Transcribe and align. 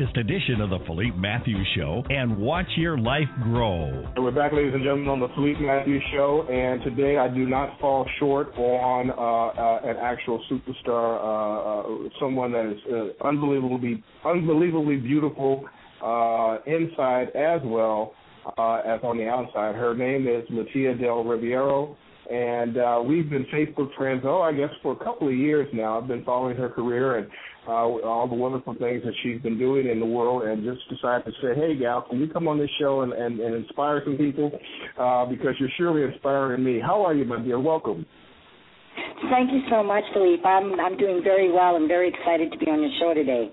edition 0.00 0.60
of 0.60 0.70
the 0.70 0.78
Philippe 0.86 1.16
Matthews 1.16 1.66
Show 1.76 2.02
and 2.10 2.36
watch 2.36 2.66
your 2.76 2.98
life 2.98 3.28
grow. 3.44 4.04
We're 4.16 4.32
back, 4.32 4.52
ladies 4.52 4.72
and 4.74 4.82
gentlemen, 4.82 5.08
on 5.08 5.20
the 5.20 5.28
Philippe 5.36 5.60
Matthews 5.60 6.02
Show, 6.12 6.48
and 6.50 6.82
today 6.82 7.16
I 7.16 7.28
do 7.28 7.46
not 7.46 7.78
fall 7.78 8.04
short 8.18 8.48
on 8.56 9.10
uh, 9.10 9.14
uh, 9.14 9.88
an 9.88 9.96
actual 10.02 10.42
superstar, 10.50 11.20
uh, 11.20 12.06
uh 12.06 12.08
someone 12.18 12.50
that 12.52 12.72
is 12.72 12.78
uh, 12.92 13.26
unbelievably, 13.26 14.02
unbelievably 14.24 14.96
beautiful 14.96 15.64
uh, 16.02 16.58
inside 16.66 17.28
as 17.36 17.60
well 17.64 18.14
as 18.58 19.00
on 19.04 19.16
the 19.16 19.28
outside. 19.28 19.76
Her 19.76 19.94
name 19.94 20.26
is 20.26 20.42
Latia 20.50 21.00
Del 21.00 21.22
Riviero 21.22 21.94
and 22.30 22.78
uh, 22.78 23.02
we've 23.06 23.28
been 23.28 23.44
Facebook 23.52 23.94
friends. 23.96 24.22
Oh, 24.24 24.40
I 24.40 24.52
guess 24.52 24.70
for 24.82 24.92
a 24.92 25.04
couple 25.04 25.28
of 25.28 25.34
years 25.34 25.68
now. 25.74 26.00
I've 26.00 26.08
been 26.08 26.24
following 26.24 26.56
her 26.56 26.68
career 26.70 27.18
and 27.18 27.28
uh, 27.66 27.70
all 27.72 28.28
the 28.28 28.34
wonderful 28.34 28.74
things 28.74 29.02
that 29.04 29.14
she's 29.22 29.40
been 29.40 29.58
doing 29.58 29.88
in 29.88 30.00
the 30.00 30.06
world, 30.06 30.44
and 30.44 30.64
just 30.64 30.88
decided 30.88 31.24
to 31.24 31.32
say, 31.42 31.54
"Hey, 31.54 31.76
gal, 31.76 32.02
can 32.02 32.20
you 32.20 32.28
come 32.28 32.48
on 32.48 32.58
this 32.58 32.70
show 32.80 33.02
and, 33.02 33.12
and, 33.12 33.40
and 33.40 33.54
inspire 33.54 34.02
some 34.04 34.16
people? 34.16 34.50
Uh, 34.98 35.26
because 35.26 35.54
you're 35.58 35.72
surely 35.76 36.02
inspiring 36.02 36.62
me. 36.62 36.80
How 36.80 37.04
are 37.04 37.14
you, 37.14 37.24
my 37.24 37.40
dear? 37.40 37.60
Welcome." 37.60 38.06
Thank 39.30 39.50
you 39.52 39.62
so 39.70 39.82
much, 39.82 40.04
Philippe. 40.12 40.44
I'm 40.44 40.78
I'm 40.80 40.96
doing 40.96 41.22
very 41.22 41.50
well. 41.50 41.76
I'm 41.76 41.88
very 41.88 42.08
excited 42.08 42.52
to 42.52 42.58
be 42.58 42.66
on 42.66 42.80
your 42.80 42.92
show 43.00 43.14
today. 43.14 43.50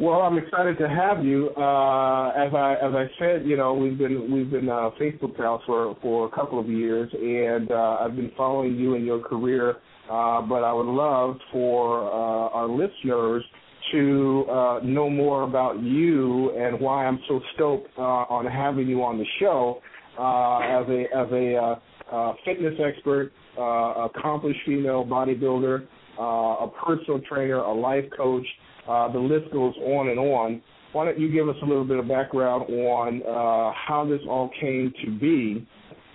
Well, 0.00 0.20
I'm 0.20 0.38
excited 0.38 0.78
to 0.78 0.88
have 0.88 1.24
you. 1.24 1.50
Uh, 1.56 2.28
as 2.30 2.54
I 2.54 2.76
as 2.80 2.94
I 2.94 3.06
said, 3.18 3.44
you 3.44 3.56
know, 3.56 3.74
we've 3.74 3.98
been 3.98 4.32
we've 4.32 4.48
been 4.48 4.68
uh, 4.68 4.90
Facebook 5.00 5.36
pals 5.36 5.60
for 5.66 5.96
for 6.00 6.26
a 6.26 6.30
couple 6.30 6.60
of 6.60 6.68
years, 6.68 7.10
and 7.12 7.68
uh, 7.72 7.96
I've 8.00 8.14
been 8.14 8.30
following 8.36 8.76
you 8.76 8.94
and 8.94 9.04
your 9.04 9.20
career. 9.20 9.76
Uh, 10.08 10.40
but 10.42 10.62
I 10.62 10.72
would 10.72 10.86
love 10.86 11.36
for 11.52 12.04
uh, 12.04 12.48
our 12.54 12.68
listeners 12.68 13.44
to 13.92 14.46
uh, 14.48 14.80
know 14.84 15.10
more 15.10 15.42
about 15.42 15.82
you 15.82 16.56
and 16.56 16.80
why 16.80 17.04
I'm 17.04 17.18
so 17.28 17.40
stoked 17.54 17.88
uh, 17.98 18.02
on 18.02 18.46
having 18.46 18.86
you 18.86 19.02
on 19.02 19.18
the 19.18 19.26
show 19.40 19.80
uh, 20.18 20.58
as 20.60 20.88
a 20.88 21.02
as 21.12 21.32
a 21.32 21.56
uh, 21.56 22.14
uh, 22.14 22.32
fitness 22.44 22.74
expert, 22.84 23.32
uh, 23.58 24.06
accomplished 24.06 24.60
female 24.64 25.04
bodybuilder, 25.04 25.86
uh, 26.18 26.22
a 26.22 26.72
personal 26.86 27.20
trainer, 27.28 27.56
a 27.56 27.72
life 27.74 28.04
coach. 28.16 28.46
Uh, 28.88 29.12
the 29.12 29.18
list 29.18 29.52
goes 29.52 29.74
on 29.76 30.08
and 30.08 30.18
on. 30.18 30.62
Why 30.92 31.04
don't 31.04 31.18
you 31.18 31.30
give 31.30 31.48
us 31.48 31.56
a 31.62 31.66
little 31.66 31.84
bit 31.84 31.98
of 31.98 32.08
background 32.08 32.62
on 32.70 33.22
uh, 33.22 33.72
how 33.76 34.06
this 34.08 34.20
all 34.28 34.50
came 34.60 34.92
to 35.04 35.18
be 35.18 35.66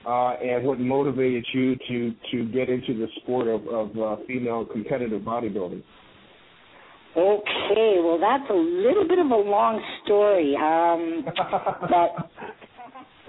uh, 0.06 0.34
and 0.34 0.66
what 0.66 0.79
motivated 0.79 1.45
you 1.53 1.75
to, 1.88 2.13
to 2.31 2.45
get 2.51 2.69
into 2.69 2.97
the 2.97 3.07
sport 3.22 3.47
of, 3.47 3.67
of 3.67 3.97
uh, 3.97 4.16
female 4.28 4.66
competitive 4.66 5.22
bodybuilding? 5.22 5.83
Okay, 7.16 8.01
well, 8.03 8.17
that's 8.19 8.50
a 8.50 8.53
little 8.53 9.07
bit 9.07 9.19
of 9.19 9.28
a 9.28 9.35
long 9.35 9.79
story. 10.03 10.56
Um, 10.57 11.23
but 11.89 12.31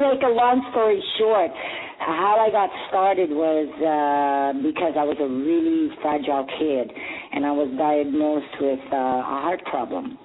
make 0.01 0.23
a 0.23 0.33
long 0.33 0.65
story 0.73 1.03
short, 1.19 1.51
how 1.99 2.41
I 2.41 2.51
got 2.51 2.71
started 2.89 3.31
was 3.31 3.69
uh, 3.79 4.59
because 4.63 4.95
I 4.99 5.05
was 5.05 5.17
a 5.21 5.29
really 5.29 5.95
fragile 6.03 6.47
kid, 6.59 6.91
and 7.35 7.45
I 7.45 7.51
was 7.51 7.69
diagnosed 7.77 8.55
with 8.61 8.81
uh, 8.93 8.97
a 8.97 9.41
heart 9.43 9.65
problem 9.67 10.17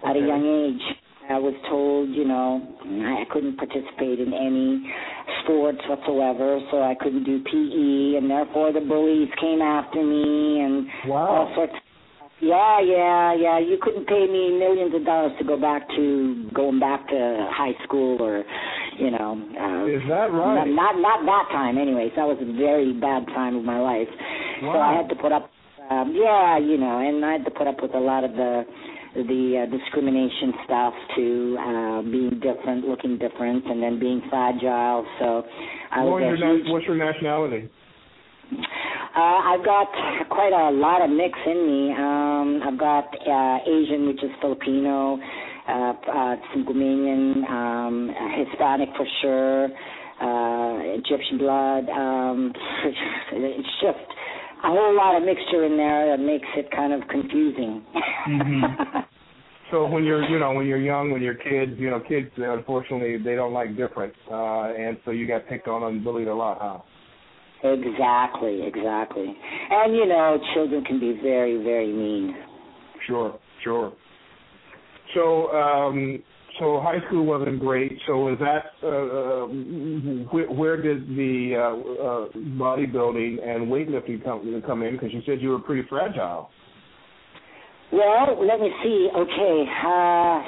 okay. 0.00 0.10
at 0.10 0.16
a 0.16 0.20
young 0.20 0.46
age. 0.46 0.84
I 1.28 1.42
was 1.42 1.58
told, 1.68 2.10
you 2.14 2.22
know, 2.22 2.62
I 2.86 3.26
couldn't 3.34 3.58
participate 3.58 4.22
in 4.22 4.30
any 4.30 4.86
sports 5.42 5.82
whatsoever, 5.90 6.62
so 6.70 6.82
I 6.86 6.94
couldn't 6.94 7.24
do 7.24 7.42
PE, 7.42 8.22
and 8.22 8.30
therefore 8.30 8.72
the 8.72 8.78
bullies 8.78 9.28
came 9.40 9.60
after 9.60 9.98
me 10.06 10.62
and 10.62 10.86
wow. 11.10 11.26
all 11.26 11.52
sorts 11.56 11.74
yeah, 12.40 12.80
yeah, 12.82 13.34
yeah. 13.34 13.58
You 13.58 13.78
couldn't 13.80 14.06
pay 14.06 14.26
me 14.28 14.58
millions 14.58 14.94
of 14.94 15.06
dollars 15.06 15.32
to 15.38 15.44
go 15.44 15.58
back 15.58 15.88
to 15.96 16.50
going 16.52 16.78
back 16.78 17.08
to 17.08 17.48
high 17.50 17.72
school 17.84 18.20
or, 18.20 18.44
you 18.98 19.10
know. 19.10 19.40
Uh, 19.56 19.88
Is 19.88 20.02
that 20.08 20.28
right? 20.28 20.68
Not, 20.68 20.68
not 20.68 21.00
not 21.00 21.24
that 21.24 21.48
time. 21.50 21.78
Anyways, 21.78 22.12
that 22.16 22.28
was 22.28 22.36
a 22.42 22.52
very 22.60 22.92
bad 22.92 23.24
time 23.28 23.56
of 23.56 23.64
my 23.64 23.80
life. 23.80 24.08
Wow. 24.62 24.72
So 24.74 24.78
I 24.78 24.92
had 25.00 25.08
to 25.08 25.16
put 25.16 25.32
up. 25.32 25.50
Um, 25.90 26.14
yeah, 26.14 26.58
you 26.58 26.76
know, 26.78 26.98
and 26.98 27.24
I 27.24 27.32
had 27.32 27.44
to 27.44 27.50
put 27.50 27.66
up 27.66 27.82
with 27.82 27.94
a 27.94 28.00
lot 28.00 28.24
of 28.24 28.32
the 28.32 28.64
the 29.14 29.64
uh, 29.64 29.70
discrimination 29.70 30.52
stuff 30.64 30.92
to 31.16 31.56
uh, 31.58 32.02
being 32.02 32.40
different, 32.42 32.86
looking 32.86 33.16
different, 33.18 33.64
and 33.66 33.82
then 33.82 33.98
being 33.98 34.20
fragile. 34.28 35.06
So 35.18 35.44
I 35.90 36.04
was. 36.04 36.20
Your 36.20 36.36
huge, 36.36 36.66
what's 36.68 36.86
your 36.86 36.96
nationality? 36.96 37.70
Uh, 38.52 39.40
I've 39.56 39.64
got 39.64 39.88
quite 40.28 40.52
a 40.52 40.70
lot 40.70 41.02
of 41.02 41.10
mix 41.10 41.32
in 41.46 41.66
me. 41.66 41.92
Um, 41.96 42.60
I've 42.62 42.78
got 42.78 43.08
uh, 43.26 43.58
Asian, 43.64 44.06
which 44.06 44.22
is 44.22 44.30
Filipino, 44.40 45.18
uh, 45.68 45.72
uh, 45.72 46.36
Singumanian, 46.52 47.48
um, 47.48 48.10
Hispanic 48.36 48.90
for 48.96 49.06
sure, 49.22 49.64
uh, 50.20 50.98
Egyptian 51.00 51.38
blood. 51.38 51.88
Um, 51.88 52.52
it's 53.32 53.68
just 53.80 54.15
a 54.66 54.68
whole 54.68 54.96
lot 54.96 55.16
of 55.16 55.22
mixture 55.22 55.64
in 55.64 55.76
there 55.76 56.16
that 56.16 56.22
makes 56.22 56.48
it 56.56 56.70
kind 56.70 56.92
of 56.92 57.08
confusing. 57.08 57.84
mm-hmm. 58.28 59.00
So 59.72 59.84
when 59.84 60.04
you're, 60.04 60.22
you 60.28 60.38
know, 60.38 60.52
when 60.52 60.66
you're 60.66 60.80
young, 60.80 61.10
when 61.10 61.22
you're 61.22 61.34
kids, 61.34 61.72
you 61.76 61.90
know, 61.90 61.98
kids 61.98 62.30
unfortunately 62.36 63.18
they 63.18 63.34
don't 63.34 63.52
like 63.52 63.76
difference, 63.76 64.14
uh, 64.30 64.72
and 64.72 64.96
so 65.04 65.10
you 65.10 65.26
got 65.26 65.48
picked 65.48 65.66
on 65.66 65.82
and 65.82 66.04
bullied 66.04 66.28
a 66.28 66.34
lot, 66.34 66.58
huh? 66.60 66.78
Exactly, 67.68 68.62
exactly. 68.64 69.36
And 69.70 69.96
you 69.96 70.06
know, 70.06 70.38
children 70.54 70.84
can 70.84 71.00
be 71.00 71.18
very, 71.20 71.60
very 71.64 71.92
mean. 71.92 72.36
Sure, 73.08 73.36
sure. 73.64 73.92
So, 75.14 75.48
um, 75.48 76.22
so 76.58 76.80
high 76.80 77.04
school 77.06 77.24
wasn't 77.24 77.60
great. 77.60 77.98
So, 78.06 78.28
is 78.32 78.38
that 78.38 78.72
uh, 78.82 78.86
uh, 78.86 79.46
where, 80.30 80.50
where 80.50 80.82
did 80.82 81.08
the 81.08 81.54
uh, 81.56 82.02
uh, 82.02 82.28
bodybuilding 82.58 83.46
and 83.46 83.68
weightlifting 83.68 84.22
come 84.24 84.62
come 84.66 84.82
in? 84.82 84.94
Because 84.94 85.12
you 85.12 85.22
said 85.26 85.40
you 85.40 85.50
were 85.50 85.58
pretty 85.58 85.86
fragile. 85.88 86.50
Well, 87.92 88.44
let 88.44 88.60
me 88.60 88.70
see. 88.82 89.08
Okay, 89.14 89.64
uh, 89.86 90.42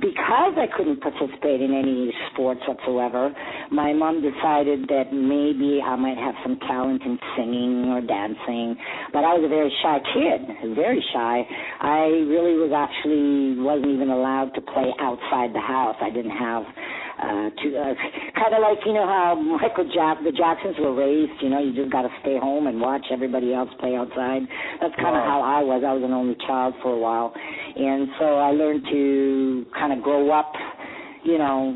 because 0.00 0.54
I 0.60 0.66
couldn't 0.76 1.00
participate 1.00 1.60
in 1.62 1.72
any 1.72 2.12
sports 2.32 2.60
whatsoever, 2.68 3.32
my 3.70 3.92
mom 3.92 4.20
decided 4.20 4.88
that 4.88 5.12
maybe 5.12 5.80
I 5.80 5.96
might 5.96 6.18
have 6.18 6.34
some 6.42 6.58
talent 6.68 7.02
in 7.02 7.18
singing 7.36 7.88
or 7.88 8.00
dancing. 8.00 8.76
But 9.12 9.24
I 9.24 9.32
was 9.34 9.44
a 9.44 9.48
very 9.48 9.72
shy 9.82 9.98
kid, 10.12 10.74
very 10.76 11.02
shy. 11.12 11.42
I 11.80 12.28
really 12.28 12.60
was 12.60 12.72
actually 12.76 13.56
wasn't 13.58 13.88
even 13.96 14.10
allowed 14.10 14.52
to 14.54 14.60
play 14.60 14.92
outside 15.00 15.54
the 15.54 15.64
house. 15.64 15.96
I 16.00 16.10
didn't 16.10 16.36
have 16.36 16.64
uh 17.16 17.48
to 17.48 17.66
uh, 17.72 17.94
kind 18.36 18.52
of 18.52 18.60
like 18.60 18.78
you 18.84 18.92
know 18.92 19.06
how 19.06 19.34
Michael 19.34 19.88
Jack 19.92 20.18
the 20.24 20.32
Jacksons 20.32 20.76
were 20.78 20.94
raised 20.94 21.40
you 21.40 21.48
know 21.48 21.60
you 21.62 21.72
just 21.74 21.90
got 21.90 22.02
to 22.02 22.12
stay 22.20 22.38
home 22.38 22.66
and 22.66 22.80
watch 22.80 23.06
everybody 23.10 23.54
else 23.54 23.70
play 23.80 23.96
outside. 23.96 24.42
That's 24.80 24.94
kind 24.96 25.16
of 25.16 25.24
wow. 25.24 25.40
how 25.40 25.40
I 25.42 25.62
was. 25.62 25.82
I 25.86 25.92
was 25.92 26.02
an 26.04 26.12
only 26.12 26.36
child 26.46 26.74
for 26.82 26.92
a 26.92 26.98
while. 26.98 27.32
And 27.34 28.08
so 28.18 28.36
I 28.36 28.50
learned 28.52 28.84
to 28.90 29.66
kind 29.74 29.92
of 29.92 30.02
grow 30.02 30.30
up 30.30 30.52
you 31.24 31.38
know 31.38 31.72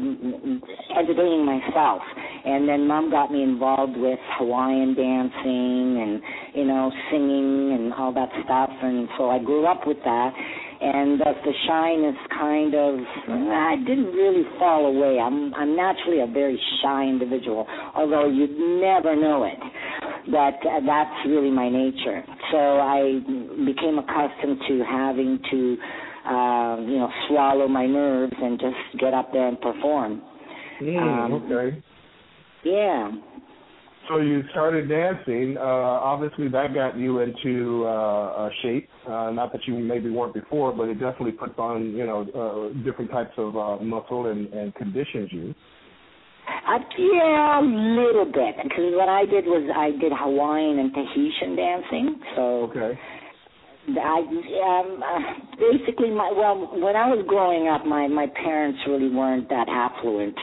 entertaining 0.96 1.44
myself. 1.44 2.02
And 2.44 2.68
then 2.68 2.86
mom 2.86 3.10
got 3.10 3.30
me 3.30 3.42
involved 3.42 3.96
with 3.96 4.18
Hawaiian 4.38 4.94
dancing 4.94 6.00
and 6.00 6.22
you 6.54 6.64
know 6.64 6.90
singing 7.10 7.72
and 7.74 7.92
all 7.94 8.12
that 8.14 8.30
stuff. 8.44 8.70
And 8.82 9.08
so 9.18 9.30
I 9.30 9.38
grew 9.42 9.66
up 9.66 9.86
with 9.86 9.98
that 10.04 10.32
and 10.80 11.20
that 11.20 11.36
the 11.44 11.52
shyness 11.68 12.16
kind 12.30 12.74
of 12.74 12.98
I 13.28 13.76
didn't 13.86 14.12
really 14.12 14.44
fall 14.58 14.86
away. 14.86 15.18
I'm 15.20 15.52
I'm 15.54 15.76
naturally 15.76 16.20
a 16.20 16.26
very 16.26 16.58
shy 16.82 17.04
individual, 17.04 17.66
although 17.94 18.28
you'd 18.28 18.56
never 18.80 19.14
know 19.14 19.44
it. 19.44 19.58
But 20.26 20.56
uh, 20.66 20.80
that's 20.86 21.26
really 21.26 21.50
my 21.50 21.68
nature. 21.68 22.24
So 22.52 22.58
I 22.58 23.20
became 23.64 23.98
accustomed 23.98 24.58
to 24.68 24.84
having 24.88 25.38
to 25.50 25.76
uh, 26.26 26.76
you 26.80 26.98
know, 26.98 27.08
swallow 27.28 27.66
my 27.68 27.86
nerves 27.86 28.34
and 28.40 28.60
just 28.60 29.00
get 29.00 29.14
up 29.14 29.32
there 29.32 29.48
and 29.48 29.60
perform. 29.60 30.22
Mm, 30.80 30.98
Um, 30.98 31.32
okay. 31.50 31.82
Yeah. 32.64 33.10
So 34.10 34.18
you 34.18 34.42
started 34.50 34.88
dancing. 34.88 35.56
Uh, 35.56 35.62
obviously, 35.62 36.48
that 36.48 36.74
got 36.74 36.98
you 36.98 37.20
into 37.20 37.84
uh, 37.86 37.90
uh, 37.90 38.50
shape. 38.60 38.88
Uh, 39.06 39.30
not 39.30 39.52
that 39.52 39.60
you 39.66 39.78
maybe 39.78 40.10
weren't 40.10 40.34
before, 40.34 40.72
but 40.72 40.88
it 40.88 40.94
definitely 40.94 41.30
puts 41.30 41.54
on 41.58 41.92
you 41.92 42.04
know 42.04 42.26
uh, 42.34 42.82
different 42.82 43.12
types 43.12 43.30
of 43.36 43.56
uh, 43.56 43.76
muscle 43.76 44.26
and, 44.26 44.52
and 44.52 44.74
conditions 44.74 45.28
you. 45.30 45.54
Uh, 46.66 46.78
yeah, 46.98 47.60
a 47.60 47.62
little 47.62 48.24
bit. 48.24 48.56
Because 48.64 48.92
what 48.98 49.08
I 49.08 49.26
did 49.26 49.44
was 49.44 49.70
I 49.76 49.92
did 50.00 50.10
Hawaiian 50.12 50.80
and 50.80 50.92
Tahitian 50.92 51.54
dancing. 51.54 52.20
So 52.34 52.42
Okay. 52.64 52.98
I 53.98 54.18
um 54.20 55.02
uh, 55.02 55.20
basically 55.58 56.10
my 56.10 56.32
well 56.34 56.68
when 56.78 56.96
I 56.96 57.08
was 57.08 57.24
growing 57.26 57.68
up 57.68 57.86
my 57.86 58.06
my 58.08 58.26
parents 58.26 58.78
really 58.86 59.10
weren't 59.10 59.48
that 59.48 59.68
affluent. 59.68 60.36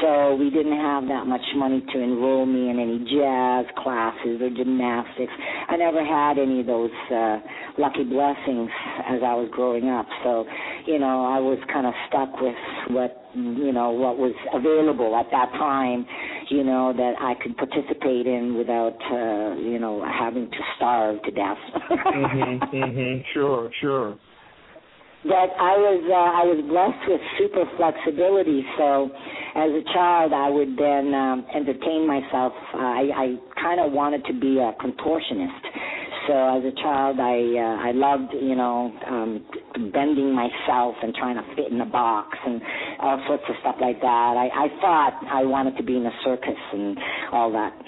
So 0.00 0.34
we 0.34 0.48
didn't 0.48 0.78
have 0.80 1.04
that 1.08 1.26
much 1.26 1.44
money 1.56 1.84
to 1.92 1.98
enroll 2.00 2.46
me 2.46 2.70
in 2.70 2.80
any 2.80 3.04
jazz 3.04 3.66
classes 3.76 4.40
or 4.40 4.48
gymnastics. 4.48 5.32
I 5.68 5.76
never 5.76 6.00
had 6.00 6.38
any 6.38 6.60
of 6.60 6.66
those 6.66 6.94
uh 7.12 7.38
lucky 7.78 8.04
blessings 8.04 8.70
as 9.06 9.20
I 9.22 9.34
was 9.36 9.48
growing 9.52 9.88
up. 9.88 10.06
So 10.24 10.46
you 10.86 10.98
know 10.98 11.26
I 11.26 11.38
was 11.38 11.58
kind 11.72 11.86
of 11.86 11.94
stuck 12.08 12.40
with 12.40 12.56
what 12.88 13.19
you 13.34 13.72
know 13.72 13.90
what 13.90 14.18
was 14.18 14.34
available 14.52 15.14
at 15.16 15.26
that 15.30 15.50
time 15.52 16.06
you 16.48 16.64
know 16.64 16.92
that 16.92 17.14
I 17.20 17.34
could 17.42 17.56
participate 17.56 18.26
in 18.26 18.56
without 18.56 18.98
uh 19.10 19.54
you 19.60 19.78
know 19.78 20.04
having 20.04 20.50
to 20.50 20.58
starve 20.76 21.22
to 21.22 21.30
death 21.30 21.58
mhm. 21.90 22.60
Mhm. 22.74 23.24
Sure. 23.32 23.70
Sure. 23.80 24.18
that 25.24 25.48
I 25.60 25.76
was 25.76 26.00
uh, 26.08 26.16
I 26.16 26.42
was 26.48 26.60
blessed 26.64 27.04
with 27.08 27.20
super 27.36 27.64
flexibility. 27.76 28.64
So 28.78 29.10
as 29.54 29.68
a 29.68 29.84
child, 29.92 30.32
I 30.32 30.48
would 30.48 30.78
then 30.78 31.12
um, 31.12 31.44
entertain 31.54 32.06
myself. 32.06 32.52
I, 32.72 33.10
I 33.12 33.26
kind 33.60 33.80
of 33.80 33.92
wanted 33.92 34.24
to 34.26 34.32
be 34.32 34.56
a 34.58 34.72
contortionist. 34.80 35.60
So 36.30 36.36
as 36.36 36.62
a 36.62 36.70
child, 36.80 37.18
I 37.18 37.42
uh, 37.58 37.88
I 37.88 37.90
loved 37.90 38.34
you 38.34 38.54
know 38.54 38.94
um, 39.04 39.44
bending 39.92 40.32
myself 40.32 40.94
and 41.02 41.12
trying 41.12 41.34
to 41.34 41.42
fit 41.56 41.72
in 41.72 41.80
a 41.80 41.86
box 41.86 42.38
and 42.46 42.62
all 43.00 43.20
sorts 43.26 43.42
of 43.48 43.56
stuff 43.58 43.74
like 43.80 44.00
that. 44.00 44.34
I, 44.38 44.46
I 44.46 44.68
thought 44.80 45.26
I 45.26 45.42
wanted 45.42 45.76
to 45.78 45.82
be 45.82 45.96
in 45.96 46.06
a 46.06 46.14
circus 46.22 46.54
and 46.72 46.96
all 47.32 47.50
that. 47.50 47.74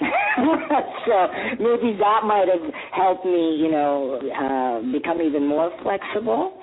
so 1.07 1.15
maybe 1.55 1.95
that 2.03 2.27
might 2.27 2.49
have 2.51 2.73
helped 2.91 3.23
me, 3.23 3.55
you 3.63 3.71
know, 3.71 4.19
uh, 4.19 4.91
become 4.91 5.21
even 5.21 5.47
more 5.47 5.71
flexible 5.81 6.59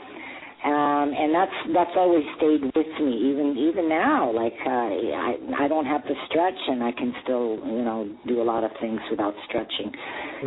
um 0.65 1.15
and 1.17 1.35
that's 1.35 1.59
that's 1.75 1.97
always 1.97 2.25
stayed 2.37 2.63
with 2.63 2.93
me 3.01 3.33
even 3.33 3.57
even 3.57 3.89
now 3.89 4.31
like 4.33 4.57
uh 4.67 4.71
i 4.71 5.37
i 5.59 5.69
don't 5.69 5.87
have 5.87 6.03
to 6.05 6.15
stretch 6.29 6.61
and 6.69 6.83
i 6.83 6.93
can 6.93 7.13
still 7.23 7.57
you 7.67 7.85
know 7.85 8.09
do 8.27 8.43
a 8.43 8.45
lot 8.45 8.65
of 8.65 8.71
things 8.81 9.01
without 9.11 9.35
stretching 9.49 9.93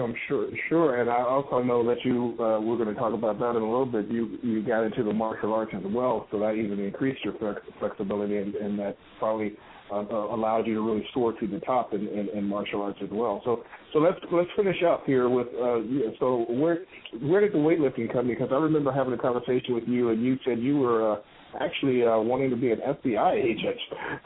I'm 0.01 0.15
sure, 0.27 0.47
sure, 0.69 1.01
and 1.01 1.09
I 1.09 1.21
also 1.21 1.61
know 1.61 1.85
that 1.87 1.97
you. 2.03 2.35
Uh, 2.39 2.59
we're 2.59 2.77
going 2.77 2.87
to 2.87 2.95
talk 2.95 3.13
about 3.13 3.39
that 3.39 3.51
in 3.51 3.61
a 3.61 3.65
little 3.65 3.85
bit. 3.85 4.07
You 4.09 4.39
you 4.41 4.65
got 4.65 4.83
into 4.83 5.03
the 5.03 5.13
martial 5.13 5.53
arts 5.53 5.71
as 5.75 5.83
well, 5.85 6.27
so 6.31 6.39
that 6.39 6.53
even 6.53 6.79
increased 6.79 7.23
your 7.23 7.37
flex, 7.37 7.61
flexibility, 7.79 8.37
and, 8.37 8.55
and 8.55 8.79
that 8.79 8.97
probably 9.19 9.53
uh, 9.91 9.95
uh, 9.99 10.35
allowed 10.35 10.65
you 10.67 10.75
to 10.75 10.81
really 10.81 11.05
soar 11.13 11.33
to 11.33 11.47
the 11.47 11.59
top 11.59 11.93
in, 11.93 12.07
in, 12.07 12.29
in 12.29 12.43
martial 12.45 12.81
arts 12.81 12.99
as 13.03 13.09
well. 13.11 13.41
So 13.45 13.63
so 13.91 13.99
let's 13.99 14.17
let's 14.31 14.49
finish 14.55 14.77
up 14.87 15.05
here 15.05 15.29
with. 15.29 15.47
Uh, 15.47 15.79
so 16.19 16.45
where 16.49 16.79
where 17.21 17.41
did 17.41 17.53
the 17.53 17.57
weightlifting 17.57 18.11
come 18.11 18.29
in? 18.29 18.35
Because 18.35 18.49
I 18.51 18.55
remember 18.55 18.91
having 18.91 19.13
a 19.13 19.17
conversation 19.17 19.75
with 19.75 19.85
you, 19.87 20.09
and 20.09 20.23
you 20.23 20.37
said 20.45 20.59
you 20.59 20.77
were. 20.79 21.13
Uh, 21.13 21.19
actually 21.61 22.03
uh, 22.03 22.17
wanting 22.17 22.49
to 22.49 22.55
be 22.55 22.71
an 22.71 22.79
FBI 22.79 23.33
agent, 23.35 23.77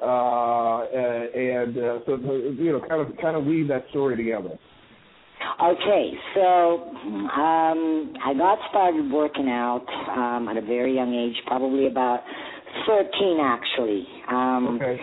uh, 0.02 0.80
and 1.36 1.78
uh, 1.78 2.00
so 2.06 2.16
you 2.58 2.72
know, 2.72 2.82
kind 2.88 3.02
of 3.02 3.18
kind 3.18 3.36
of 3.36 3.44
weave 3.44 3.68
that 3.68 3.84
story 3.90 4.16
together. 4.16 4.58
Okay, 5.62 6.12
so 6.36 6.90
um, 7.36 8.14
I 8.24 8.34
got 8.38 8.60
started 8.70 9.12
working 9.12 9.50
out 9.50 9.86
um, 10.16 10.48
at 10.48 10.58
a 10.58 10.62
very 10.62 10.96
young 10.96 11.14
age, 11.14 11.36
probably 11.48 11.88
about 11.88 12.22
13 12.86 13.40
actually. 13.42 14.08
Um, 14.30 14.80
Okay. 14.82 15.00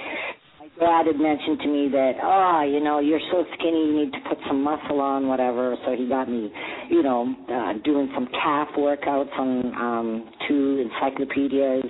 Dad 0.78 1.06
had 1.06 1.20
mentioned 1.20 1.60
to 1.60 1.68
me 1.68 1.88
that, 1.92 2.14
oh, 2.22 2.62
you 2.68 2.80
know, 2.82 2.98
you're 2.98 3.20
so 3.30 3.44
skinny, 3.54 3.86
you 3.86 4.04
need 4.04 4.12
to 4.12 4.18
put 4.28 4.38
some 4.48 4.62
muscle 4.62 5.00
on, 5.00 5.28
whatever. 5.28 5.76
So 5.86 5.94
he 5.94 6.08
got 6.08 6.28
me, 6.28 6.52
you 6.90 7.02
know, 7.02 7.32
uh, 7.48 7.74
doing 7.84 8.10
some 8.14 8.26
calf 8.32 8.68
workouts 8.76 9.32
on 9.38 9.74
um, 9.74 10.30
two 10.48 10.90
encyclopedias, 10.90 11.84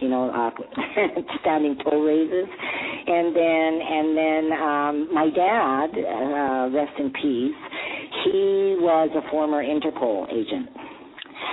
you 0.00 0.08
know, 0.08 0.30
uh, 0.30 0.50
standing 1.40 1.76
toe 1.84 2.02
raises, 2.02 2.48
and 3.06 3.36
then 3.36 3.80
and 3.84 4.16
then 4.16 4.58
um, 4.58 5.08
my 5.12 5.28
dad, 5.28 5.90
uh, 5.92 6.70
rest 6.74 6.98
in 6.98 7.12
peace, 7.12 7.60
he 8.24 8.76
was 8.80 9.10
a 9.16 9.30
former 9.30 9.62
Interpol 9.62 10.32
agent. 10.32 10.68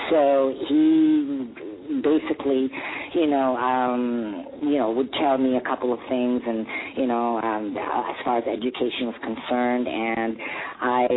So 0.09 0.53
he 0.69 1.66
basically, 2.03 2.69
you 3.13 3.27
know, 3.27 3.55
um, 3.57 4.45
you 4.61 4.77
know, 4.77 4.91
would 4.91 5.11
tell 5.13 5.37
me 5.37 5.57
a 5.57 5.61
couple 5.61 5.93
of 5.93 5.99
things, 6.09 6.41
and 6.45 6.65
you 6.95 7.07
know, 7.07 7.39
um, 7.41 7.75
as 7.77 8.15
far 8.23 8.37
as 8.39 8.43
education 8.47 9.07
was 9.07 9.15
concerned, 9.23 9.87
and 9.87 10.37
I 10.81 11.07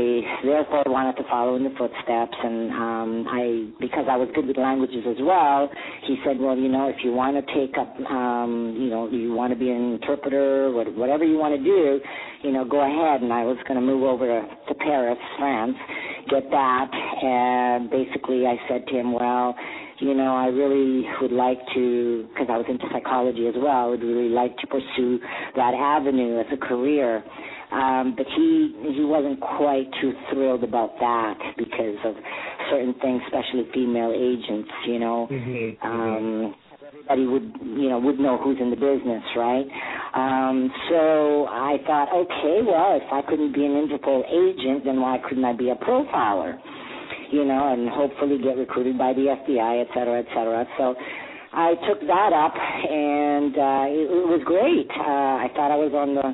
therefore 0.44 0.84
wanted 0.87 1.17
to 1.22 1.28
follow 1.28 1.56
in 1.56 1.64
the 1.64 1.75
footsteps, 1.76 2.37
and 2.43 2.70
um, 2.72 3.26
I, 3.28 3.69
because 3.81 4.06
I 4.08 4.17
was 4.17 4.28
good 4.34 4.46
with 4.46 4.56
languages 4.56 5.05
as 5.06 5.17
well, 5.20 5.70
he 6.06 6.17
said, 6.25 6.38
well, 6.38 6.56
you 6.56 6.69
know, 6.69 6.88
if 6.88 6.96
you 7.05 7.12
want 7.12 7.37
to 7.37 7.44
take 7.55 7.76
up, 7.76 7.94
um, 8.11 8.76
you 8.78 8.88
know, 8.88 9.08
you 9.11 9.32
want 9.32 9.52
to 9.52 9.58
be 9.58 9.70
an 9.70 9.94
interpreter, 9.94 10.70
what- 10.70 10.94
whatever 10.96 11.25
you 11.25 11.38
want 11.38 11.55
to 11.56 11.62
do, 11.62 12.00
you 12.43 12.52
know, 12.52 12.64
go 12.64 12.81
ahead. 12.81 13.23
And 13.23 13.32
I 13.32 13.44
was 13.44 13.56
going 13.69 13.78
to 13.78 13.84
move 13.84 14.02
over 14.02 14.26
to, 14.26 14.40
to 14.69 14.75
Paris, 14.75 15.19
France, 15.38 15.76
get 16.28 16.50
that, 16.50 16.88
and 17.23 17.90
basically 17.90 18.46
I 18.46 18.56
said 18.69 18.87
to 18.87 18.94
him, 18.94 19.12
well 19.12 19.55
you 20.00 20.14
know, 20.14 20.35
I 20.35 20.47
really 20.47 21.06
would 21.20 21.32
like 21.32 21.58
to, 21.75 22.26
because 22.32 22.49
I 22.50 22.56
was 22.56 22.67
into 22.69 22.87
psychology 22.93 23.47
as 23.47 23.54
well, 23.57 23.71
I 23.71 23.87
would 23.87 24.02
really 24.02 24.30
like 24.30 24.57
to 24.59 24.66
pursue 24.66 25.21
that 25.57 25.75
avenue 25.75 26.40
as 26.40 26.47
a 26.52 26.57
career. 26.57 27.23
Um, 27.71 28.14
but 28.16 28.26
he 28.35 28.75
he 28.97 29.04
wasn't 29.04 29.40
quite 29.40 29.87
too 30.00 30.12
thrilled 30.33 30.64
about 30.64 30.99
that 30.99 31.38
because 31.57 31.97
of 32.04 32.16
certain 32.69 32.95
things, 33.00 33.23
especially 33.26 33.71
female 33.73 34.12
agents. 34.12 34.71
You 34.87 34.99
know, 34.99 35.28
Mm-hmm. 35.30 35.87
um, 35.87 36.54
everybody 36.88 37.26
would 37.26 37.54
you 37.62 37.88
know 37.88 38.00
would 38.00 38.19
know 38.19 38.38
who's 38.42 38.59
in 38.61 38.71
the 38.71 38.76
business, 38.76 39.23
right? 39.37 39.66
Um, 40.14 40.73
so 40.88 41.47
I 41.47 41.76
thought, 41.87 42.09
okay, 42.12 42.59
well, 42.66 42.99
if 42.99 43.07
I 43.12 43.23
couldn't 43.28 43.54
be 43.54 43.64
an 43.64 43.87
Interpol 43.87 44.25
agent, 44.26 44.85
then 44.85 45.00
why 45.00 45.19
couldn't 45.28 45.45
I 45.45 45.52
be 45.52 45.71
a 45.71 45.76
profiler? 45.76 46.59
You 47.32 47.44
know, 47.44 47.72
and 47.72 47.88
hopefully 47.88 48.38
get 48.38 48.56
recruited 48.56 48.99
by 48.99 49.12
the 49.12 49.34
FBI, 49.34 49.82
et 49.82 49.88
cetera, 49.94 50.20
et 50.20 50.26
cetera. 50.34 50.66
So 50.78 50.94
I 51.52 51.75
took 51.88 52.00
that 52.06 52.32
up, 52.32 52.54
and 52.54 53.54
uh, 53.58 53.87
it, 53.90 54.06
it 54.06 54.26
was 54.30 54.42
great. 54.44 54.87
Uh, 54.90 55.42
I 55.42 55.49
thought 55.54 55.72
I 55.72 55.76
was 55.76 55.90
on 55.94 56.14
the 56.14 56.28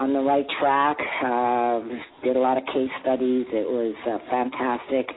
on 0.00 0.12
the 0.14 0.20
right 0.20 0.46
track. 0.58 0.96
Uh, 1.20 1.84
did 2.24 2.36
a 2.36 2.40
lot 2.40 2.56
of 2.56 2.64
case 2.72 2.88
studies. 3.02 3.44
It 3.52 3.68
was 3.68 3.92
uh, 4.08 4.16
fantastic. 4.30 5.12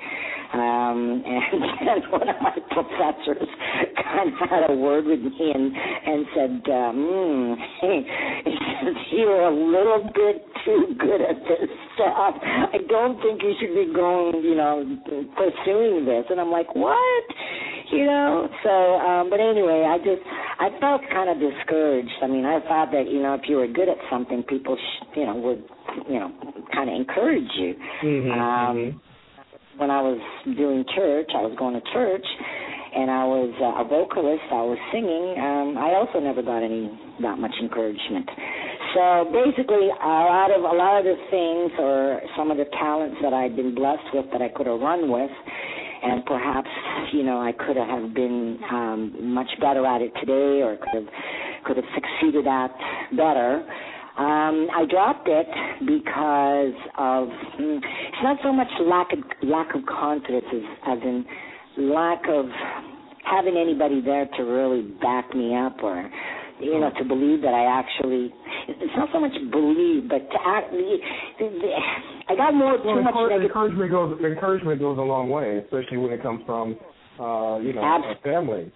Um, 0.60 1.24
and, 1.26 1.64
and 1.90 2.12
one 2.12 2.30
of 2.30 2.36
my 2.42 2.58
professors 2.72 3.50
kind 3.98 4.34
of 4.34 4.50
had 4.50 4.70
a 4.70 4.76
word 4.76 5.06
with 5.06 5.20
me 5.20 5.52
and 5.54 5.76
and 5.76 6.26
said, 6.36 6.72
um, 6.72 7.58
he 7.82 8.56
says 8.82 8.96
you're 9.12 9.42
a 9.42 9.54
little 9.54 10.10
bit 10.14 10.46
too 10.64 10.96
good 11.00 11.22
at 11.22 11.36
this 11.44 11.70
stuff. 11.96 12.36
I 12.42 12.78
don't 12.90 13.22
think 13.22 13.42
you 13.42 13.54
should 13.60 13.76
be 13.76 13.94
going, 13.94 14.44
you 14.44 14.56
know, 14.56 14.84
pursuing 15.36 16.06
this. 16.06 16.26
And 16.30 16.40
I'm 16.40 16.52
like, 16.52 16.74
what? 16.76 17.24
You 17.92 18.06
know. 18.06 18.50
So, 18.64 18.70
um, 18.70 19.30
but 19.30 19.40
anyway, 19.40 19.86
I 19.88 19.98
just 19.98 20.22
I 20.60 20.70
felt 20.80 21.02
kind 21.12 21.30
of 21.30 21.38
discouraged. 21.40 22.18
I 22.22 22.28
mean, 22.28 22.46
I 22.46 22.60
thought 22.62 22.92
that 22.92 23.10
you 23.10 23.22
know 23.22 23.36
if 23.36 23.42
you 23.48 23.58
were 23.58 23.68
good 23.68 23.90
at 23.90 23.98
something, 24.10 24.44
people, 24.44 24.76
sh- 24.78 25.06
you 25.18 25.26
know, 25.26 25.36
would 25.36 25.64
you 26.08 26.20
know 26.20 26.32
kind 26.74 26.90
of 26.90 26.96
encourage 26.96 27.50
you. 27.58 27.76
Mm-hmm. 28.04 28.32
Um, 28.32 29.02
when 29.78 29.92
I 29.92 30.02
was 30.02 30.20
doing 30.46 30.86
church, 30.96 31.30
I 31.36 31.42
was 31.42 31.56
going 31.58 31.76
to 31.76 31.84
church, 31.92 32.26
and 32.96 33.12
I 33.12 33.24
was 33.28 33.52
uh, 33.60 33.84
a 33.84 33.86
vocalist. 33.88 34.48
I 34.52 34.64
was 34.64 34.80
singing. 34.92 35.36
Um, 35.36 35.76
I 35.76 36.00
also 36.00 36.24
never 36.24 36.42
got 36.42 36.64
any 36.64 36.88
that 37.22 37.38
much 37.40 37.54
encouragement. 37.60 38.30
So 38.96 39.28
basically, 39.36 39.92
a 39.92 40.16
lot 40.32 40.52
of 40.56 40.64
a 40.64 40.76
lot 40.76 41.00
of 41.00 41.04
the 41.04 41.20
things 41.28 41.72
or 41.80 42.22
some 42.38 42.52
of 42.52 42.58
the 42.58 42.66
talents 42.80 43.20
that 43.22 43.34
I'd 43.34 43.56
been 43.56 43.76
blessed 43.76 44.08
with 44.14 44.32
that 44.32 44.42
I 44.42 44.48
could 44.48 44.68
have 44.68 44.80
run 44.80 45.12
with, 45.12 45.32
and 46.04 46.24
perhaps 46.26 46.72
you 47.12 47.24
know 47.24 47.44
I 47.44 47.52
could 47.52 47.76
have 47.76 48.16
been 48.16 48.60
um, 48.72 49.36
much 49.36 49.52
better 49.60 49.86
at 49.86 50.02
it 50.02 50.16
today, 50.24 50.64
or 50.64 50.80
could 50.80 51.04
have 51.04 51.12
could 51.68 51.78
have 51.78 51.90
succeeded 51.92 52.48
at 52.48 52.72
better. 53.12 53.68
Um, 54.18 54.68
I 54.72 54.86
dropped 54.90 55.28
it 55.28 55.48
because 55.82 56.74
of 56.98 57.28
mm, 57.60 57.78
it's 57.78 58.24
not 58.24 58.38
so 58.44 58.54
much 58.54 58.68
lack 58.82 59.12
of 59.12 59.20
lack 59.44 59.76
of 59.76 59.86
confidence 59.86 60.46
as, 60.54 60.62
as 60.88 61.00
in 61.04 61.26
lack 61.78 62.22
of 62.30 62.46
having 63.26 63.58
anybody 63.58 64.02
there 64.02 64.26
to 64.38 64.44
really 64.44 64.84
back 65.02 65.36
me 65.36 65.56
up 65.56 65.84
or 65.84 66.10
you 66.60 66.80
know, 66.80 66.90
to 66.98 67.04
believe 67.04 67.42
that 67.42 67.54
I 67.54 67.68
actually, 67.68 68.34
it's 68.68 68.94
not 68.96 69.10
so 69.12 69.20
much 69.20 69.34
believe, 69.52 70.08
but 70.08 70.24
to 70.32 70.38
act, 70.46 70.74
I 72.30 72.36
got 72.36 72.54
more, 72.54 72.80
well, 72.80 72.96
too 72.96 73.04
much 73.04 73.16
negative. 73.30 73.52
Encouragement 73.52 73.92
goes, 73.92 74.20
encouragement 74.24 74.80
goes 74.80 74.98
a 74.98 75.02
long 75.02 75.30
way, 75.30 75.58
especially 75.58 75.98
when 75.98 76.12
it 76.14 76.24
comes 76.24 76.42
from, 76.46 76.78
uh, 77.20 77.60
you 77.60 77.74
know, 77.74 77.84
Absolutely. 77.84 78.24
family. 78.24 78.72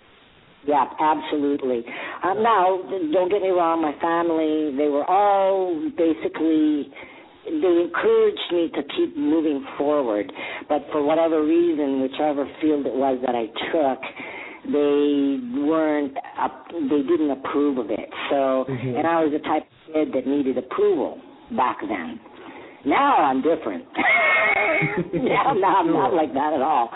Yeah, 0.67 0.85
absolutely. 0.99 1.83
Um, 2.23 2.43
now, 2.43 2.81
don't 3.13 3.31
get 3.31 3.41
me 3.41 3.49
wrong, 3.49 3.81
my 3.81 3.93
family, 4.01 4.75
they 4.75 4.89
were 4.89 5.05
all 5.05 5.73
basically 5.97 6.91
they 7.49 7.81
encouraged 7.81 8.51
me 8.51 8.69
to 8.75 8.83
keep 8.95 9.17
moving 9.17 9.65
forward. 9.77 10.31
But 10.67 10.85
for 10.91 11.03
whatever 11.03 11.43
reason, 11.43 12.01
whichever 12.01 12.45
field 12.61 12.85
it 12.85 12.93
was 12.93 13.19
that 13.25 13.33
I 13.33 13.47
took, 13.71 14.01
they 14.65 15.39
weren't 15.65 16.15
up, 16.39 16.67
they 16.71 17.01
didn't 17.01 17.31
approve 17.31 17.77
of 17.77 17.89
it. 17.89 18.09
So, 18.29 18.65
mm-hmm. 18.69 18.97
and 18.97 19.07
I 19.07 19.23
was 19.23 19.31
the 19.31 19.39
type 19.39 19.63
of 19.63 19.93
kid 19.93 20.13
that 20.13 20.27
needed 20.27 20.57
approval 20.57 21.19
back 21.55 21.77
then. 21.81 22.19
Now 22.85 23.17
I'm 23.17 23.41
different. 23.41 23.85
now, 25.13 25.53
now 25.53 25.79
I'm 25.79 25.91
not 25.91 26.13
like 26.13 26.33
that 26.33 26.53
at 26.53 26.61
all. 26.61 26.89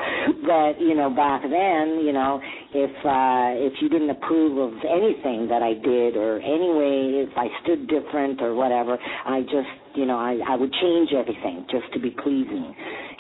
But 0.46 0.82
you 0.82 0.96
know, 0.96 1.10
back 1.10 1.41
then, 1.43 2.01
you 2.03 2.13
know, 2.13 2.41
if 2.74 2.96
uh 3.06 3.53
if 3.53 3.74
you 3.82 3.89
didn't 3.89 4.10
approve 4.10 4.58
of 4.58 4.74
anything 4.82 5.48
that 5.50 5.62
I 5.62 5.74
did 5.74 6.18
or 6.18 6.42
anyway, 6.42 7.25
if 7.30 7.38
I 7.38 7.48
stood 7.63 7.88
different 7.88 8.42
or 8.42 8.56
whatever, 8.56 8.98
I 9.25 9.42
just 9.42 9.70
you 9.96 10.06
know, 10.06 10.18
I 10.18 10.39
I 10.48 10.56
would 10.56 10.74
change 10.82 11.10
everything 11.13 11.65
just 11.70 11.92
to 11.94 12.00
be 12.00 12.10
pleasing. 12.10 12.74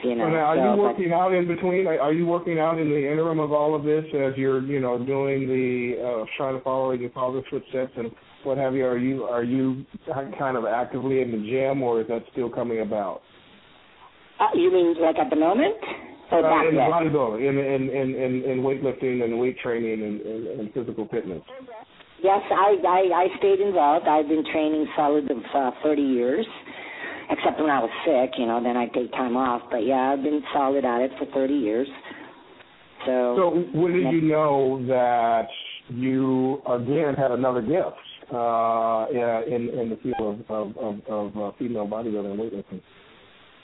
You 0.03 0.15
know. 0.15 0.27
now, 0.29 0.51
are 0.51 0.57
so, 0.57 0.73
you 0.75 0.81
working 0.81 1.09
but, 1.09 1.15
out 1.15 1.33
in 1.33 1.47
between? 1.47 1.87
Are 1.87 2.11
you 2.11 2.25
working 2.25 2.59
out 2.59 2.79
in 2.79 2.89
the 2.89 3.11
interim 3.11 3.39
of 3.39 3.51
all 3.53 3.75
of 3.75 3.83
this 3.83 4.03
as 4.13 4.33
you're 4.35 4.61
you 4.63 4.79
know 4.79 4.97
doing 4.97 5.47
the 5.47 6.01
uh 6.01 6.25
trying 6.35 6.57
to 6.57 6.63
follow 6.63 6.91
your 6.91 7.11
father's 7.11 7.45
footsteps 7.49 7.93
and 7.95 8.11
what 8.43 8.57
have 8.57 8.73
you? 8.73 8.85
Are 8.85 8.97
you 8.97 9.23
are 9.23 9.43
you 9.43 9.85
kind 10.37 10.57
of 10.57 10.65
actively 10.65 11.21
in 11.21 11.31
the 11.31 11.37
gym, 11.37 11.81
or 11.81 12.01
is 12.01 12.07
that 12.07 12.23
still 12.31 12.49
coming 12.49 12.81
about? 12.81 13.21
Uh, 14.39 14.47
you 14.55 14.71
mean 14.71 14.95
like 14.99 15.17
at 15.17 15.29
the 15.29 15.35
moment? 15.35 15.75
Uh, 16.31 16.37
in 16.37 16.75
bodybuilding, 16.75 17.49
in, 17.49 17.57
in 17.57 17.89
in 17.89 18.15
in 18.15 18.51
in 18.51 18.57
weightlifting 18.59 19.23
and 19.23 19.39
weight 19.39 19.57
training 19.59 20.01
and, 20.01 20.21
and, 20.21 20.47
and 20.59 20.73
physical 20.73 21.07
fitness. 21.11 21.41
Yes, 22.21 22.41
I, 22.51 22.75
I 22.87 23.25
I 23.25 23.37
stayed 23.39 23.59
involved. 23.59 24.07
I've 24.07 24.27
been 24.27 24.45
training 24.51 24.87
solid 24.95 25.29
of 25.29 25.37
uh, 25.53 25.71
30 25.83 26.01
years, 26.01 26.45
except 27.29 27.59
when 27.59 27.69
I 27.69 27.79
was 27.79 27.91
sick. 28.05 28.39
You 28.39 28.45
know, 28.45 28.63
then 28.63 28.77
I 28.77 28.87
take 28.87 29.11
time 29.11 29.35
off. 29.35 29.61
But 29.69 29.85
yeah, 29.85 30.13
I've 30.13 30.23
been 30.23 30.41
solid 30.53 30.85
at 30.85 31.01
it 31.01 31.11
for 31.19 31.25
30 31.33 31.53
years. 31.53 31.87
So. 33.05 33.35
So 33.37 33.77
when 33.77 33.93
did 33.93 34.13
you 34.13 34.21
know 34.21 34.85
that 34.87 35.47
you 35.89 36.61
again 36.65 37.15
had 37.15 37.31
another 37.31 37.61
gift? 37.61 37.99
uh, 38.31 39.07
in 39.45 39.69
in 39.69 39.89
the 39.89 39.97
field 40.01 40.43
of 40.47 40.75
of, 40.75 40.77
of, 40.77 40.99
of 41.07 41.37
uh, 41.37 41.51
female 41.57 41.87
bodybuilding 41.87 42.31
and 42.31 42.39
weightlifting? 42.39 42.81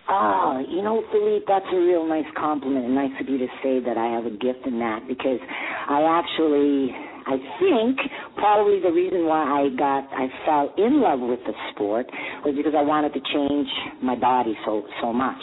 Ah, 0.09 0.59
you 0.59 0.81
know, 0.81 1.03
Philippe, 1.11 1.45
that's 1.47 1.65
a 1.71 1.77
real 1.77 2.07
nice 2.07 2.25
compliment, 2.35 2.85
and 2.85 2.95
nice 2.95 3.13
of 3.21 3.29
you 3.29 3.37
to 3.37 3.47
say 3.61 3.79
that 3.79 3.95
I 3.95 4.09
have 4.17 4.25
a 4.25 4.31
gift 4.31 4.65
in 4.65 4.79
that 4.79 5.07
because 5.07 5.37
I 5.37 6.01
actually, 6.01 6.89
I 7.29 7.37
think 7.61 7.99
probably 8.35 8.81
the 8.81 8.91
reason 8.91 9.25
why 9.25 9.45
I 9.45 9.69
got, 9.77 10.09
I 10.09 10.25
fell 10.45 10.73
in 10.77 11.01
love 11.01 11.19
with 11.19 11.39
the 11.45 11.53
sport 11.71 12.07
was 12.43 12.55
because 12.57 12.73
I 12.75 12.81
wanted 12.81 13.13
to 13.13 13.21
change 13.21 13.69
my 14.01 14.15
body 14.15 14.57
so 14.65 14.81
so 14.99 15.13
much, 15.13 15.41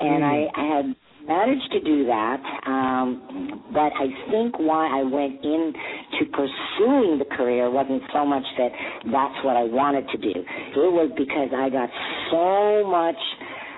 and 0.00 0.22
mm. 0.22 0.28
I, 0.28 0.60
I 0.60 0.76
had 0.76 0.86
managed 1.26 1.70
to 1.72 1.80
do 1.80 2.04
that, 2.06 2.38
um, 2.66 3.62
but 3.72 3.96
I 3.96 4.12
think 4.30 4.58
why 4.58 4.90
I 4.92 5.02
went 5.04 5.40
into 5.40 6.28
pursuing 6.32 7.18
the 7.18 7.26
career 7.36 7.70
wasn't 7.70 8.02
so 8.12 8.26
much 8.26 8.44
that 8.58 8.72
that's 9.06 9.38
what 9.44 9.56
I 9.56 9.64
wanted 9.64 10.08
to 10.10 10.18
do. 10.18 10.34
It 10.36 10.92
was 10.92 11.10
because 11.16 11.48
I 11.54 11.70
got 11.70 11.88
so 12.30 12.90
much 12.90 13.16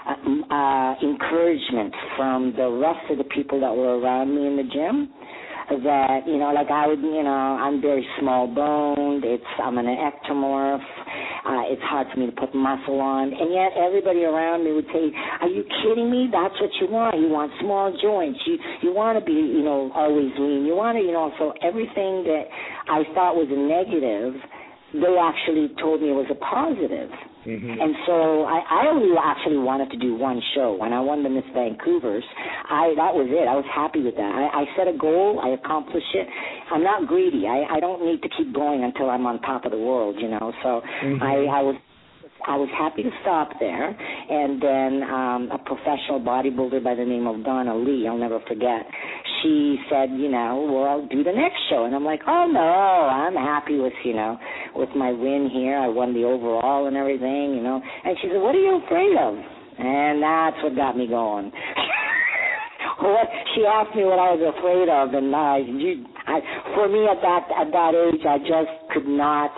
uh, 0.06 0.54
uh, 0.54 0.94
encouragement 1.02 1.94
from 2.16 2.52
the 2.56 2.68
rest 2.70 3.10
of 3.10 3.18
the 3.18 3.24
people 3.24 3.60
that 3.60 3.74
were 3.74 3.98
around 3.98 4.34
me 4.34 4.46
in 4.46 4.56
the 4.56 4.64
gym 4.64 5.08
that 5.82 6.20
you 6.26 6.36
know 6.36 6.52
like 6.52 6.68
i 6.68 6.86
would 6.86 7.00
you 7.00 7.22
know 7.22 7.56
i'm 7.56 7.80
very 7.80 8.06
small 8.20 8.46
boned 8.46 9.24
it's 9.24 9.42
i'm 9.64 9.78
an 9.78 9.86
ectomorph 9.86 10.84
uh 11.44 11.60
it's 11.68 11.82
hard 11.84 12.06
for 12.12 12.20
me 12.20 12.26
to 12.26 12.32
put 12.32 12.54
muscle 12.54 13.00
on. 13.00 13.28
And 13.28 13.52
yet 13.52 13.76
everybody 13.76 14.24
around 14.24 14.64
me 14.64 14.72
would 14.72 14.88
say 14.88 15.12
are 15.40 15.48
you 15.48 15.64
kidding 15.84 16.10
me? 16.10 16.28
That's 16.32 16.56
what 16.56 16.72
you 16.80 16.88
want. 16.88 17.20
You 17.20 17.28
want 17.28 17.52
small 17.60 17.92
joints. 18.00 18.40
You 18.46 18.56
you 18.80 18.92
want 18.96 19.20
to 19.20 19.24
be 19.24 19.36
you 19.36 19.60
know 19.60 19.92
always 19.94 20.32
lean. 20.40 20.64
You 20.64 20.74
want 20.74 20.96
to 20.96 21.04
you 21.04 21.12
know 21.12 21.32
so 21.38 21.52
everything 21.60 22.24
that 22.24 22.44
i 22.88 23.04
thought 23.12 23.36
was 23.36 23.48
a 23.52 23.60
negative 23.60 24.40
they 24.94 25.16
actually 25.20 25.68
told 25.80 26.00
me 26.00 26.12
was 26.16 26.30
a 26.30 26.38
positive 26.38 27.10
Mm-hmm. 27.46 27.76
And 27.76 27.94
so 28.06 28.44
I, 28.44 28.64
I 28.64 28.80
only 28.88 29.12
actually 29.20 29.58
wanted 29.58 29.90
to 29.92 29.98
do 29.98 30.16
one 30.16 30.40
show. 30.54 30.76
When 30.80 30.92
I 30.92 31.00
won 31.00 31.22
the 31.22 31.28
Miss 31.28 31.44
Vancouver's, 31.52 32.24
I 32.68 32.96
that 32.96 33.12
was 33.12 33.28
it. 33.28 33.44
I 33.44 33.54
was 33.54 33.68
happy 33.68 34.02
with 34.02 34.16
that. 34.16 34.32
I, 34.32 34.62
I 34.62 34.76
set 34.76 34.88
a 34.88 34.96
goal. 34.96 35.40
I 35.44 35.52
accomplished 35.52 36.12
it. 36.14 36.26
I'm 36.72 36.82
not 36.82 37.06
greedy. 37.06 37.44
I, 37.46 37.76
I 37.76 37.80
don't 37.80 38.04
need 38.04 38.22
to 38.22 38.30
keep 38.32 38.54
going 38.54 38.84
until 38.84 39.10
I'm 39.10 39.26
on 39.26 39.40
top 39.42 39.64
of 39.64 39.72
the 39.72 39.78
world. 39.78 40.16
You 40.18 40.28
know. 40.28 40.52
So 40.62 40.80
mm-hmm. 40.80 41.22
I, 41.22 41.60
I 41.60 41.60
was 41.60 41.76
I 42.46 42.56
was 42.56 42.68
happy 42.76 43.02
to 43.02 43.10
stop 43.22 43.50
there. 43.58 43.88
And 43.88 44.60
then 44.60 45.02
um, 45.08 45.48
a 45.52 45.58
professional 45.58 46.20
bodybuilder 46.20 46.84
by 46.84 46.94
the 46.94 47.04
name 47.04 47.26
of 47.26 47.44
Donna 47.44 47.76
Lee, 47.76 48.06
I'll 48.06 48.18
never 48.18 48.40
forget, 48.46 48.84
she 49.42 49.76
said, 49.90 50.10
you 50.12 50.30
know, 50.30 50.68
well, 50.68 50.84
I'll 50.84 51.06
do 51.08 51.24
the 51.24 51.32
next 51.32 51.56
show. 51.70 51.84
And 51.84 51.94
I'm 51.94 52.04
like, 52.04 52.20
oh, 52.26 52.46
no, 52.50 52.60
I'm 52.60 53.34
happy 53.34 53.78
with, 53.78 53.92
you 54.04 54.14
know, 54.14 54.38
with 54.74 54.90
my 54.96 55.10
win 55.12 55.48
here. 55.52 55.78
I 55.78 55.88
won 55.88 56.12
the 56.12 56.24
overall 56.24 56.86
and 56.86 56.96
everything, 56.96 57.54
you 57.56 57.62
know. 57.62 57.80
And 57.80 58.16
she 58.20 58.28
said, 58.28 58.40
what 58.40 58.54
are 58.54 58.60
you 58.60 58.80
afraid 58.84 59.16
of? 59.16 59.34
And 59.78 60.22
that's 60.22 60.62
what 60.62 60.76
got 60.76 60.96
me 60.96 61.08
going. 61.08 61.50
what 63.00 63.28
she 63.54 63.64
asked 63.64 63.96
me 63.96 64.04
what 64.04 64.18
I 64.18 64.36
was 64.36 64.54
afraid 64.56 64.88
of, 64.88 65.14
and 65.14 65.34
I, 65.34 65.58
you, 65.58 66.04
I, 66.26 66.40
for 66.74 66.88
me 66.88 67.06
at 67.06 67.20
that 67.20 67.48
at 67.52 67.72
that 67.72 67.92
age, 67.94 68.24
I 68.24 68.38
just 68.38 68.72
could 68.92 69.06
not 69.06 69.52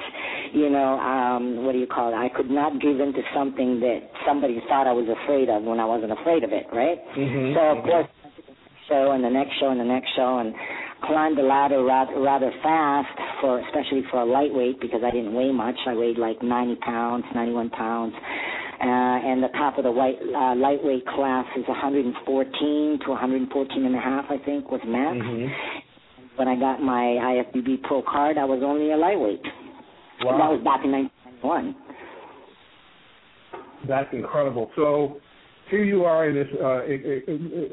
you 0.52 0.70
know, 0.70 0.98
um, 0.98 1.64
what 1.64 1.72
do 1.72 1.78
you 1.78 1.86
call 1.86 2.12
it? 2.12 2.16
I 2.16 2.28
could 2.34 2.50
not 2.50 2.80
give 2.80 3.00
in 3.00 3.12
to 3.12 3.22
something 3.34 3.80
that 3.80 4.08
somebody 4.26 4.62
thought 4.68 4.86
I 4.86 4.92
was 4.92 5.04
afraid 5.04 5.48
of 5.48 5.62
when 5.64 5.80
I 5.80 5.84
wasn't 5.84 6.12
afraid 6.12 6.44
of 6.44 6.52
it, 6.52 6.66
right? 6.72 6.96
Mm-hmm. 7.16 7.54
So 7.54 7.60
of 7.76 7.84
course, 7.84 8.08
show 8.88 9.12
and 9.12 9.24
the 9.24 9.30
next 9.30 9.58
show 9.58 9.70
and 9.70 9.80
the 9.80 9.84
next 9.84 10.08
show 10.16 10.38
and 10.38 10.54
climbed 11.04 11.38
the 11.38 11.42
ladder 11.42 11.82
rather, 11.84 12.18
rather 12.20 12.50
fast 12.62 13.12
for 13.40 13.60
especially 13.68 14.02
for 14.10 14.22
a 14.22 14.24
lightweight 14.24 14.80
because 14.80 15.00
I 15.04 15.10
didn't 15.10 15.34
weigh 15.34 15.52
much. 15.52 15.76
I 15.86 15.94
weighed 15.94 16.18
like 16.18 16.42
90 16.42 16.76
pounds, 16.76 17.24
91 17.34 17.70
pounds. 17.70 18.14
Uh, 18.76 18.84
and 19.24 19.42
the 19.42 19.48
top 19.56 19.78
of 19.78 19.84
the 19.84 19.90
white 19.90 20.20
uh, 20.20 20.54
lightweight 20.54 21.06
class 21.06 21.46
is 21.56 21.64
114 21.66 22.12
to 23.00 23.10
114 23.10 23.84
and 23.84 23.96
a 23.96 23.98
half, 23.98 24.26
I 24.28 24.36
think, 24.44 24.70
was 24.70 24.80
max. 24.84 25.16
Mm-hmm. 25.16 25.48
When 26.36 26.48
I 26.48 26.58
got 26.58 26.82
my 26.82 27.02
IFBB 27.02 27.82
Pro 27.84 28.02
card, 28.02 28.36
I 28.36 28.44
was 28.44 28.62
only 28.62 28.92
a 28.92 28.96
lightweight. 28.96 29.42
Wow. 30.22 30.38
That 30.38 30.50
was 30.50 30.60
back 30.64 30.84
in 30.84 30.92
1991. 30.92 31.76
That's 33.88 34.08
incredible. 34.12 34.70
So 34.76 35.20
here 35.70 35.84
you 35.84 36.04
are 36.04 36.28
in 36.28 36.34
this 36.34 36.48
uh, 36.62 36.82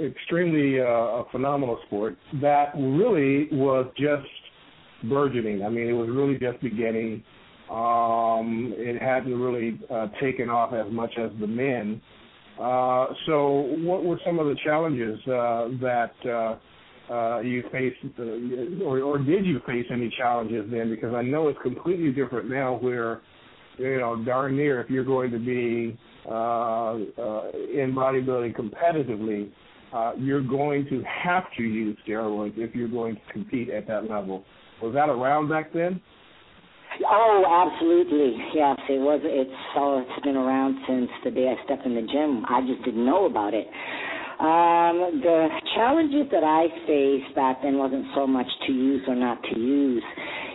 extremely 0.06 0.82
uh, 0.82 1.24
phenomenal 1.32 1.80
sport 1.88 2.18
that 2.42 2.74
really 2.76 3.48
was 3.52 3.86
just 3.98 4.28
burgeoning. 5.10 5.64
I 5.64 5.70
mean, 5.70 5.88
it 5.88 5.94
was 5.94 6.10
really 6.10 6.38
just 6.38 6.62
beginning. 6.62 7.24
Um, 7.70 8.74
it 8.78 9.02
hadn't 9.02 9.40
really 9.40 9.80
uh, 9.92 10.08
taken 10.22 10.50
off 10.50 10.74
as 10.74 10.92
much 10.92 11.12
as 11.18 11.32
the 11.40 11.48
men. 11.48 12.02
Uh, 12.60 13.08
so, 13.26 13.76
what 13.80 14.04
were 14.04 14.20
some 14.26 14.40
of 14.40 14.46
the 14.48 14.56
challenges 14.64 15.20
uh, 15.28 15.70
that 15.82 16.60
uh, 17.10 17.40
you 17.40 17.64
faced, 17.72 17.98
uh, 18.18 18.84
or, 18.84 19.02
or 19.02 19.18
did 19.18 19.46
you 19.46 19.60
face 19.68 19.86
any 19.92 20.14
challenges 20.18 20.70
then? 20.72 20.90
Because 20.90 21.14
I 21.14 21.22
know 21.22 21.50
it's 21.50 21.60
completely 21.62 22.12
different 22.12 22.50
now, 22.50 22.76
where 22.76 23.22
you 23.78 24.00
know, 24.00 24.24
darn 24.24 24.56
near 24.56 24.82
if 24.82 24.90
you're 24.90 25.04
going 25.04 25.32
to 25.32 25.40
be 25.40 25.98
uh, 26.28 26.32
uh, 26.32 27.52
in 27.74 27.94
bodybuilding 27.96 28.56
competitively, 28.56 29.52
uh, 29.94 30.14
you're 30.18 30.42
going 30.42 30.86
to 30.90 31.04
have 31.04 31.44
to 31.58 31.64
use 31.64 31.98
steroids 32.08 32.54
if 32.58 32.74
you're 32.76 32.88
going 32.88 33.16
to 33.16 33.22
compete 33.32 33.70
at 33.70 33.88
that 33.88 34.10
level. 34.10 34.44
Was 34.82 34.94
that 34.94 35.10
around 35.10 35.50
back 35.50 35.74
then? 35.74 36.02
Oh, 37.08 37.44
absolutely. 37.50 38.38
Yes, 38.54 38.78
it 38.90 39.02
was. 39.02 39.20
It's 39.24 39.52
so 39.74 40.00
it's 40.00 40.24
been 40.24 40.38
around 40.38 40.78
since 40.88 41.10
the 41.24 41.32
day 41.32 41.50
I 41.50 41.64
stepped 41.66 41.86
in 41.86 41.96
the 41.96 42.02
gym. 42.02 42.46
I 42.48 42.62
just 42.62 42.84
didn't 42.86 43.06
know 43.06 43.26
about 43.26 43.54
it. 43.54 43.66
Um, 44.40 45.22
the 45.22 45.48
challenges 45.76 46.28
that 46.32 46.44
I 46.44 46.68
faced 46.88 47.36
back 47.36 47.62
then 47.62 47.78
wasn't 47.78 48.06
so 48.16 48.26
much 48.26 48.48
to 48.68 48.74
use 48.74 49.02
or 49.08 49.16
not 49.16 49.42
to 49.44 49.60
use. 49.60 50.04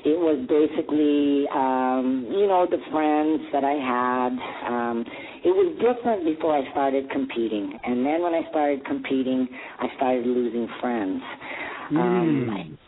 It 0.05 0.19
was 0.19 0.39
basically, 0.49 1.47
um, 1.55 2.27
you 2.31 2.47
know, 2.47 2.67
the 2.69 2.79
friends 2.91 3.43
that 3.53 3.65
I 3.65 3.79
had. 3.79 4.33
Um, 4.67 5.05
it 5.45 5.55
was 5.55 5.75
different 5.79 6.25
before 6.25 6.57
I 6.57 6.71
started 6.71 7.11
competing, 7.11 7.79
and 7.85 8.05
then 8.05 8.23
when 8.23 8.35
I 8.35 8.49
started 8.51 8.85
competing, 8.85 9.49
I 9.79 9.87
started 9.97 10.27
losing 10.27 10.69
friends. 10.81 11.23
Mm. 11.93 11.99
Um, 11.99 12.79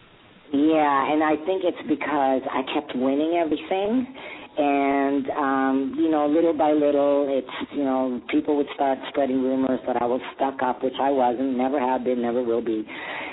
Yeah, 0.52 1.12
and 1.12 1.22
I 1.22 1.36
think 1.46 1.62
it's 1.62 1.88
because 1.88 2.42
I 2.50 2.62
kept 2.74 2.90
winning 2.96 3.38
everything 3.38 4.06
and 4.60 5.24
um 5.30 5.94
you 5.96 6.10
know 6.10 6.26
little 6.26 6.52
by 6.52 6.72
little 6.72 7.26
it's 7.30 7.72
you 7.72 7.82
know 7.82 8.20
people 8.30 8.56
would 8.56 8.68
start 8.74 8.98
spreading 9.08 9.40
rumors 9.40 9.80
that 9.86 9.96
I 10.00 10.04
was 10.04 10.20
stuck 10.36 10.62
up 10.62 10.84
which 10.84 10.98
I 11.00 11.10
wasn't 11.10 11.56
never 11.56 11.80
have 11.80 12.04
been 12.04 12.20
never 12.20 12.42
will 12.42 12.60
be. 12.60 12.84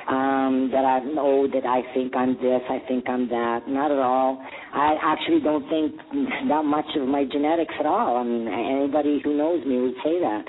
Um 0.08 0.72
that 0.72 0.86
I 0.88 1.00
know 1.04 1.48
that 1.52 1.66
I 1.68 1.84
think 1.94 2.16
I'm 2.16 2.36
this 2.36 2.64
I 2.70 2.80
think 2.88 3.10
I'm 3.10 3.28
that. 3.28 3.68
Not 3.68 3.92
at 3.92 4.00
all. 4.00 4.42
I 4.74 4.96
actually 5.04 5.42
don't 5.42 5.68
think 5.68 6.00
that 6.48 6.64
much 6.64 6.88
of 6.96 7.08
my 7.08 7.26
genetics 7.30 7.76
at 7.78 7.86
all. 7.86 8.18
I 8.18 8.24
mean 8.24 8.48
anybody 8.48 9.20
who 9.24 9.36
knows 9.36 9.66
me 9.66 9.82
would 9.82 10.00
say 10.04 10.20
that. 10.24 10.44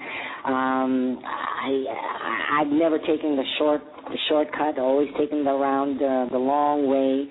Um 0.46 1.18
I 1.24 2.60
I've 2.60 2.72
never 2.72 2.98
taken 2.98 3.34
the 3.34 3.44
short 3.58 3.82
the 4.06 4.18
shortcut 4.28 4.78
always 4.78 5.08
taken 5.18 5.44
the 5.44 5.52
round 5.52 6.00
uh, 6.00 6.30
the 6.30 6.38
long 6.38 6.86
way 6.88 7.28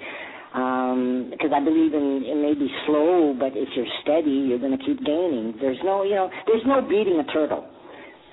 um, 0.58 1.30
because 1.30 1.52
I 1.54 1.62
believe 1.62 1.94
in 1.94 2.26
it 2.26 2.38
may 2.42 2.58
be 2.58 2.66
slow, 2.90 3.36
but 3.38 3.54
if 3.54 3.70
you're 3.78 3.94
steady, 4.02 4.50
you're 4.50 4.58
going 4.58 4.74
to 4.74 4.84
keep 4.84 4.98
gaining. 5.06 5.54
There's 5.62 5.78
no, 5.86 6.02
you 6.02 6.16
know, 6.16 6.30
there's 6.48 6.66
no 6.66 6.82
beating 6.82 7.22
a 7.22 7.28
turtle. 7.32 7.70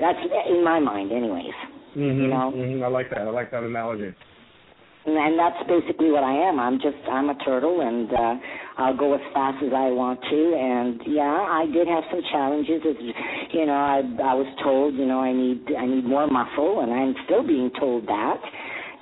That's 0.01 0.19
in 0.49 0.65
my 0.65 0.81
mind, 0.81 1.13
anyways. 1.13 1.53
Mm-hmm, 1.93 2.23
you 2.23 2.29
know, 2.29 2.51
mm-hmm. 2.57 2.83
I 2.83 2.89
like 2.89 3.11
that. 3.11 3.29
I 3.29 3.31
like 3.31 3.51
that 3.51 3.63
analogy. 3.63 4.17
And, 5.05 5.17
and 5.21 5.39
that's 5.39 5.69
basically 5.69 6.11
what 6.11 6.25
I 6.25 6.33
am. 6.49 6.59
I'm 6.59 6.81
just 6.81 6.97
I'm 7.13 7.29
a 7.29 7.37
turtle, 7.45 7.85
and 7.85 8.09
uh, 8.09 8.35
I'll 8.79 8.97
go 8.97 9.13
as 9.15 9.21
fast 9.35 9.63
as 9.63 9.71
I 9.77 9.93
want 9.93 10.19
to. 10.25 10.41
And 10.57 11.05
yeah, 11.05 11.29
I 11.29 11.69
did 11.69 11.87
have 11.87 12.05
some 12.11 12.23
challenges. 12.33 12.81
As 12.89 12.97
you 13.53 13.67
know, 13.67 13.77
I 13.77 14.01
I 14.01 14.35
was 14.35 14.49
told, 14.65 14.95
you 14.95 15.05
know, 15.05 15.21
I 15.21 15.33
need 15.33 15.61
I 15.77 15.85
need 15.85 16.09
more 16.09 16.27
muscle, 16.27 16.81
and 16.81 16.91
I'm 16.91 17.15
still 17.29 17.47
being 17.47 17.71
told 17.79 18.09
that 18.09 18.41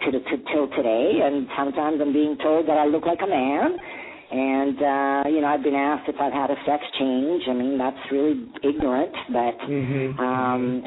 to 0.04 0.11
the 0.11 0.21
to, 0.21 0.37
till 0.52 0.68
today, 0.76 1.21
and 1.23 1.47
sometimes 1.56 2.00
I'm 2.00 2.12
being 2.12 2.37
told 2.42 2.68
that 2.68 2.78
I 2.78 2.87
look 2.87 3.06
like 3.06 3.21
a 3.23 3.28
man. 3.28 3.76
And 4.32 4.78
uh, 4.80 5.28
you 5.28 5.40
know, 5.42 5.49
I've 5.49 5.62
been 5.62 5.75
asked 5.75 6.09
if 6.09 6.16
I've 6.21 6.32
had 6.32 6.50
a 6.50 6.56
sex 6.64 6.82
change. 6.99 7.42
I 7.49 7.52
mean, 7.52 7.76
that's 7.76 8.00
really 8.11 8.49
ignorant, 8.64 9.12
but 9.28 9.56
mm-hmm. 9.68 10.18
um, 10.18 10.85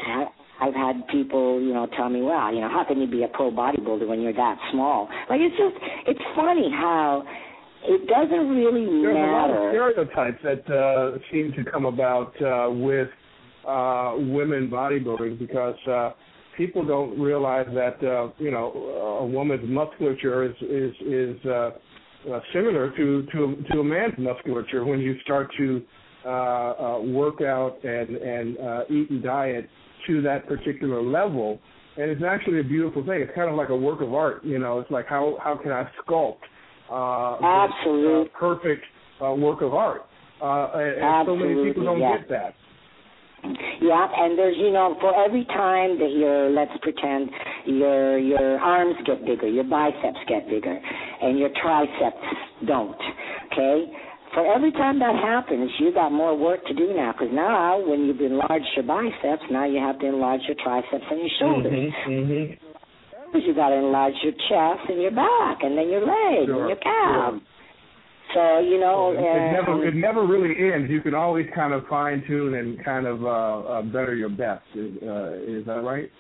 I've 0.62 0.74
had 0.74 1.08
people, 1.12 1.62
you 1.62 1.74
know, 1.74 1.88
tell 1.98 2.10
me, 2.10 2.22
well, 2.22 2.54
you 2.54 2.62
know, 2.62 2.70
how 2.70 2.86
can 2.88 3.00
you 3.00 3.08
be 3.08 3.24
a 3.24 3.28
pro 3.28 3.52
bodybuilder 3.52 4.08
when 4.08 4.22
you're 4.22 4.34
that 4.34 4.58
small? 4.72 5.10
Like 5.30 5.42
it's 5.42 5.56
just, 5.58 5.76
it's 6.08 6.26
funny 6.36 6.72
how 6.72 7.24
it 7.84 8.08
doesn't 8.08 8.50
really 8.50 8.86
There's 8.86 9.14
matter. 9.14 9.72
There's 9.72 9.96
a 9.96 10.00
lot 10.02 10.10
of 10.10 10.10
stereotypes 10.16 10.42
that 10.44 10.74
uh, 10.74 11.18
seem 11.32 11.52
to 11.54 11.70
come 11.70 11.86
about 11.86 12.34
uh, 12.42 12.72
with 12.72 13.10
uh, 13.68 14.16
women 14.18 14.70
bodybuilding 14.70 15.40
because 15.40 15.76
uh, 15.88 16.12
people 16.58 16.86
don't 16.86 17.20
realize 17.20 17.68
that 17.74 18.04
uh, 18.04 18.30
you 18.38 18.52
know 18.52 18.72
a 19.22 19.26
woman's 19.26 19.68
musculature 19.68 20.44
is 20.44 20.56
is 20.62 20.94
is 21.06 21.46
uh, 21.46 21.72
uh, 22.32 22.40
similar 22.54 22.96
to 22.96 23.26
to 23.32 23.64
to 23.72 23.80
a 23.80 23.84
man's 23.84 24.14
musculature 24.18 24.86
when 24.86 25.00
you 25.00 25.16
start 25.24 25.50
to 25.58 25.82
uh, 26.26 26.30
uh, 26.30 27.00
work 27.02 27.42
out 27.42 27.78
and 27.84 28.16
and 28.16 28.58
uh, 28.58 28.82
eat 28.90 29.10
and 29.10 29.24
diet 29.24 29.70
to 30.08 30.22
that 30.22 30.48
particular 30.48 31.02
level. 31.02 31.60
And 31.98 32.12
it's 32.12 32.24
actually 32.28 32.60
a 32.60 32.64
beautiful 32.64 33.06
thing. 33.06 33.22
It's 33.22 33.32
kind 33.34 33.50
of 33.50 33.56
like 33.56 33.70
a 33.70 33.76
work 33.76 34.02
of 34.02 34.14
art, 34.14 34.44
you 34.44 34.60
know. 34.60 34.80
It's 34.80 34.92
like 34.92 35.08
how 35.08 35.38
how 35.42 35.56
can 35.56 35.72
I 35.72 35.88
sculpt 36.02 36.42
uh, 36.92 37.38
Absolutely. 37.44 38.24
This, 38.24 38.32
uh, 38.36 38.40
perfect 38.40 38.84
uh, 39.24 39.34
work 39.34 39.62
of 39.62 39.74
art? 39.74 40.02
Uh, 40.42 40.72
and, 40.74 41.04
and 41.04 41.28
so 41.28 41.36
many 41.36 41.64
people 41.64 41.86
don't 41.86 42.00
yeah. 42.00 42.18
get 42.18 42.30
that. 42.30 42.54
Yeah, 43.82 44.08
and 44.08 44.38
there's 44.38 44.58
you 44.58 44.72
know 44.72 44.96
for 45.00 45.14
every 45.14 45.46
time 45.46 46.00
that 46.00 46.12
your 46.12 46.50
let's 46.50 46.72
pretend 46.82 47.30
your 47.66 48.18
your 48.18 48.60
arms 48.60 48.96
get 49.06 49.26
bigger, 49.26 49.48
your 49.48 49.66
biceps 49.66 50.20
get 50.28 50.50
bigger, 50.50 50.78
and 51.22 51.38
your 51.38 51.50
triceps 51.62 52.26
don't. 52.66 53.02
Okay, 53.52 53.92
for 54.34 54.44
every 54.54 54.72
time 54.72 55.00
that 55.00 55.16
happens, 55.16 55.72
you 55.80 55.94
got 55.94 56.12
more 56.12 56.38
work 56.38 56.66
to 56.68 56.74
do 56.74 56.94
now 56.94 57.14
because 57.14 57.34
now 57.34 57.80
when 57.80 58.06
you've 58.06 58.20
enlarged 58.20 58.68
your 58.76 58.86
biceps, 58.86 59.44
now 59.52 59.66
you 59.66 59.80
have 59.80 60.00
to 60.00 60.08
enlarge 60.08 60.42
your 60.48 60.58
triceps 60.64 61.06
and 61.10 61.20
your 61.20 61.36
shoulders. 61.40 61.72
Mm-hmm, 61.72 62.12
mm-hmm. 62.12 63.38
You 63.38 63.54
got 63.54 63.70
to 63.70 63.76
enlarge 63.76 64.14
your 64.24 64.32
chest 64.32 64.90
and 64.90 65.02
your 65.02 65.12
back, 65.12 65.60
and 65.62 65.78
then 65.78 65.90
your 65.90 66.02
legs 66.02 66.48
sure, 66.48 66.60
and 66.60 66.70
your 66.70 66.80
calves. 66.80 67.40
Sure. 67.40 67.55
So 68.36 68.60
you 68.60 68.80
know, 68.80 69.16
it, 69.16 69.18
uh, 69.18 69.24
it 69.24 69.52
never 69.56 69.88
it 69.88 69.96
never 69.96 70.28
really 70.28 70.54
ends. 70.74 70.92
You 70.92 71.00
can 71.02 71.16
always 71.16 71.48
kind 71.56 71.74
of 71.74 71.88
fine 71.88 72.22
tune 72.28 72.54
and 72.56 72.84
kind 72.84 73.08
of 73.08 73.24
uh, 73.24 73.30
uh, 73.30 73.82
better 73.84 74.14
your 74.14 74.30
best. 74.30 74.68
Is, 74.76 74.92
uh, 75.02 75.40
is 75.48 75.66
that 75.66 75.82
right? 75.82 76.12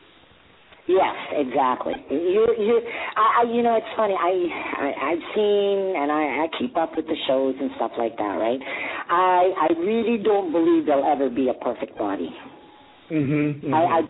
Yes, 0.88 1.15
exactly. 1.34 1.93
You, 2.12 2.45
you, 2.60 2.82
I, 3.17 3.41
I, 3.41 3.51
you 3.51 3.63
know, 3.63 3.73
it's 3.75 3.89
funny. 3.97 4.13
I, 4.13 4.30
I, 4.78 5.13
I've 5.13 5.25
seen 5.34 5.97
and 5.97 6.12
I, 6.12 6.45
I 6.45 6.47
keep 6.60 6.78
up 6.78 6.91
with 6.95 7.08
the 7.08 7.17
shows 7.28 7.56
and 7.60 7.71
stuff 7.75 7.91
like 7.97 8.15
that, 8.17 8.38
right? 8.38 8.60
I, 9.10 9.65
I 9.65 9.80
really 9.80 10.21
don't 10.21 10.51
believe 10.51 10.86
there'll 10.86 11.12
ever 11.12 11.28
be 11.28 11.49
a 11.49 11.56
perfect 11.56 11.97
body. 11.97 12.30
Mm-hmm, 13.10 13.65
mm-hmm. 13.65 13.73
I, 13.73 13.82
I 13.82 14.01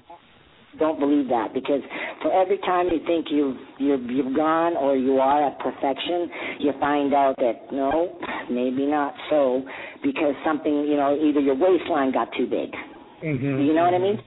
don't 0.79 0.99
believe 0.99 1.27
that 1.29 1.53
because 1.53 1.81
for 2.21 2.31
every 2.31 2.57
time 2.59 2.87
you 2.87 2.99
think 3.05 3.27
you've 3.29 3.57
you've 3.79 4.09
you've 4.09 4.35
gone 4.35 4.75
or 4.77 4.95
you 4.95 5.17
are 5.17 5.47
at 5.47 5.59
perfection, 5.59 6.29
you 6.59 6.71
find 6.79 7.13
out 7.13 7.35
that 7.37 7.71
no, 7.71 8.17
maybe 8.49 8.85
not 8.85 9.13
so 9.29 9.63
because 10.03 10.35
something 10.45 10.85
you 10.87 10.97
know 10.97 11.15
either 11.15 11.39
your 11.39 11.55
waistline 11.55 12.11
got 12.11 12.29
too 12.37 12.45
big. 12.45 12.71
Mm-hmm. 13.23 13.61
You 13.61 13.73
know 13.73 13.83
what 13.83 13.93
I 13.93 13.99
mean? 13.99 14.19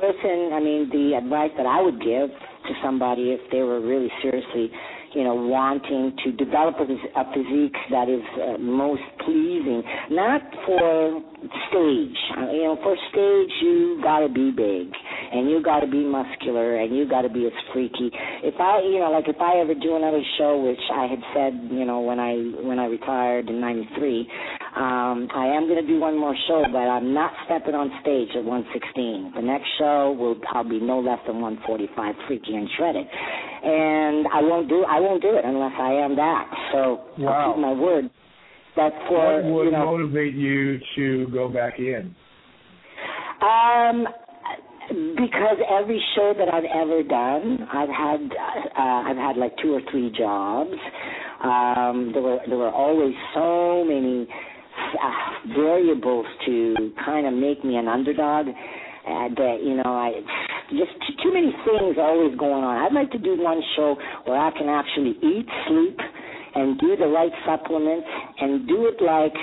Person, 0.00 0.52
I 0.52 0.60
mean 0.60 0.88
the 0.92 1.16
advice 1.16 1.50
that 1.56 1.66
I 1.66 1.80
would 1.80 1.98
give 2.00 2.28
to 2.28 2.72
somebody 2.82 3.32
if 3.32 3.40
they 3.50 3.62
were 3.62 3.80
really 3.80 4.10
seriously 4.22 4.70
you 5.16 5.24
know, 5.24 5.34
wanting 5.34 6.12
to 6.24 6.32
develop 6.32 6.76
a, 6.76 7.24
physique 7.32 7.76
that 7.90 8.04
is 8.04 8.20
uh, 8.36 8.58
most 8.60 9.00
pleasing, 9.24 9.82
not 10.10 10.42
for 10.66 11.22
stage. 11.72 12.18
Uh, 12.36 12.52
you 12.52 12.68
know, 12.68 12.76
for 12.84 12.94
stage 13.08 13.52
you 13.62 13.98
got 14.02 14.20
to 14.20 14.28
be 14.28 14.50
big 14.50 14.92
and 15.32 15.48
you 15.48 15.62
got 15.62 15.80
to 15.80 15.86
be 15.86 16.04
muscular 16.04 16.76
and 16.76 16.94
you 16.94 17.08
got 17.08 17.22
to 17.22 17.30
be 17.30 17.46
as 17.46 17.52
freaky. 17.72 18.10
If 18.44 18.60
I, 18.60 18.82
you 18.84 19.00
know, 19.00 19.10
like 19.10 19.24
if 19.26 19.40
I 19.40 19.56
ever 19.56 19.72
do 19.72 19.96
another 19.96 20.20
show, 20.36 20.60
which 20.60 20.84
I 20.92 21.06
had 21.06 21.22
said, 21.32 21.52
you 21.72 21.86
know, 21.86 22.00
when 22.00 22.20
I 22.20 22.36
when 22.60 22.78
I 22.78 22.84
retired 22.84 23.48
in 23.48 23.58
'93, 23.58 24.28
um, 24.76 25.28
I 25.34 25.46
am 25.56 25.66
going 25.66 25.80
to 25.80 25.86
do 25.86 25.98
one 25.98 26.20
more 26.20 26.36
show, 26.46 26.62
but 26.70 26.84
I'm 26.84 27.14
not 27.14 27.32
stepping 27.46 27.74
on 27.74 27.88
stage 28.02 28.28
at 28.36 28.44
116. 28.44 29.32
The 29.34 29.40
next 29.40 29.64
show 29.78 30.12
will 30.12 30.36
I'll 30.52 30.68
be 30.68 30.80
no 30.80 31.00
less 31.00 31.18
than 31.26 31.40
145, 31.40 32.14
freaky 32.28 32.54
and 32.54 32.68
shredded, 32.76 33.06
and 33.08 34.28
I 34.28 34.42
won't 34.42 34.68
do 34.68 34.84
I 34.84 35.00
won't 35.00 35.22
do 35.22 35.32
it 35.32 35.46
unless 35.46 35.72
I 35.80 35.92
am 36.04 36.14
that. 36.16 36.50
So 36.72 37.08
wow. 37.16 37.32
I'll 37.32 37.52
keep 37.54 37.62
my 37.62 37.72
word. 37.72 38.10
That 38.76 38.92
for 39.08 39.40
what 39.40 39.44
would 39.50 39.64
you 39.64 39.70
know, 39.72 39.96
motivate 39.96 40.34
you 40.34 40.78
to 40.96 41.26
go 41.32 41.48
back 41.48 41.78
in? 41.78 42.14
Um, 43.40 44.06
because 45.16 45.56
every 45.72 46.02
show 46.14 46.34
that 46.36 46.52
I've 46.52 46.68
ever 46.68 47.02
done, 47.02 47.66
I've 47.72 47.88
had 47.88 48.20
uh, 48.76 49.08
I've 49.08 49.16
had 49.16 49.38
like 49.38 49.56
two 49.62 49.72
or 49.72 49.80
three 49.90 50.12
jobs. 50.12 50.76
Um, 51.42 52.10
there 52.12 52.22
were 52.22 52.38
there 52.46 52.58
were 52.58 52.70
always 52.70 53.14
so 53.34 53.84
many 53.84 54.28
uh, 54.96 55.54
variables 55.54 56.26
to 56.46 56.92
kind 57.04 57.26
of 57.26 57.34
make 57.34 57.64
me 57.64 57.76
an 57.76 57.88
underdog. 57.88 58.48
Uh, 59.06 59.30
that 59.38 59.62
you 59.62 59.76
know, 59.76 59.94
I 59.94 60.18
just 60.70 60.90
too, 61.06 61.14
too 61.22 61.32
many 61.32 61.54
things 61.62 61.94
are 61.96 62.10
always 62.10 62.36
going 62.36 62.64
on. 62.64 62.74
I'd 62.82 62.92
like 62.92 63.12
to 63.12 63.18
do 63.18 63.38
one 63.38 63.62
show 63.76 63.94
where 64.24 64.34
I 64.34 64.50
can 64.50 64.66
actually 64.66 65.14
eat, 65.22 65.46
sleep, 65.68 65.94
and 66.56 66.80
do 66.80 66.96
the 66.96 67.06
right 67.06 67.30
supplements 67.46 68.08
and 68.40 68.66
do 68.66 68.90
it 68.90 68.98
like 68.98 69.36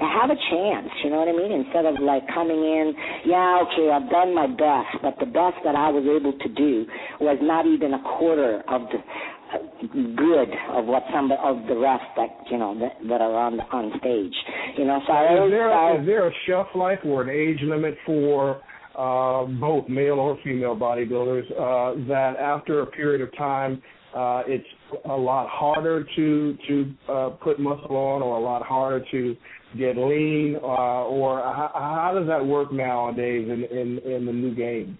have 0.00 0.30
a 0.30 0.38
chance, 0.48 0.88
you 1.04 1.10
know 1.10 1.20
what 1.20 1.28
I 1.28 1.36
mean? 1.36 1.52
Instead 1.52 1.84
of 1.84 2.00
like 2.00 2.24
coming 2.32 2.56
in, 2.56 2.94
yeah, 3.26 3.60
okay, 3.66 3.90
I've 3.92 4.08
done 4.08 4.34
my 4.34 4.46
best, 4.46 5.02
but 5.02 5.18
the 5.20 5.26
best 5.26 5.60
that 5.64 5.76
I 5.76 5.90
was 5.90 6.08
able 6.08 6.32
to 6.32 6.48
do 6.48 6.86
was 7.20 7.36
not 7.42 7.66
even 7.66 7.92
a 7.92 8.02
quarter 8.16 8.62
of 8.68 8.88
the 8.88 8.98
good 10.16 10.48
of 10.72 10.86
what 10.86 11.02
some 11.12 11.30
of 11.32 11.66
the 11.66 11.76
rest 11.76 12.04
that 12.16 12.28
you 12.50 12.58
know 12.58 12.78
that, 12.78 12.92
that 13.08 13.20
are 13.20 13.34
on 13.34 13.60
on 13.60 13.98
stage. 13.98 14.34
You 14.76 14.84
know, 14.84 15.00
so 15.06 15.46
is 15.46 15.50
there, 15.50 15.72
I, 15.72 16.00
is 16.00 16.06
there 16.06 16.28
a 16.28 16.32
shelf 16.46 16.68
life 16.74 17.00
or 17.04 17.22
an 17.22 17.30
age 17.30 17.60
limit 17.62 17.96
for 18.06 18.60
uh, 18.96 19.44
both 19.44 19.88
male 19.88 20.18
or 20.18 20.38
female 20.44 20.76
bodybuilders 20.76 21.50
uh, 21.52 22.08
that 22.08 22.36
after 22.38 22.80
a 22.80 22.86
period 22.86 23.20
of 23.20 23.36
time 23.36 23.82
uh, 24.14 24.42
it's 24.46 24.66
a 25.04 25.16
lot 25.16 25.48
harder 25.48 26.04
to 26.16 26.56
to 26.66 26.94
uh, 27.08 27.28
put 27.42 27.60
muscle 27.60 27.96
on 27.96 28.22
or 28.22 28.36
a 28.36 28.40
lot 28.40 28.62
harder 28.62 29.04
to 29.10 29.36
get 29.78 29.96
lean 29.96 30.56
uh, 30.60 31.04
or 31.06 31.38
how, 31.40 31.70
how 31.74 32.12
does 32.14 32.26
that 32.26 32.44
work 32.44 32.72
nowadays 32.72 33.48
in, 33.48 33.64
in, 33.64 33.98
in 33.98 34.26
the 34.26 34.32
new 34.32 34.54
game? 34.54 34.98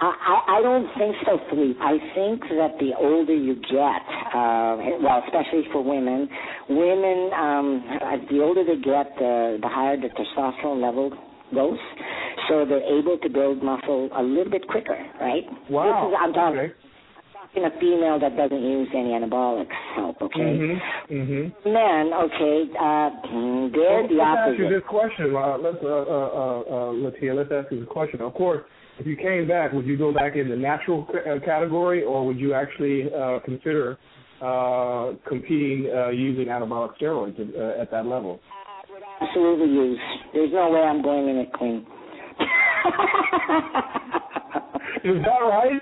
I, 0.00 0.58
I 0.58 0.62
don't 0.62 0.88
think 0.96 1.14
so, 1.26 1.38
Philippe. 1.50 1.78
I 1.80 1.98
think 2.14 2.40
that 2.56 2.78
the 2.80 2.92
older 2.98 3.34
you 3.34 3.54
get, 3.56 4.02
uh, 4.32 4.76
well, 5.04 5.22
especially 5.26 5.64
for 5.72 5.84
women, 5.84 6.28
women, 6.68 7.30
um, 7.36 7.84
the 8.30 8.40
older 8.40 8.64
they 8.64 8.76
get, 8.76 9.12
the, 9.18 9.58
the 9.60 9.68
higher 9.68 9.96
the 9.96 10.08
testosterone 10.08 10.80
level 10.80 11.10
goes. 11.54 11.78
So 12.48 12.64
they're 12.64 12.98
able 12.98 13.18
to 13.18 13.28
build 13.28 13.62
muscle 13.62 14.08
a 14.16 14.22
little 14.22 14.50
bit 14.50 14.66
quicker, 14.68 14.96
right? 15.20 15.44
Wow. 15.68 16.08
This 16.08 16.12
is, 16.12 16.18
I'm 16.20 16.32
talking, 16.32 16.58
okay 16.60 16.74
in 17.56 17.64
a 17.64 17.70
female 17.80 18.18
that 18.20 18.36
doesn't 18.36 18.62
use 18.62 18.88
any 18.94 19.10
anabolics 19.10 19.74
help, 19.96 20.22
okay? 20.22 20.38
Mm-hmm. 20.38 21.14
Mm-hmm. 21.14 21.72
Men, 21.72 22.12
okay, 22.14 22.70
uh, 22.78 23.10
they're 23.74 24.06
well, 24.06 24.08
the 24.08 24.14
let's 24.14 24.22
opposite. 24.22 24.52
ask 24.52 24.58
you 24.58 24.68
this 24.70 24.86
question. 24.88 25.34
Uh, 25.34 25.58
let's 25.58 25.82
uh, 25.82 25.88
uh, 25.88 26.30
uh, 26.30 26.60
uh, 26.60 26.92
Latia, 26.94 27.34
let's 27.34 27.50
ask 27.50 27.72
you 27.72 27.80
this 27.80 27.88
question. 27.88 28.20
Of 28.20 28.34
course, 28.34 28.62
if 29.00 29.06
you 29.06 29.16
came 29.16 29.48
back, 29.48 29.72
would 29.72 29.86
you 29.86 29.96
go 29.96 30.12
back 30.12 30.36
in 30.36 30.50
the 30.50 30.56
natural 30.56 31.08
uh, 31.10 31.40
category, 31.44 32.02
or 32.04 32.26
would 32.26 32.38
you 32.38 32.52
actually 32.52 33.04
uh, 33.12 33.38
consider 33.44 33.96
uh, 34.42 35.12
competing 35.26 35.90
uh, 35.90 36.10
using 36.10 36.46
anabolic 36.46 36.90
steroids 37.00 37.40
at, 37.40 37.54
uh, 37.58 37.80
at 37.80 37.90
that 37.90 38.04
level? 38.04 38.40
Absolutely 39.22 39.68
use. 39.68 39.98
There's 40.34 40.52
no 40.52 40.70
way 40.70 40.80
I'm 40.80 41.02
going 41.02 41.28
in 41.30 41.36
it 41.36 41.52
clean. 41.54 41.78
Is 45.04 45.24
that 45.24 45.40
right? 45.48 45.80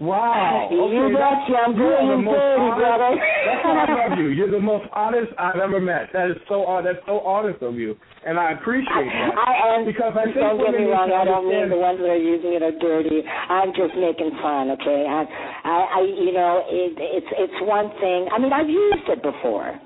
Wow. 0.00 0.68
You 0.72 0.80
Okay, 0.80 1.12
bet 1.12 1.44
you 1.44 1.56
I'm 1.60 1.76
you 1.76 1.84
are 1.84 2.08
the 2.08 2.22
most 2.24 2.40
honest- 2.40 2.80
brother. 2.80 3.12
That's 3.20 3.64
why 3.68 3.84
I 3.84 4.08
love 4.08 4.18
you. 4.18 4.28
You're 4.32 4.50
the 4.50 4.58
most 4.58 4.88
honest 4.96 5.28
I've 5.36 5.60
ever 5.60 5.76
met. 5.78 6.08
That 6.16 6.30
is 6.32 6.40
so 6.48 6.64
that's 6.82 7.04
so 7.04 7.20
honest 7.20 7.60
of 7.60 7.76
you, 7.76 7.92
and 8.24 8.40
I 8.40 8.52
appreciate 8.56 8.88
that. 9.12 9.36
I 9.36 9.76
am. 9.76 9.84
because 9.84 10.16
I 10.16 10.24
think 10.24 10.40
don't 10.40 10.56
get 10.56 10.72
me 10.72 10.88
wrong. 10.88 11.12
I 11.12 11.24
don't 11.28 11.44
mean 11.44 11.68
the 11.68 11.76
ones 11.76 12.00
that 12.00 12.08
are 12.08 12.16
using 12.16 12.56
it 12.56 12.62
are 12.64 12.72
dirty. 12.80 13.20
I'm 13.28 13.76
just 13.76 13.92
making 13.92 14.32
fun. 14.40 14.72
Okay. 14.80 15.04
I, 15.04 15.20
I, 15.68 15.76
I 15.92 16.00
you 16.08 16.32
know, 16.32 16.64
it, 16.64 16.96
it's 16.96 17.30
it's 17.36 17.58
one 17.68 17.92
thing. 18.00 18.24
I 18.32 18.40
mean, 18.40 18.52
I've 18.56 18.72
used 18.72 19.04
it 19.04 19.20
before. 19.22 19.76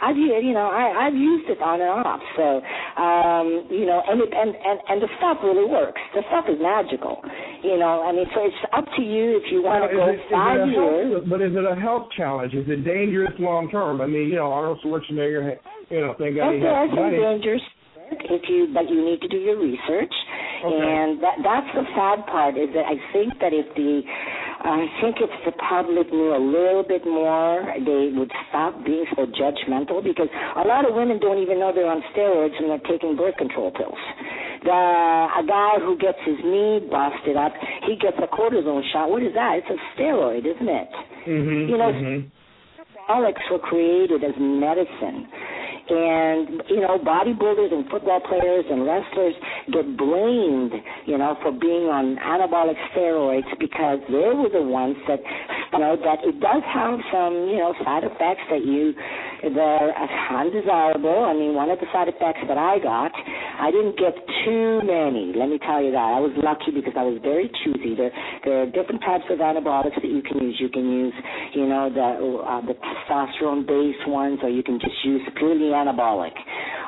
I've 0.00 0.16
used, 0.16 0.46
you 0.46 0.54
know, 0.54 0.70
I 0.70 1.06
I've 1.06 1.14
used 1.14 1.50
it 1.50 1.60
on 1.60 1.80
and 1.80 1.90
off. 1.90 2.22
So, 2.38 2.62
um, 2.98 3.66
you 3.70 3.86
know, 3.86 4.02
and 4.06 4.20
it, 4.22 4.30
and 4.30 4.54
and 4.54 4.78
and 4.88 4.98
the 5.02 5.10
stuff 5.18 5.38
really 5.42 5.66
works. 5.66 6.00
The 6.14 6.22
stuff 6.30 6.46
is 6.48 6.58
magical. 6.60 7.18
You 7.62 7.78
know, 7.78 8.06
I 8.06 8.12
mean, 8.12 8.26
so 8.34 8.46
it's 8.46 8.62
up 8.72 8.86
to 8.96 9.02
you 9.02 9.38
if 9.42 9.50
you 9.50 9.62
want 9.62 9.82
Now, 9.82 9.90
to 9.90 9.94
go 9.94 10.06
it, 10.14 10.20
five 10.30 10.68
years. 10.68 11.12
health, 11.12 11.26
but 11.28 11.42
is 11.42 11.52
it 11.54 11.66
a 11.66 11.74
health 11.74 12.08
challenge? 12.16 12.54
Is 12.54 12.66
it 12.68 12.84
dangerous 12.86 13.34
long 13.38 13.70
term? 13.70 14.00
I 14.00 14.06
mean, 14.06 14.28
you 14.30 14.36
know, 14.36 14.52
Arnold 14.52 14.78
Schwarzenegger, 14.84 15.58
you 15.90 16.00
know, 16.00 16.14
thank 16.18 16.36
God 16.36 16.54
he 16.54 16.62
has 16.62 16.90
money. 16.94 17.18
If 18.10 18.42
you, 18.48 18.72
but 18.72 18.88
you 18.88 19.04
need 19.04 19.20
to 19.20 19.28
do 19.28 19.36
your 19.36 19.58
research. 19.58 20.12
Okay. 20.64 20.74
And 20.74 21.22
that 21.22 21.36
that's 21.44 21.70
the 21.74 21.84
sad 21.94 22.26
part 22.26 22.58
is 22.58 22.72
that 22.74 22.86
I 22.86 22.98
think 23.12 23.38
that 23.38 23.52
if 23.54 23.68
the 23.76 24.02
I 24.58 24.90
think 25.00 25.22
if 25.22 25.30
the 25.46 25.54
public 25.54 26.10
knew 26.10 26.34
a 26.34 26.42
little 26.42 26.82
bit 26.82 27.06
more, 27.06 27.62
they 27.78 28.10
would 28.10 28.32
stop 28.50 28.74
being 28.84 29.06
so 29.14 29.26
judgmental 29.30 30.02
because 30.02 30.26
a 30.56 30.66
lot 30.66 30.82
of 30.82 30.98
women 30.98 31.20
don't 31.22 31.38
even 31.38 31.60
know 31.60 31.70
they're 31.72 31.86
on 31.86 32.02
steroids 32.10 32.58
and 32.58 32.66
they're 32.66 32.88
taking 32.90 33.14
birth 33.14 33.36
control 33.38 33.70
pills. 33.70 34.02
The 34.66 34.74
a 34.74 35.42
guy 35.46 35.78
who 35.78 35.96
gets 35.96 36.18
his 36.26 36.42
knee 36.42 36.82
busted 36.90 37.36
up, 37.38 37.54
he 37.86 37.94
gets 37.94 38.18
a 38.18 38.26
cortisone 38.26 38.82
shot. 38.90 39.10
What 39.10 39.22
is 39.22 39.32
that? 39.34 39.62
It's 39.62 39.70
a 39.70 39.78
steroid, 39.94 40.42
isn't 40.42 40.68
it? 40.68 40.90
Mm-hmm, 41.28 41.70
You 41.70 41.78
know, 41.78 41.92
mm-hmm. 41.94 42.26
Anabolics 43.08 43.46
were 43.50 43.58
created 43.58 44.24
as 44.24 44.34
medicine. 44.38 45.28
And, 45.90 46.62
you 46.68 46.80
know, 46.80 46.98
bodybuilders 47.00 47.72
and 47.72 47.88
football 47.88 48.20
players 48.20 48.64
and 48.70 48.84
wrestlers 48.84 49.34
get 49.72 49.96
blamed, 49.96 50.72
you 51.06 51.16
know, 51.16 51.36
for 51.42 51.50
being 51.52 51.88
on 51.88 52.16
anabolic 52.20 52.76
steroids 52.92 53.48
because 53.58 53.98
they 54.08 54.28
were 54.36 54.52
the 54.52 54.62
ones 54.62 54.96
that, 55.08 55.20
you 55.72 55.78
know, 55.78 55.96
that 55.96 56.20
it 56.28 56.40
does 56.40 56.62
have 56.68 57.00
some, 57.10 57.48
you 57.48 57.56
know, 57.56 57.72
side 57.84 58.04
effects 58.04 58.44
that 58.50 58.64
you, 58.64 58.92
they're 59.42 59.92
undesirable. 60.30 61.24
I 61.24 61.34
mean, 61.34 61.54
one 61.54 61.70
of 61.70 61.78
the 61.78 61.86
side 61.92 62.08
effects 62.08 62.40
that 62.48 62.58
I 62.58 62.78
got, 62.78 63.12
I 63.60 63.70
didn't 63.70 63.98
get 63.98 64.14
too 64.44 64.80
many, 64.84 65.32
let 65.34 65.48
me 65.48 65.58
tell 65.58 65.82
you 65.82 65.90
that. 65.92 66.10
I 66.14 66.20
was 66.20 66.32
lucky 66.42 66.70
because 66.70 66.94
I 66.96 67.02
was 67.02 67.18
very 67.22 67.50
choosy. 67.64 67.94
There, 67.94 68.10
there 68.44 68.62
are 68.62 68.66
different 68.66 69.02
types 69.02 69.24
of 69.30 69.40
antibiotics 69.40 69.96
that 70.00 70.10
you 70.10 70.22
can 70.22 70.38
use. 70.38 70.56
You 70.58 70.68
can 70.68 70.86
use, 70.90 71.14
you 71.54 71.66
know, 71.66 71.90
the, 71.90 72.08
uh, 72.42 72.62
the 72.66 72.74
testosterone-based 72.74 74.08
ones, 74.08 74.38
or 74.42 74.50
you 74.50 74.62
can 74.62 74.78
just 74.78 74.94
use 75.04 75.22
purely 75.36 75.74
anabolic. 75.74 76.34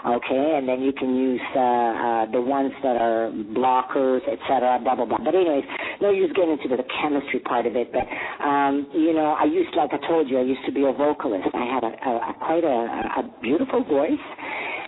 Okay, 0.00 0.56
and 0.56 0.66
then 0.66 0.80
you 0.80 0.94
can 0.94 1.14
use 1.14 1.44
uh, 1.54 1.60
uh, 1.60 2.24
the 2.32 2.40
ones 2.40 2.72
that 2.82 2.96
are 2.96 3.28
blockers, 3.52 4.20
et 4.32 4.38
cetera, 4.48 4.80
blah 4.82 4.96
blah 4.96 5.04
blah. 5.04 5.18
But 5.18 5.34
anyways, 5.34 5.64
no 6.00 6.08
use 6.08 6.32
getting 6.32 6.56
into 6.56 6.74
the 6.74 6.82
chemistry 7.02 7.40
part 7.40 7.66
of 7.66 7.76
it. 7.76 7.92
But 7.92 8.08
um, 8.42 8.88
you 8.94 9.12
know, 9.12 9.36
I 9.38 9.44
used, 9.44 9.76
like 9.76 9.90
I 9.92 10.00
told 10.08 10.30
you, 10.30 10.38
I 10.38 10.42
used 10.42 10.64
to 10.64 10.72
be 10.72 10.88
a 10.88 10.92
vocalist. 10.92 11.52
I 11.52 11.66
had 11.68 11.84
a, 11.84 11.92
a, 11.92 12.12
a 12.32 12.34
quite 12.40 12.64
a, 12.64 13.20
a 13.20 13.22
beautiful 13.42 13.84
voice. 13.84 14.26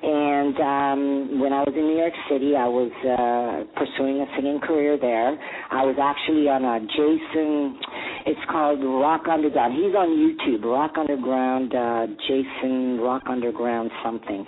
And 0.03 0.59
um, 0.59 1.41
when 1.41 1.53
I 1.53 1.63
was 1.63 1.71
in 1.79 1.87
New 1.87 1.95
York 1.95 2.15
City, 2.27 2.59
I 2.59 2.67
was 2.67 2.91
uh, 3.07 3.71
pursuing 3.79 4.19
a 4.19 4.27
singing 4.35 4.59
career 4.59 4.99
there. 4.99 5.39
I 5.71 5.87
was 5.87 5.95
actually 5.95 6.51
on 6.51 6.67
a 6.67 6.83
Jason. 6.91 7.79
It's 8.27 8.43
called 8.51 8.83
Rock 8.83 9.31
Underground. 9.31 9.79
He's 9.79 9.95
on 9.95 10.11
YouTube. 10.11 10.67
Rock 10.67 10.99
Underground. 10.99 11.71
Uh, 11.71 12.11
Jason 12.27 12.99
Rock 12.99 13.23
Underground 13.31 13.93
something. 14.03 14.43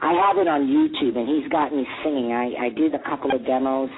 I 0.00 0.14
have 0.14 0.38
it 0.38 0.46
on 0.46 0.70
YouTube, 0.70 1.18
and 1.18 1.26
he's 1.26 1.50
got 1.50 1.74
me 1.74 1.82
singing. 2.06 2.30
I, 2.30 2.66
I 2.66 2.68
did 2.70 2.94
a 2.94 3.02
couple 3.02 3.34
of 3.34 3.44
demos. 3.44 3.90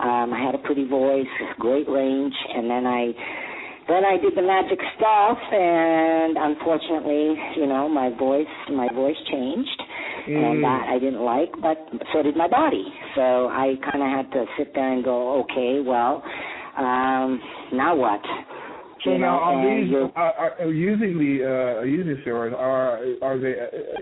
Um, 0.00 0.32
I 0.32 0.40
had 0.40 0.54
a 0.54 0.62
pretty 0.64 0.88
voice, 0.88 1.30
great 1.60 1.88
range, 1.88 2.34
and 2.56 2.70
then 2.72 2.86
I 2.88 3.12
then 3.88 4.04
I 4.04 4.16
did 4.16 4.34
the 4.34 4.42
magic 4.42 4.78
stuff, 4.96 5.38
and 5.52 6.36
unfortunately, 6.38 7.36
you 7.56 7.66
know, 7.66 7.88
my 7.88 8.10
voice 8.16 8.46
my 8.70 8.88
voice 8.92 9.16
changed, 9.30 9.82
and 10.26 10.58
Mm. 10.58 10.62
that 10.62 10.88
I 10.88 10.98
didn't 10.98 11.20
like, 11.20 11.50
but 11.60 11.76
so 12.12 12.22
did 12.22 12.36
my 12.36 12.48
body. 12.48 12.86
So 13.14 13.48
I 13.48 13.76
kind 13.90 14.02
of 14.02 14.08
had 14.08 14.32
to 14.32 14.46
sit 14.56 14.74
there 14.74 14.92
and 14.92 15.04
go, 15.04 15.40
okay, 15.42 15.80
well, 15.80 16.22
um, 16.78 17.40
now 17.72 17.94
what? 17.94 18.22
So 19.04 19.10
You 19.10 19.18
now, 19.18 19.36
know, 19.36 19.42
are 19.42 19.52
and 19.52 19.86
these 19.92 20.10
are, 20.16 20.52
are 20.60 20.72
using 20.72 21.18
the 21.18 21.34
uh, 21.44 21.82
using 21.82 22.16
steroids? 22.24 22.54
Are 22.54 23.04
are 23.20 23.38
they 23.38 23.54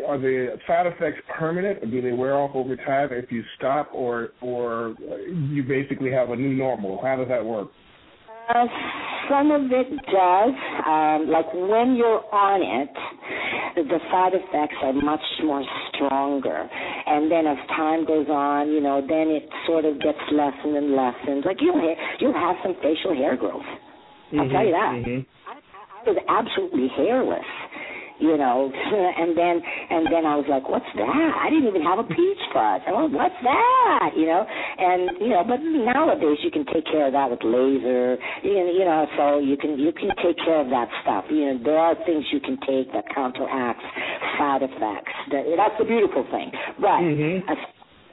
are 0.07 0.18
the 0.18 0.59
side 0.66 0.87
effects 0.87 1.21
permanent? 1.37 1.83
Or 1.83 1.87
do 1.87 2.01
they 2.01 2.12
wear 2.12 2.37
off 2.37 2.53
over 2.55 2.77
time 2.77 3.09
if 3.11 3.33
you 3.33 3.42
stop, 3.57 3.90
or 3.92 4.29
or 4.40 4.95
you 5.51 5.64
basically 5.64 6.12
have 6.12 6.31
a 6.31 6.37
new 6.37 6.55
normal? 6.55 7.01
How 7.03 7.16
does 7.16 7.27
that 7.29 7.45
work? 7.45 7.68
Uh, 8.49 8.66
some 9.33 9.49
of 9.51 9.64
it 9.73 9.88
does. 10.12 10.55
Um, 10.85 11.33
like 11.33 11.49
when 11.57 11.97
you're 11.97 12.21
on 12.29 12.61
it, 12.61 12.92
the 13.88 13.99
side 14.12 14.37
effects 14.37 14.77
are 14.85 14.92
much 14.92 15.25
more 15.42 15.64
stronger. 15.88 16.68
And 17.07 17.33
then 17.33 17.47
as 17.49 17.57
time 17.73 18.05
goes 18.05 18.29
on, 18.29 18.68
you 18.68 18.81
know, 18.85 19.01
then 19.01 19.33
it 19.33 19.49
sort 19.66 19.87
of 19.88 19.97
gets 20.05 20.21
lessened 20.31 20.77
and 20.77 20.92
lessened. 20.92 21.45
Like 21.49 21.64
you'll 21.64 21.81
you'll 22.21 22.37
have 22.37 22.57
some 22.62 22.77
facial 22.85 23.16
hair 23.16 23.37
growth. 23.37 23.64
I'll 24.37 24.49
tell 24.49 24.64
you 24.64 24.73
that. 24.77 24.92
Mhm. 25.01 25.25
I 26.05 26.11
was 26.11 26.18
absolutely 26.29 26.88
hairless, 26.88 27.47
you 28.22 28.38
know, 28.38 28.70
and 29.20 29.35
then 29.37 29.58
and 29.90 30.06
then 30.06 30.22
I 30.24 30.38
was 30.38 30.46
like, 30.46 30.70
what's 30.70 30.87
that? 30.94 31.11
I 31.42 31.50
didn't 31.50 31.66
even 31.66 31.82
have 31.82 31.98
a 31.98 32.06
peach 32.06 32.42
fuzz. 32.54 32.80
I 32.87 32.94
went, 32.94 33.12
what's 33.12 33.35
that? 33.42 34.14
You 34.14 34.26
know, 34.30 34.46
and 34.46 35.00
you 35.18 35.35
know, 35.35 35.42
but 35.42 35.58
nowadays 35.61 36.38
you 36.46 36.50
can 36.54 36.64
take 36.70 36.87
care 36.87 37.11
of 37.11 37.12
that 37.18 37.28
with 37.28 37.42
laser, 37.42 38.16
you 38.46 38.54
know, 38.54 38.70
you 38.70 38.85
know, 38.87 39.02
so 39.18 39.24
you 39.42 39.58
can 39.58 39.74
you 39.78 39.90
can 39.92 40.14
take 40.22 40.38
care 40.38 40.62
of 40.62 40.70
that 40.70 40.87
stuff. 41.02 41.26
You 41.28 41.52
know, 41.52 41.61
there 41.66 41.78
are 41.82 41.98
things 42.06 42.24
you 42.30 42.38
can 42.40 42.56
take 42.62 42.92
that 42.94 43.11
counteracts 43.12 43.85
side 44.38 44.62
effects. 44.62 45.12
That, 45.35 45.42
that's 45.58 45.76
the 45.78 45.85
beautiful 45.85 46.24
thing. 46.30 46.50
But 46.78 47.02
Mhm. 47.02 47.42
as, 47.50 47.58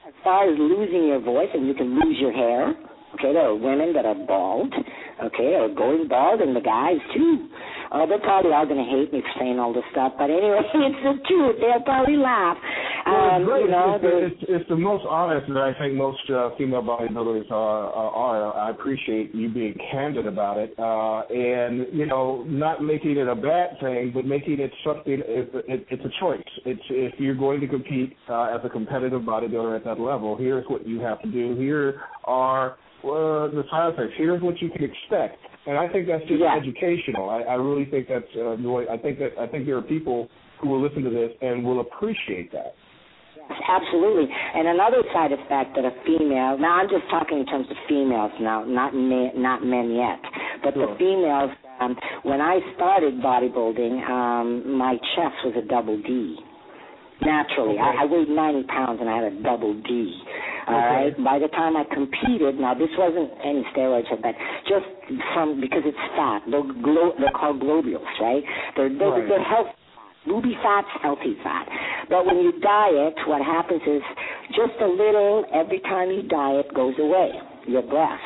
as 0.07 0.13
far 0.23 0.49
as 0.49 0.57
losing 0.57 1.05
your 1.07 1.19
voice, 1.19 1.49
and 1.53 1.67
you 1.67 1.73
can 1.73 1.93
lose 1.99 2.17
your 2.19 2.31
hair. 2.33 2.73
Okay, 3.15 3.33
there 3.33 3.49
are 3.49 3.55
women 3.55 3.93
that 3.93 4.05
are 4.05 4.15
bald, 4.15 4.73
okay, 5.23 5.55
or 5.57 5.67
going 5.73 6.07
bald, 6.07 6.41
and 6.41 6.55
the 6.55 6.61
guys 6.61 6.97
too. 7.15 7.49
Oh, 7.91 8.05
they're 8.07 8.19
probably 8.19 8.53
all 8.53 8.67
going 8.67 8.77
to 8.77 8.89
hate 8.89 9.11
me 9.11 9.21
for 9.21 9.39
saying 9.39 9.57
all 9.57 9.73
this 9.73 9.83
stuff, 9.91 10.13
but 10.17 10.29
anyway, 10.29 10.61
it's 10.73 11.01
the 11.01 11.17
truth. 11.27 11.55
They'll 11.59 11.81
probably 11.81 12.17
laugh. 12.17 12.55
Well, 13.05 13.41
it's 13.41 13.49
Um, 13.49 13.61
you 13.65 13.71
know, 13.71 13.99
it's, 14.01 14.35
it's, 14.37 14.45
it's 14.47 14.69
the 14.69 14.75
most 14.75 15.05
honest 15.09 15.47
that 15.47 15.57
I 15.57 15.73
think 15.79 15.95
most 15.95 16.21
uh, 16.29 16.51
female 16.55 16.83
bodybuilders 16.83 17.49
are, 17.49 17.89
are. 17.89 18.55
I 18.55 18.69
appreciate 18.69 19.33
you 19.33 19.49
being 19.49 19.75
candid 19.91 20.27
about 20.27 20.57
it, 20.57 20.75
uh, 20.77 21.21
and 21.33 21.87
you 21.91 22.05
know, 22.05 22.43
not 22.47 22.83
making 22.83 23.17
it 23.17 23.27
a 23.27 23.35
bad 23.35 23.79
thing, 23.79 24.11
but 24.13 24.25
making 24.25 24.59
it 24.59 24.71
something. 24.85 25.21
It's, 25.25 25.51
it, 25.67 25.87
it's 25.89 26.03
a 26.05 26.19
choice. 26.19 26.43
It's 26.65 26.81
if 26.89 27.19
you're 27.19 27.35
going 27.35 27.59
to 27.61 27.67
compete 27.67 28.15
uh, 28.29 28.55
as 28.55 28.61
a 28.63 28.69
competitive 28.69 29.23
bodybuilder 29.23 29.75
at 29.75 29.85
that 29.85 29.99
level. 29.99 30.37
Here's 30.37 30.65
what 30.67 30.87
you 30.87 30.99
have 30.99 31.21
to 31.23 31.31
do. 31.31 31.55
Here 31.55 32.01
are 32.25 32.77
uh, 33.03 33.47
the 33.53 33.63
side 33.71 33.93
effects. 33.93 34.13
Here's 34.17 34.41
what 34.41 34.61
you 34.61 34.69
can 34.69 34.83
expect. 34.83 35.37
And 35.67 35.77
I 35.77 35.87
think 35.87 36.07
that's 36.07 36.23
just 36.25 36.39
Yeah. 36.39 36.55
educational. 36.55 37.29
I, 37.29 37.41
I 37.43 37.55
really 37.55 37.85
think 37.85 38.07
that's 38.07 38.25
uh. 38.35 38.55
I 38.89 38.97
think 38.97 39.19
that 39.19 39.37
I 39.39 39.47
think 39.47 39.65
there 39.65 39.77
are 39.77 39.81
people 39.81 40.29
who 40.59 40.69
will 40.69 40.81
listen 40.81 41.03
to 41.03 41.09
this 41.09 41.31
and 41.41 41.63
will 41.63 41.79
appreciate 41.81 42.51
that. 42.51 42.73
Absolutely. 43.49 44.27
And 44.29 44.67
another 44.67 45.01
side 45.13 45.31
effect 45.31 45.75
that 45.75 45.85
a 45.85 45.91
female, 46.05 46.57
now 46.57 46.77
I'm 46.81 46.89
just 46.89 47.09
talking 47.09 47.39
in 47.39 47.45
terms 47.45 47.65
of 47.69 47.77
females 47.87 48.31
now, 48.39 48.63
not 48.63 48.93
men, 48.93 49.31
not 49.35 49.63
men 49.65 49.91
yet, 49.91 50.19
but 50.63 50.73
Sure. 50.73 50.85
the 50.87 50.95
females, 50.97 51.51
um, 51.79 51.97
when 52.23 52.41
I 52.41 52.59
started 52.75 53.19
bodybuilding, 53.21 54.07
um, 54.07 54.77
my 54.77 54.97
chest 55.15 55.35
was 55.45 55.55
a 55.57 55.61
double 55.67 55.97
D. 55.97 56.37
Naturally, 57.21 57.73
Okay. 57.79 57.81
I, 57.81 58.03
I 58.03 58.05
weighed 58.05 58.29
90 58.29 58.63
pounds 58.63 59.01
and 59.01 59.09
I 59.09 59.15
had 59.15 59.33
a 59.33 59.35
double 59.41 59.73
D. 59.73 60.21
All 60.69 60.77
right. 60.77 61.13
By 61.23 61.39
the 61.39 61.47
time 61.49 61.75
I 61.75 61.83
competed, 61.89 62.59
now 62.59 62.73
this 62.73 62.89
wasn't 62.97 63.31
any 63.43 63.63
steroids 63.75 64.09
but 64.21 64.35
just 64.67 64.85
from 65.33 65.59
because 65.59 65.81
it's 65.85 65.97
fat. 66.15 66.43
They're 66.49 66.61
glo- 66.63 67.13
they're 67.19 67.33
called 67.33 67.59
globules, 67.59 68.05
right? 68.21 68.43
They're 68.77 68.89
they're, 68.89 69.09
Right. 69.09 69.27
they're 69.27 69.43
healthy. 69.43 69.71
Booby 70.27 70.53
fat's 70.61 70.87
healthy 71.01 71.35
fat. 71.43 71.65
But 72.09 72.25
when 72.25 72.37
you 72.37 72.51
diet, 72.59 73.15
what 73.25 73.41
happens 73.41 73.81
is 73.87 74.03
just 74.53 74.75
a 74.81 74.87
little 74.87 75.45
every 75.53 75.79
time 75.79 76.11
you 76.11 76.23
diet 76.23 76.71
goes 76.75 76.93
away. 76.99 77.31
Your 77.65 77.81
breasts. 77.81 78.25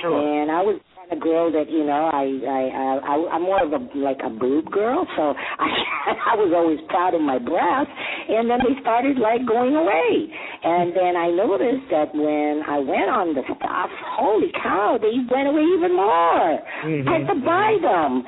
Sure. 0.00 0.18
And 0.18 0.50
I 0.50 0.62
was 0.62 0.80
kind 1.08 1.16
of 1.16 1.22
girl 1.22 1.52
that 1.52 1.70
you 1.70 1.84
know 1.84 2.10
I 2.12 2.24
I 2.46 2.62
I, 3.04 3.14
I'm 3.34 3.42
more 3.42 3.62
of 3.62 3.72
a 3.72 3.80
like 3.98 4.18
a 4.24 4.30
boob 4.30 4.70
girl, 4.70 5.06
so 5.16 5.34
I 5.36 5.68
I 6.32 6.34
was 6.36 6.52
always 6.54 6.78
proud 6.88 7.14
of 7.14 7.20
my 7.20 7.38
breasts. 7.38 7.92
And 8.28 8.48
then 8.48 8.58
they 8.64 8.80
started 8.80 9.18
like 9.18 9.44
going 9.46 9.76
away. 9.76 10.28
And 10.64 10.96
then 10.96 11.16
I 11.16 11.28
noticed 11.30 11.84
that 11.90 12.14
when 12.14 12.62
I 12.66 12.78
went 12.78 13.08
on 13.12 13.34
the 13.34 13.42
stuff, 13.44 13.90
holy 14.16 14.48
cow, 14.62 14.98
they 15.00 15.12
went 15.28 15.48
away 15.48 15.64
even 15.76 15.92
more. 15.94 16.58
Mhm. 16.84 17.08
I 17.08 17.12
had 17.20 17.28
to 17.28 17.38
buy 17.44 17.76
them. 17.80 18.24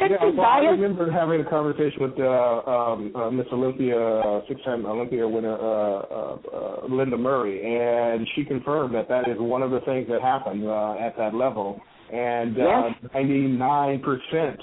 Yeah, 0.00 0.16
well, 0.36 0.46
I 0.46 0.58
remember 0.60 1.10
having 1.10 1.40
a 1.40 1.48
conversation 1.48 2.00
with 2.02 2.18
uh, 2.18 2.24
um, 2.70 3.12
uh, 3.14 3.30
Miss 3.30 3.46
Olympia, 3.52 3.98
uh, 3.98 4.40
six-time 4.48 4.84
Olympia 4.84 5.26
winner 5.26 5.54
uh, 5.54 5.60
uh, 5.60 6.36
uh, 6.52 6.88
Lenda 6.88 7.18
Murray, 7.18 7.60
and 7.62 8.26
she 8.34 8.44
confirmed 8.44 8.94
that 8.94 9.08
that 9.08 9.28
is 9.28 9.36
one 9.38 9.62
of 9.62 9.70
the 9.70 9.80
things 9.80 10.08
that 10.08 10.20
happen 10.22 10.66
uh, 10.66 10.94
at 10.94 11.16
that 11.16 11.34
level. 11.34 11.80
And 12.12 12.58
uh, 12.58 12.90
Yes. 13.04 13.12
99% 13.14 14.58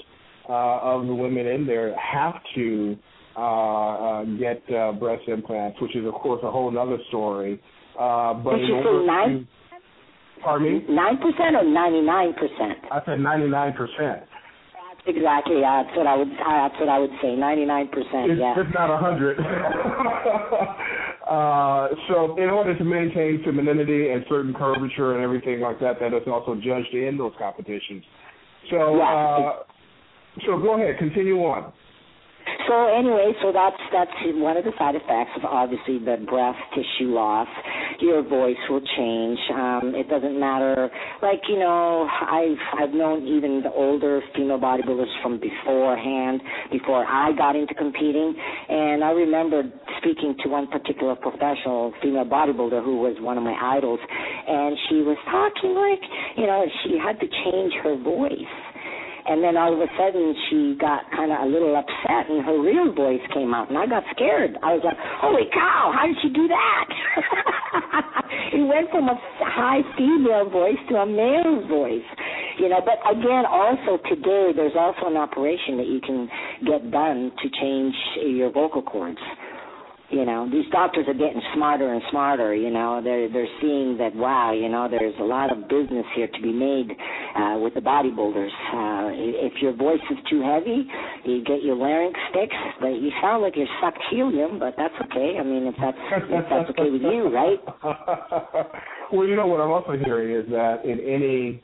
uh, 0.48 0.52
of 0.52 1.06
the 1.06 1.14
women 1.14 1.46
in 1.46 1.66
there 1.66 1.96
have 1.98 2.34
to 2.54 2.96
uh, 3.36 3.40
uh, 3.40 4.24
get 4.38 4.62
uh, 4.74 4.92
breast 4.92 5.22
implants, 5.28 5.80
which 5.80 5.96
is, 5.96 6.04
of 6.06 6.14
course, 6.14 6.40
a 6.44 6.50
whole 6.50 6.76
other 6.78 6.98
story. 7.08 7.60
Uh, 7.98 8.34
but 8.34 8.56
Did 8.56 8.68
you 8.68 8.82
say 8.82 9.06
nine? 9.06 9.48
to, 10.40 10.42
pardon 10.42 10.72
me? 10.72 10.84
Nine 10.94 11.16
percent 11.18 11.56
or 11.56 11.64
ninety 11.64 12.00
nine 12.00 12.32
percent? 12.34 12.78
I 12.92 13.00
said 13.06 13.18
99%. 13.18 14.22
Exactly. 15.06 15.60
That's 15.62 15.88
what 15.96 16.06
I 16.06 16.16
would. 16.16 16.28
That's 16.28 16.74
what 16.80 16.88
I 16.88 16.98
would 16.98 17.10
say. 17.22 17.34
Ninety 17.34 17.64
nine 17.64 17.88
percent. 17.88 18.36
Yeah. 18.36 18.54
it's 18.56 18.74
not 18.74 18.90
a 18.90 18.98
hundred. 18.98 19.38
uh, 21.30 21.88
so 22.08 22.36
in 22.36 22.50
order 22.50 22.76
to 22.76 22.84
maintain 22.84 23.42
femininity 23.44 24.10
and 24.10 24.24
certain 24.28 24.52
curvature 24.52 25.14
and 25.14 25.22
everything 25.24 25.60
like 25.60 25.80
that, 25.80 25.98
that 26.00 26.12
is 26.14 26.22
also 26.26 26.54
judged 26.56 26.92
in 26.92 27.16
those 27.16 27.32
competitions. 27.38 28.04
So, 28.70 28.96
Yeah. 28.96 29.04
uh, 29.04 29.62
so 30.46 30.58
go 30.58 30.74
ahead, 30.74 30.98
continue 30.98 31.38
on. 31.38 31.72
So 32.68 32.88
anyway, 32.92 33.32
so 33.42 33.52
that's 33.52 33.80
that's 33.92 34.10
one 34.36 34.56
of 34.56 34.64
the 34.64 34.72
side 34.78 34.94
effects 34.94 35.32
of 35.36 35.44
obviously 35.44 35.98
the 35.98 36.20
breast 36.28 36.58
tissue 36.74 37.12
loss. 37.14 37.48
Your 38.00 38.22
voice 38.22 38.60
will 38.68 38.82
change. 38.96 39.38
Um, 39.54 39.94
it 39.96 40.08
doesn't 40.08 40.38
matter. 40.38 40.90
Like 41.22 41.40
you 41.48 41.58
know, 41.58 42.08
I've 42.08 42.60
I've 42.78 42.94
known 42.94 43.26
even 43.26 43.62
the 43.62 43.72
older 43.72 44.20
female 44.34 44.58
bodybuilders 44.58 45.10
from 45.22 45.40
beforehand, 45.40 46.40
before 46.70 47.04
I 47.04 47.32
got 47.36 47.56
into 47.56 47.74
competing, 47.74 48.34
and 48.68 49.02
I 49.02 49.10
remember 49.10 49.62
speaking 49.98 50.36
to 50.44 50.48
one 50.48 50.66
particular 50.68 51.16
professional 51.16 51.92
female 52.02 52.24
bodybuilder 52.24 52.84
who 52.84 53.00
was 53.00 53.16
one 53.20 53.38
of 53.38 53.44
my 53.44 53.56
idols, 53.76 54.00
and 54.02 54.76
she 54.88 54.96
was 55.02 55.16
talking 55.26 55.74
like 55.74 56.02
you 56.36 56.46
know 56.46 56.64
she 56.84 56.98
had 56.98 57.18
to 57.20 57.26
change 57.44 57.72
her 57.82 57.96
voice 57.96 58.52
and 59.28 59.44
then 59.44 59.56
all 59.56 59.72
of 59.72 59.80
a 59.80 59.90
sudden 60.00 60.34
she 60.48 60.76
got 60.80 61.04
kind 61.12 61.30
of 61.30 61.44
a 61.44 61.48
little 61.48 61.76
upset 61.76 62.32
and 62.32 62.44
her 62.44 62.56
real 62.56 62.92
voice 62.92 63.20
came 63.32 63.52
out 63.52 63.68
and 63.68 63.76
I 63.76 63.86
got 63.86 64.02
scared. 64.16 64.56
I 64.62 64.72
was 64.74 64.82
like, 64.84 64.96
"Holy 65.20 65.44
cow, 65.52 65.92
how 65.92 66.08
did 66.08 66.16
she 66.22 66.32
do 66.32 66.48
that?" 66.48 66.86
it 68.56 68.64
went 68.64 68.90
from 68.90 69.08
a 69.08 69.16
high 69.44 69.84
female 69.96 70.48
voice 70.48 70.80
to 70.88 70.96
a 70.96 71.06
male 71.06 71.68
voice. 71.68 72.08
You 72.58 72.68
know, 72.68 72.80
but 72.80 72.98
again, 73.04 73.44
also 73.46 74.02
today 74.08 74.50
there's 74.56 74.76
also 74.76 75.06
an 75.06 75.16
operation 75.16 75.76
that 75.76 75.86
you 75.86 76.00
can 76.00 76.28
get 76.64 76.90
done 76.90 77.30
to 77.42 77.46
change 77.60 77.94
your 78.24 78.50
vocal 78.50 78.82
cords. 78.82 79.20
You 80.10 80.24
know, 80.24 80.48
these 80.50 80.64
doctors 80.72 81.04
are 81.06 81.12
getting 81.12 81.42
smarter 81.54 81.92
and 81.92 82.00
smarter. 82.10 82.54
You 82.54 82.70
know, 82.70 83.02
they're 83.04 83.28
they're 83.28 83.52
seeing 83.60 83.98
that 83.98 84.16
wow, 84.16 84.52
you 84.52 84.68
know, 84.68 84.88
there's 84.88 85.14
a 85.20 85.24
lot 85.24 85.52
of 85.52 85.68
business 85.68 86.06
here 86.16 86.28
to 86.28 86.40
be 86.40 86.52
made 86.52 86.88
uh, 87.36 87.58
with 87.60 87.74
the 87.74 87.80
bodybuilders. 87.80 88.48
Uh, 88.72 89.12
if 89.12 89.60
your 89.60 89.76
voice 89.76 90.00
is 90.10 90.16
too 90.30 90.40
heavy, 90.40 90.88
you 91.24 91.44
get 91.44 91.62
your 91.62 91.76
larynx 91.76 92.18
fixed. 92.32 92.56
But 92.80 92.96
you 93.04 93.10
sound 93.20 93.42
like 93.42 93.54
you're 93.54 93.68
sucked 93.82 94.00
helium, 94.10 94.58
but 94.58 94.74
that's 94.78 94.94
okay. 95.10 95.36
I 95.38 95.42
mean, 95.44 95.66
if 95.66 95.74
that's 95.78 95.98
if 96.00 96.44
that's 96.50 96.70
okay 96.70 96.88
with 96.88 97.02
you, 97.02 97.28
right? 97.28 97.60
well, 99.12 99.26
you 99.28 99.36
know 99.36 99.46
what 99.46 99.60
I'm 99.60 99.70
also 99.70 99.92
hearing 99.92 100.34
is 100.34 100.50
that 100.50 100.84
in 100.84 101.00
any 101.00 101.62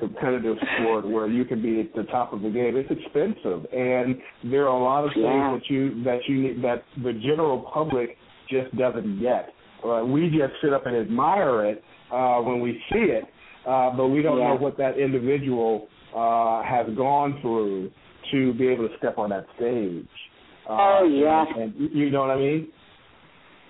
competitive 0.00 0.56
sport 0.78 1.06
where 1.08 1.28
you 1.28 1.44
can 1.44 1.62
be 1.62 1.80
at 1.80 1.94
the 1.94 2.02
top 2.10 2.32
of 2.32 2.42
the 2.42 2.50
game, 2.50 2.76
it's 2.76 2.90
expensive, 2.90 3.66
and 3.72 4.18
there 4.50 4.64
are 4.68 4.76
a 4.80 4.82
lot 4.82 5.04
of 5.04 5.12
things 5.12 5.24
Yeah. 5.26 5.52
that 5.54 5.70
you 5.70 6.02
that 6.04 6.20
you 6.28 6.42
need 6.42 6.62
that 6.62 6.82
the 7.02 7.12
general 7.12 7.60
public 7.72 8.16
just 8.48 8.74
doesn't 8.76 9.20
get. 9.20 9.54
Uh, 9.84 10.02
we 10.04 10.28
just 10.30 10.52
sit 10.62 10.72
up 10.72 10.86
and 10.86 10.96
admire 10.96 11.64
it 11.66 11.84
uh, 12.10 12.38
when 12.40 12.60
we 12.60 12.72
see 12.92 13.06
it, 13.18 13.24
uh, 13.66 13.90
but 13.96 14.08
we 14.08 14.22
don't 14.22 14.38
Yeah. 14.38 14.48
know 14.48 14.56
what 14.56 14.76
that 14.78 14.98
individual 14.98 15.88
uh, 16.14 16.62
has 16.62 16.86
gone 16.96 17.38
through 17.40 17.90
to 18.32 18.52
be 18.54 18.66
able 18.68 18.88
to 18.88 18.96
step 18.98 19.16
on 19.18 19.30
that 19.30 19.46
stage. 19.56 20.06
Uh, 20.68 20.98
Oh, 21.00 21.04
yes. 21.04 21.46
and, 21.56 21.74
and 21.74 21.90
you 21.94 22.10
know 22.10 22.20
what 22.20 22.30
I 22.30 22.36
mean? 22.36 22.68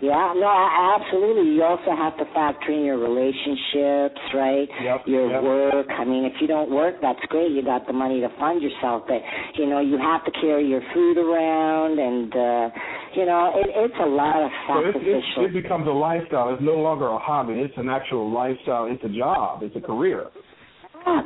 Yeah, 0.00 0.32
no, 0.34 0.48
absolutely. 0.48 1.52
You 1.52 1.62
also 1.62 1.92
have 1.92 2.16
to 2.16 2.24
factor 2.32 2.72
in 2.72 2.84
your 2.84 2.96
relationships, 2.96 4.16
right? 4.32 4.68
Yep, 4.82 5.00
Your 5.06 5.30
yep. 5.30 5.42
work. 5.42 5.86
I 5.92 6.04
mean, 6.04 6.24
if 6.24 6.32
you 6.40 6.46
don't 6.46 6.70
work, 6.70 6.96
that's 7.02 7.20
great. 7.28 7.52
You 7.52 7.62
got 7.62 7.86
the 7.86 7.92
money 7.92 8.20
to 8.20 8.28
fund 8.38 8.62
yourself, 8.62 9.04
but 9.06 9.20
you 9.60 9.68
know, 9.68 9.80
you 9.80 9.98
have 9.98 10.24
to 10.24 10.30
carry 10.40 10.66
your 10.66 10.80
food 10.94 11.18
around, 11.18 11.98
and 11.98 12.32
uh, 12.32 12.68
you 13.14 13.26
know, 13.26 13.52
it, 13.56 13.68
it's 13.76 14.00
a 14.00 14.08
lot 14.08 14.40
of 14.40 14.50
So 14.68 14.78
it, 14.88 14.96
it, 15.04 15.24
it 15.36 15.52
becomes 15.52 15.86
a 15.86 15.90
lifestyle. 15.92 16.54
It's 16.54 16.62
no 16.62 16.76
longer 16.76 17.08
a 17.08 17.18
hobby. 17.18 17.60
It's 17.60 17.76
an 17.76 17.90
actual 17.90 18.32
lifestyle. 18.32 18.86
It's 18.86 19.04
a 19.04 19.12
job. 19.12 19.62
It's 19.62 19.76
a 19.76 19.80
career. 19.80 20.28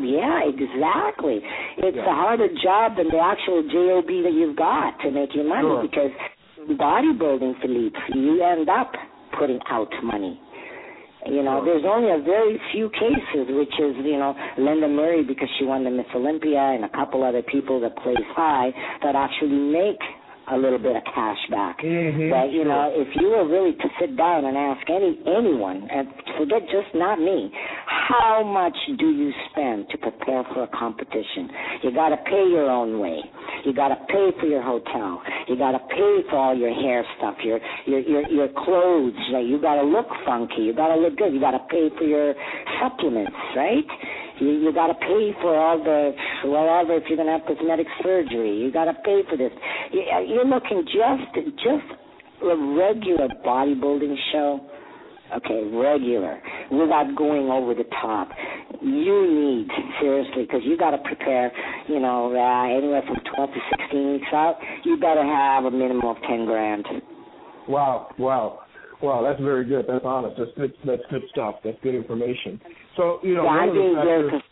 Yeah, 0.00 0.40
exactly. 0.46 1.40
It's 1.78 1.96
Yeah. 1.96 2.06
a 2.10 2.14
harder 2.14 2.48
job 2.62 2.96
than 2.96 3.08
the 3.10 3.18
actual 3.18 3.62
job 3.62 4.06
that 4.06 4.32
you've 4.32 4.56
got 4.56 4.98
to 5.00 5.10
make 5.10 5.34
your 5.34 5.44
money 5.44 5.62
Sure. 5.68 5.82
because 5.82 6.10
bodybuilding, 6.68 7.60
Philippe, 7.60 7.98
you 8.14 8.42
end 8.42 8.68
up 8.68 8.92
putting 9.38 9.60
out 9.70 9.90
money. 10.02 10.40
You 11.26 11.42
know, 11.42 11.64
there's 11.64 11.84
only 11.86 12.10
a 12.10 12.22
very 12.22 12.60
few 12.72 12.90
cases, 12.90 13.48
which 13.48 13.72
is, 13.80 13.96
you 14.04 14.18
know, 14.18 14.34
Lenda 14.58 14.88
Murray 14.88 15.24
because 15.24 15.48
she 15.58 15.64
won 15.64 15.84
the 15.84 15.90
Miss 15.90 16.06
Olympia 16.14 16.60
and 16.60 16.84
a 16.84 16.88
couple 16.90 17.24
other 17.24 17.42
people 17.42 17.80
that 17.80 17.96
place 17.96 18.16
high 18.36 18.70
that 19.02 19.16
actually 19.16 19.56
make 19.56 20.00
a 20.50 20.56
little 20.56 20.78
bit 20.78 20.96
of 20.96 21.02
cash 21.14 21.38
back. 21.50 21.78
Mhm, 21.80 22.30
But 22.30 22.52
you 22.52 22.64
know, 22.64 22.92
if 22.94 23.08
you 23.16 23.28
were 23.30 23.44
really 23.44 23.72
to 23.74 23.88
sit 23.98 24.16
down 24.16 24.44
and 24.44 24.56
ask 24.56 24.88
any 24.90 25.18
anyone, 25.26 25.88
and 25.90 26.08
forget 26.36 26.68
just 26.68 26.94
not 26.94 27.18
me, 27.20 27.50
how 27.86 28.42
much 28.42 28.76
do 28.98 29.08
you 29.10 29.32
spend 29.50 29.88
to 29.90 29.98
prepare 29.98 30.44
for 30.52 30.64
a 30.64 30.66
competition? 30.68 31.48
You 31.82 31.90
got 31.92 32.10
to 32.10 32.18
pay 32.18 32.44
your 32.48 32.70
own 32.70 33.00
way. 33.00 33.20
You 33.64 33.72
got 33.72 33.88
to 33.88 33.96
pay 34.12 34.30
for 34.38 34.46
your 34.46 34.60
hotel. 34.62 35.22
You 35.48 35.56
got 35.56 35.72
to 35.72 35.78
pay 35.88 36.22
for 36.28 36.36
all 36.36 36.54
your 36.56 36.72
hair 36.74 37.04
stuff, 37.16 37.36
your 37.42 37.58
your 37.86 38.00
your, 38.00 38.28
your 38.28 38.48
clothes. 38.48 39.14
You 39.30 39.58
got 39.60 39.76
to 39.76 39.82
look 39.82 40.08
funky. 40.26 40.62
You 40.62 40.74
got 40.74 40.88
to 40.94 41.00
look 41.00 41.16
good. 41.16 41.32
You 41.32 41.40
got 41.40 41.52
to 41.52 41.64
pay 41.70 41.88
for 41.96 42.04
your 42.04 42.34
supplements, 42.80 43.36
right? 43.56 43.84
You 44.40 44.50
you 44.50 44.72
got 44.72 44.88
to 44.88 44.94
pay 44.94 45.30
for 45.40 45.54
all 45.54 45.78
the 45.78 46.12
whatever 46.48 46.96
if 46.96 47.04
you're 47.08 47.16
gonna 47.16 47.38
have 47.38 47.46
cosmetic 47.46 47.86
surgery. 48.02 48.58
You 48.58 48.72
got 48.72 48.86
to 48.86 48.94
pay 49.04 49.22
for 49.30 49.36
this. 49.36 49.52
You, 49.92 50.02
you're 50.26 50.44
looking 50.44 50.84
just 50.86 51.46
just 51.62 51.86
a 52.42 52.56
regular 52.74 53.28
bodybuilding 53.46 54.16
show. 54.32 54.60
Okay, 55.34 55.64
regular, 55.72 56.40
without 56.70 57.16
going 57.16 57.48
over 57.48 57.74
the 57.74 57.88
top. 58.02 58.28
You 58.82 59.26
need 59.26 59.68
seriously 59.98 60.42
because 60.42 60.60
you 60.64 60.76
got 60.76 60.90
to 60.90 60.98
prepare. 60.98 61.50
You 61.88 61.98
know, 61.98 62.30
uh, 62.34 62.76
anywhere 62.76 63.02
from 63.06 63.16
12 63.34 63.50
to 63.50 63.60
16 63.80 64.12
weeks 64.12 64.26
out. 64.32 64.58
You 64.84 64.98
to 64.98 65.22
have 65.22 65.64
a 65.64 65.70
minimum 65.70 66.04
of 66.04 66.16
10 66.28 66.44
grand. 66.44 66.86
Wow, 67.68 68.08
wow, 68.18 68.60
wow. 69.02 69.22
That's 69.22 69.40
very 69.40 69.64
good. 69.64 69.86
That's 69.88 70.04
honest. 70.04 70.36
That's 70.38 70.50
good. 70.56 70.74
That's 70.84 71.02
good 71.10 71.22
stuff. 71.30 71.56
That's 71.64 71.78
good 71.82 71.94
information. 71.94 72.60
So 72.96 73.20
you 73.22 73.34
know, 73.34 73.44
Yeah, 73.44 73.56
one 73.56 73.68
of 73.68 73.74
the 73.74 73.94
factors, 73.96 74.42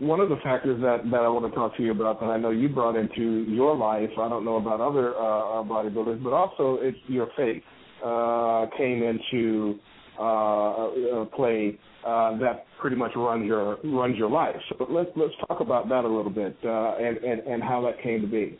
one 0.00 0.20
of 0.20 0.28
the 0.28 0.36
factors 0.42 0.80
that 0.82 1.10
that 1.10 1.20
I 1.20 1.28
want 1.28 1.50
to 1.50 1.54
talk 1.54 1.76
to 1.76 1.82
you 1.82 1.92
about 1.92 2.20
that 2.20 2.26
I 2.26 2.36
know 2.36 2.50
you 2.50 2.68
brought 2.68 2.96
into 2.96 3.44
your 3.48 3.76
life. 3.76 4.10
I 4.20 4.28
don't 4.28 4.44
know 4.44 4.56
about 4.56 4.80
other 4.80 5.14
uh, 5.14 5.60
uh, 5.60 5.62
bodybuilders, 5.62 6.22
but 6.22 6.32
also 6.32 6.78
it's 6.80 6.98
your 7.06 7.28
faith 7.36 7.62
uh, 8.04 8.66
came 8.76 9.02
into 9.02 9.78
uh, 10.18 10.22
uh, 10.22 11.24
play 11.36 11.78
uh, 12.06 12.36
that 12.38 12.66
pretty 12.80 12.96
much 12.96 13.12
runs 13.16 13.46
your 13.46 13.78
runs 13.84 14.16
your 14.16 14.30
life. 14.30 14.56
So 14.68 14.86
let's 14.90 15.10
let's 15.16 15.34
talk 15.48 15.60
about 15.60 15.88
that 15.88 16.04
a 16.04 16.08
little 16.08 16.30
bit 16.30 16.56
uh, 16.64 16.96
and, 16.96 17.16
and 17.18 17.40
and 17.40 17.62
how 17.62 17.80
that 17.82 18.02
came 18.02 18.20
to 18.20 18.26
be. 18.26 18.58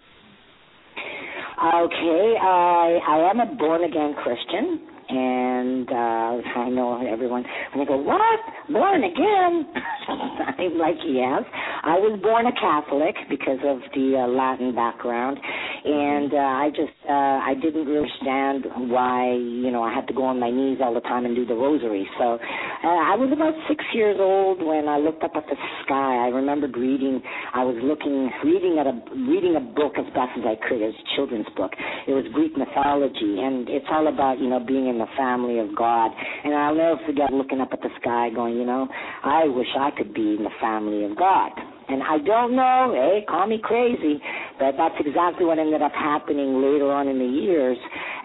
Okay, 0.97 2.35
I 2.41 2.99
I 3.07 3.31
am 3.31 3.41
a 3.41 3.55
born 3.55 3.85
again 3.85 4.15
Christian, 4.23 4.94
and 5.15 5.89
uh, 5.89 6.61
I 6.61 6.69
know 6.71 7.07
everyone. 7.07 7.45
And 7.73 7.81
they 7.81 7.87
go, 7.87 7.97
"What? 7.97 8.41
Born 8.71 9.05
again?" 9.05 9.67
I'm 10.59 10.79
like, 10.79 10.99
"Yes." 11.07 11.43
I 11.85 12.01
was 12.01 12.19
born 12.23 12.47
a 12.47 12.55
Catholic 12.57 13.15
because 13.29 13.61
of 13.61 13.85
the 13.93 14.25
uh, 14.25 14.29
Latin 14.29 14.75
background, 14.75 15.37
and 15.37 16.33
uh, 16.33 16.65
I 16.65 16.73
just 16.73 16.97
uh, 17.05 17.45
I 17.45 17.53
didn't 17.61 17.85
really 17.85 18.09
understand 18.09 18.89
why 18.89 19.37
you 19.37 19.71
know 19.71 19.83
I 19.83 19.93
had 19.93 20.09
to 20.09 20.15
go 20.15 20.25
on 20.25 20.41
my 20.41 20.51
knees 20.51 20.79
all 20.81 20.95
the 20.95 21.05
time 21.05 21.27
and 21.27 21.37
do 21.37 21.45
the 21.45 21.55
rosary. 21.55 22.09
So 22.17 22.41
uh, 22.41 23.01
I 23.05 23.21
was 23.21 23.29
about 23.37 23.53
six 23.69 23.85
years 23.93 24.17
old 24.19 24.65
when 24.65 24.89
I 24.89 24.97
looked 24.97 25.23
up 25.25 25.37
at 25.37 25.45
the 25.45 25.57
sky. 25.85 26.25
I 26.25 26.33
remembered 26.33 26.77
reading. 26.77 27.21
I 27.53 27.65
was 27.65 27.77
looking, 27.85 28.33
reading 28.41 28.81
at 28.81 28.89
a 28.89 28.97
reading 29.29 29.57
a 29.57 29.65
book 29.65 30.01
as 30.01 30.09
best 30.17 30.41
as 30.41 30.45
I 30.49 30.57
could. 30.57 30.81
It 30.81 30.89
was 30.89 30.97
a 30.97 31.09
children's 31.17 31.53
book. 31.53 31.77
It 32.09 32.17
was 32.17 32.25
Greek 32.33 32.57
mythology, 32.57 33.45
and 33.45 33.69
it's 33.69 33.87
all 33.93 34.09
about 34.09 34.41
you 34.41 34.49
know 34.49 34.61
being 34.65 34.89
in 34.89 34.97
the 34.97 35.04
family 35.17 35.59
of 35.59 35.75
God. 35.77 36.11
And 36.45 36.55
I'll 36.55 36.75
never 36.75 37.01
forget 37.07 37.33
looking 37.33 37.61
up 37.61 37.71
at 37.73 37.81
the 37.81 37.91
sky, 38.01 38.31
going, 38.35 38.57
you 38.57 38.67
know, 38.67 38.89
I 39.23 39.45
wish 39.45 39.69
I 39.79 39.91
could 39.97 40.15
be 40.15 40.37
in 40.37 40.45
the 40.45 40.55
family 40.61 41.05
of 41.05 41.17
God. 41.17 41.53
And 41.87 42.03
I 42.03 42.17
don't 42.25 42.57
know, 42.57 42.93
hey, 42.95 43.27
call 43.29 43.47
me 43.47 43.61
crazy, 43.63 44.21
but 44.59 44.73
that's 44.79 44.95
exactly 45.01 45.45
what 45.45 45.59
ended 45.59 45.83
up 45.83 45.93
happening 45.93 46.63
later 46.63 46.91
on 46.91 47.09
in 47.09 47.19
the 47.19 47.27
years. 47.27 47.77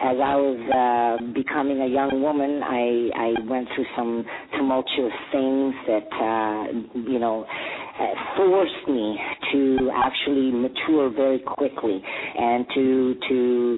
As 0.02 0.15
I 0.15 0.36
was 0.39 0.60
uh, 0.72 1.34
becoming 1.34 1.82
a 1.82 1.88
young 1.88 2.22
woman, 2.22 2.63
I, 2.63 3.12
I 3.20 3.50
went 3.50 3.68
through 3.76 3.86
some 3.98 4.24
tumultuous 4.56 5.12
things 5.34 5.76
that, 5.88 6.08
uh, 6.08 7.02
you 7.12 7.20
know, 7.20 7.46
uh, 8.00 8.38
forced 8.38 8.88
me 8.88 9.20
to 9.52 9.92
actually 9.94 10.52
mature 10.52 11.12
very 11.12 11.39
quickly 11.39 12.02
and 12.02 12.65
to 12.74 13.15
to 13.28 13.78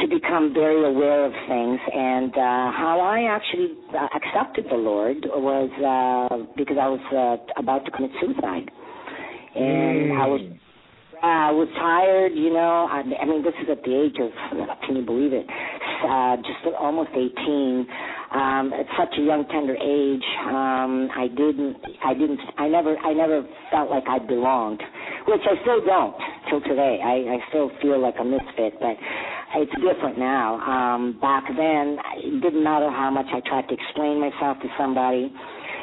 to 0.00 0.08
become 0.08 0.52
very 0.52 0.84
aware 0.84 1.24
of 1.24 1.32
things. 1.48 1.80
And 1.92 2.32
uh, 2.32 2.72
how 2.72 3.00
I 3.00 3.28
actually 3.30 3.76
uh, 3.94 4.08
accepted 4.14 4.66
the 4.70 4.76
Lord 4.76 5.18
was 5.24 5.70
uh, 5.80 6.52
because 6.56 6.76
I 6.80 6.88
was 6.88 7.00
uh, 7.12 7.60
about 7.60 7.84
to 7.84 7.90
commit 7.90 8.10
suicide 8.20 8.70
and 9.56 10.12
mm. 10.12 10.20
I 10.20 10.26
was 10.26 10.40
I 11.16 11.50
was 11.50 11.68
tired, 11.80 12.36
you 12.36 12.52
know. 12.52 12.84
I, 12.92 13.00
I 13.00 13.24
mean, 13.24 13.42
this 13.42 13.56
is 13.64 13.68
at 13.72 13.82
the 13.82 13.94
age 13.96 14.20
of 14.20 14.30
can 14.84 14.96
you 14.96 15.04
believe 15.04 15.32
it? 15.32 15.48
Uh, 15.48 16.36
just 16.44 16.60
almost 16.78 17.08
18. 17.16 17.88
Um, 18.36 18.74
at 18.74 18.84
such 18.98 19.16
a 19.16 19.22
young, 19.22 19.46
tender 19.48 19.72
age, 19.78 20.26
um, 20.44 21.08
I 21.14 21.30
didn't, 21.30 21.78
I 22.04 22.12
didn't, 22.12 22.40
I 22.58 22.68
never, 22.68 22.98
I 22.98 23.14
never 23.14 23.46
felt 23.70 23.88
like 23.88 24.04
I 24.10 24.18
belonged, 24.18 24.82
which 25.26 25.40
I 25.46 25.56
still 25.62 25.80
don't 25.80 26.14
till 26.50 26.60
today. 26.60 27.00
I, 27.00 27.38
I 27.38 27.48
still 27.48 27.70
feel 27.80 27.96
like 28.02 28.16
a 28.20 28.24
misfit, 28.24 28.76
but 28.76 28.98
it's 29.54 29.72
different 29.80 30.18
now. 30.18 30.58
Um, 30.60 31.18
back 31.20 31.44
then, 31.48 31.98
it 32.18 32.42
didn't 32.42 32.64
matter 32.64 32.90
how 32.90 33.10
much 33.10 33.26
I 33.32 33.40
tried 33.46 33.68
to 33.68 33.74
explain 33.74 34.20
myself 34.20 34.58
to 34.62 34.68
somebody 34.78 35.32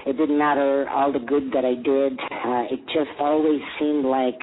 it 0.06 0.18
didn't 0.18 0.38
matter 0.38 0.88
all 0.90 1.14
the 1.14 1.20
good 1.20 1.52
that 1.54 1.64
I 1.64 1.76
did. 1.76 2.20
Uh, 2.20 2.68
it 2.76 2.84
just 2.88 3.16
always 3.20 3.62
seemed 3.80 4.06
like 4.06 4.40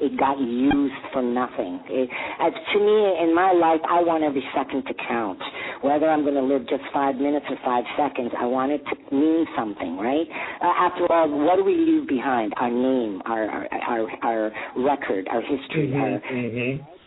it 0.00 0.18
got 0.18 0.38
used 0.38 0.94
for 1.12 1.22
nothing. 1.22 1.82
It, 1.90 2.08
as 2.40 2.52
to 2.54 2.78
me, 2.78 3.22
in 3.22 3.34
my 3.34 3.52
life, 3.52 3.80
I 3.88 4.02
want 4.02 4.22
every 4.22 4.44
second 4.54 4.84
to 4.86 4.94
count. 5.08 5.38
Whether 5.82 6.08
I'm 6.08 6.22
going 6.22 6.38
to 6.38 6.42
live 6.42 6.68
just 6.68 6.82
five 6.94 7.16
minutes 7.16 7.46
or 7.50 7.58
five 7.64 7.84
seconds, 7.98 8.30
I 8.38 8.46
want 8.46 8.70
it 8.72 8.82
to 8.86 9.14
mean 9.14 9.46
something, 9.56 9.98
right? 9.98 10.26
Uh, 10.62 10.74
after 10.78 11.10
all, 11.10 11.28
what 11.30 11.56
do 11.56 11.64
we 11.64 11.74
leave 11.74 12.06
behind? 12.06 12.52
Our 12.56 12.70
name, 12.70 13.22
our 13.26 13.46
our 13.50 13.66
our, 13.72 14.10
our 14.22 14.52
record, 14.76 15.26
our 15.28 15.42
history, 15.42 15.90
mm-hmm, 15.90 15.98
our, 15.98 16.20
mm-hmm 16.30 17.01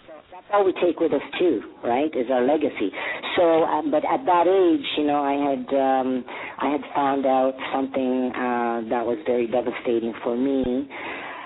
all 0.53 0.65
we 0.65 0.73
take 0.81 0.99
with 0.99 1.13
us 1.13 1.21
too, 1.39 1.61
right? 1.83 2.09
Is 2.15 2.27
our 2.31 2.45
legacy. 2.45 2.91
So, 3.35 3.63
um, 3.63 3.91
but 3.91 4.03
at 4.05 4.25
that 4.25 4.47
age, 4.47 4.85
you 4.97 5.05
know, 5.05 5.23
I 5.23 5.35
had 5.49 5.65
um, 5.73 6.25
I 6.59 6.71
had 6.71 6.81
found 6.93 7.25
out 7.25 7.53
something 7.73 8.31
uh, 8.35 8.89
that 8.89 9.05
was 9.05 9.17
very 9.25 9.47
devastating 9.47 10.13
for 10.23 10.37
me 10.37 10.87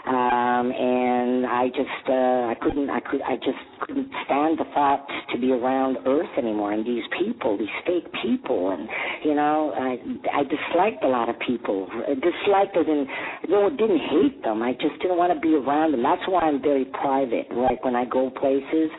um, 0.09 0.73
and 0.73 1.45
I 1.45 1.67
just 1.69 2.03
uh, 2.09 2.49
I 2.49 2.55
couldn't 2.59 2.89
I 2.89 2.99
could 2.99 3.21
I 3.21 3.35
just 3.35 3.61
couldn't 3.85 4.09
stand 4.25 4.57
the 4.57 4.65
thought 4.73 5.05
to 5.31 5.37
be 5.37 5.51
around 5.51 5.97
Earth 6.07 6.33
anymore 6.35 6.73
and 6.73 6.81
these 6.81 7.05
people 7.21 7.59
these 7.59 7.69
fake 7.85 8.09
people. 8.23 8.71
And 8.71 8.89
you 9.23 9.35
know 9.35 9.71
I 9.77 10.01
I 10.33 10.41
disliked 10.49 11.03
a 11.03 11.07
lot 11.07 11.29
of 11.29 11.35
people. 11.45 11.85
Disliked 12.09 12.75
as 12.75 12.87
in 12.87 13.05
no 13.49 13.69
didn't 13.69 14.01
hate 14.01 14.41
them. 14.41 14.63
I 14.63 14.73
just 14.73 14.97
didn't 14.99 15.17
want 15.17 15.31
to 15.31 15.39
be 15.39 15.53
around 15.53 15.91
them. 15.91 16.01
That's 16.01 16.25
why 16.27 16.41
I'm 16.41 16.59
very 16.59 16.85
private. 16.85 17.53
Like 17.53 17.85
when 17.85 17.95
I 17.95 18.05
go 18.05 18.31
places 18.31 18.89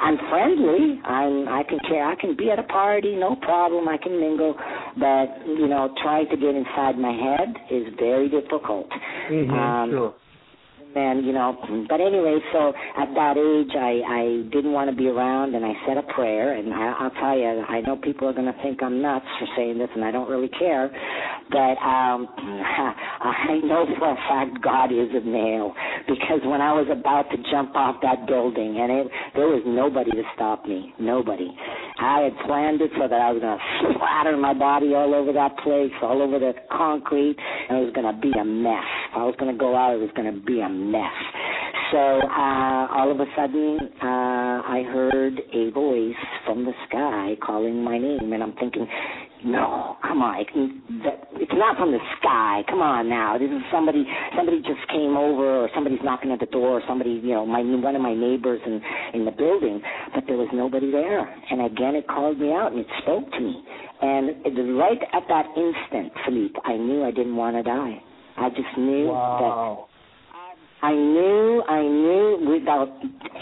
I'm 0.00 0.18
friendly. 0.28 1.00
I'm 1.00 1.48
I 1.48 1.62
can 1.64 1.78
care. 1.88 2.04
I 2.04 2.14
can 2.20 2.36
be 2.36 2.50
at 2.50 2.58
a 2.58 2.68
party 2.68 3.16
no 3.16 3.36
problem. 3.36 3.88
I 3.88 3.96
can 3.96 4.20
mingle. 4.20 4.52
But 5.00 5.48
you 5.48 5.66
know 5.66 5.94
trying 6.02 6.28
to 6.28 6.36
get 6.36 6.52
inside 6.52 7.00
my 7.00 7.16
head 7.16 7.56
is 7.72 7.88
very 7.98 8.28
difficult. 8.28 8.92
Mm-hmm, 9.32 9.50
um, 9.50 9.90
sure 9.90 10.14
and 10.98 11.24
you 11.24 11.32
know. 11.32 11.56
But 11.88 12.00
anyway 12.00 12.38
so 12.52 12.72
at 12.96 13.14
that 13.14 13.36
age 13.38 13.72
i 13.76 14.02
i 14.02 14.24
didn't 14.50 14.72
want 14.72 14.90
to 14.90 14.96
be 14.96 15.08
around 15.08 15.54
and 15.54 15.64
i 15.64 15.72
said 15.86 15.96
a 15.96 16.02
prayer. 16.14 16.54
And 16.54 16.72
I, 16.72 16.94
i'll 16.98 17.14
tell 17.22 17.38
you 17.38 17.62
i 17.68 17.80
know 17.80 17.96
people 17.96 18.28
are 18.28 18.32
going 18.32 18.50
to 18.50 18.58
think 18.62 18.82
i'm 18.82 19.00
nuts 19.00 19.26
for 19.38 19.46
saying 19.56 19.78
this 19.78 19.88
and 19.94 20.04
i 20.04 20.10
don't 20.10 20.28
really 20.28 20.48
care. 20.48 20.90
But 21.50 21.76
um 21.80 22.28
i 22.38 23.60
know 23.64 23.86
for 23.98 24.12
a 24.12 24.18
fact 24.28 24.62
god 24.62 24.92
is 24.92 25.08
a 25.14 25.24
nail. 25.24 25.74
Because 26.06 26.40
when 26.44 26.60
i 26.60 26.72
was 26.72 26.88
about 26.90 27.30
to 27.30 27.36
jump 27.50 27.76
off 27.76 27.96
that 28.02 28.26
building 28.26 28.78
and 28.80 28.90
it 28.92 29.06
there 29.34 29.46
was 29.46 29.62
nobody 29.66 30.10
to 30.10 30.22
stop 30.34 30.66
me. 30.66 30.92
Nobody. 30.98 31.48
I 32.00 32.30
had 32.30 32.46
planned 32.46 32.80
it 32.80 32.90
so 32.98 33.08
that 33.08 33.20
i 33.20 33.30
was 33.30 33.40
going 33.40 33.58
to 33.58 33.94
splatter 33.94 34.36
my 34.36 34.54
body 34.54 34.94
all 34.94 35.14
over 35.14 35.32
that 35.32 35.56
place 35.58 35.92
all 36.02 36.22
over 36.22 36.38
the 36.38 36.54
concrete 36.70 37.36
and 37.68 37.78
it 37.78 37.84
was 37.84 37.94
going 37.94 38.08
to 38.08 38.18
be 38.20 38.32
a 38.38 38.44
mess. 38.44 38.88
If 39.10 39.16
i 39.16 39.24
was 39.24 39.34
going 39.38 39.52
to 39.52 39.58
go 39.58 39.76
out 39.76 39.94
it 39.94 40.00
was 40.00 40.10
going 40.16 40.32
to 40.32 40.40
be 40.40 40.60
a. 40.60 40.68
So 41.92 41.96
uh, 41.96 42.84
all 42.92 43.08
of 43.10 43.18
a 43.18 43.24
sudden, 43.34 43.78
uh, 44.02 44.60
I 44.60 44.84
heard 44.92 45.40
a 45.54 45.70
voice 45.70 46.20
from 46.44 46.66
the 46.66 46.72
sky 46.86 47.36
calling 47.40 47.82
my 47.82 47.96
name, 47.96 48.32
and 48.32 48.42
I'm 48.42 48.52
thinking, 48.60 48.86
no, 49.46 49.96
come 50.02 50.20
on, 50.20 50.44
that, 51.04 51.28
it's 51.40 51.52
not 51.54 51.78
from 51.78 51.92
the 51.92 52.02
sky. 52.20 52.60
Come 52.68 52.82
on 52.82 53.08
now, 53.08 53.38
this 53.38 53.48
is 53.48 53.62
somebody. 53.72 54.04
Somebody 54.36 54.58
just 54.58 54.84
came 54.92 55.16
over, 55.16 55.64
or 55.64 55.70
somebody's 55.74 56.00
knocking 56.04 56.30
at 56.30 56.40
the 56.40 56.50
door, 56.52 56.80
or 56.80 56.82
somebody, 56.86 57.24
you 57.24 57.32
know, 57.32 57.46
my 57.46 57.62
one 57.62 57.96
of 57.96 58.02
my 58.02 58.14
neighbors 58.14 58.60
in 58.66 58.82
in 59.14 59.24
the 59.24 59.32
building. 59.32 59.80
But 60.14 60.24
there 60.26 60.36
was 60.36 60.48
nobody 60.52 60.90
there, 60.90 61.24
and 61.24 61.64
again 61.64 61.94
it 61.94 62.06
called 62.06 62.38
me 62.38 62.52
out 62.52 62.72
and 62.72 62.80
it 62.80 62.90
spoke 63.00 63.30
to 63.32 63.40
me. 63.40 63.64
And 64.02 64.44
it 64.44 64.54
right 64.76 65.00
at 65.14 65.24
that 65.28 65.46
instant, 65.56 66.12
Philippe, 66.26 66.58
I 66.64 66.76
knew 66.76 67.02
I 67.04 67.10
didn't 67.10 67.36
want 67.36 67.56
to 67.56 67.62
die. 67.62 68.02
I 68.36 68.50
just 68.50 68.76
knew 68.76 69.08
wow. 69.08 69.88
that 69.88 69.97
I 70.80 70.92
knew, 70.92 71.62
I 71.68 71.82
knew 71.82 72.54
without 72.54 72.88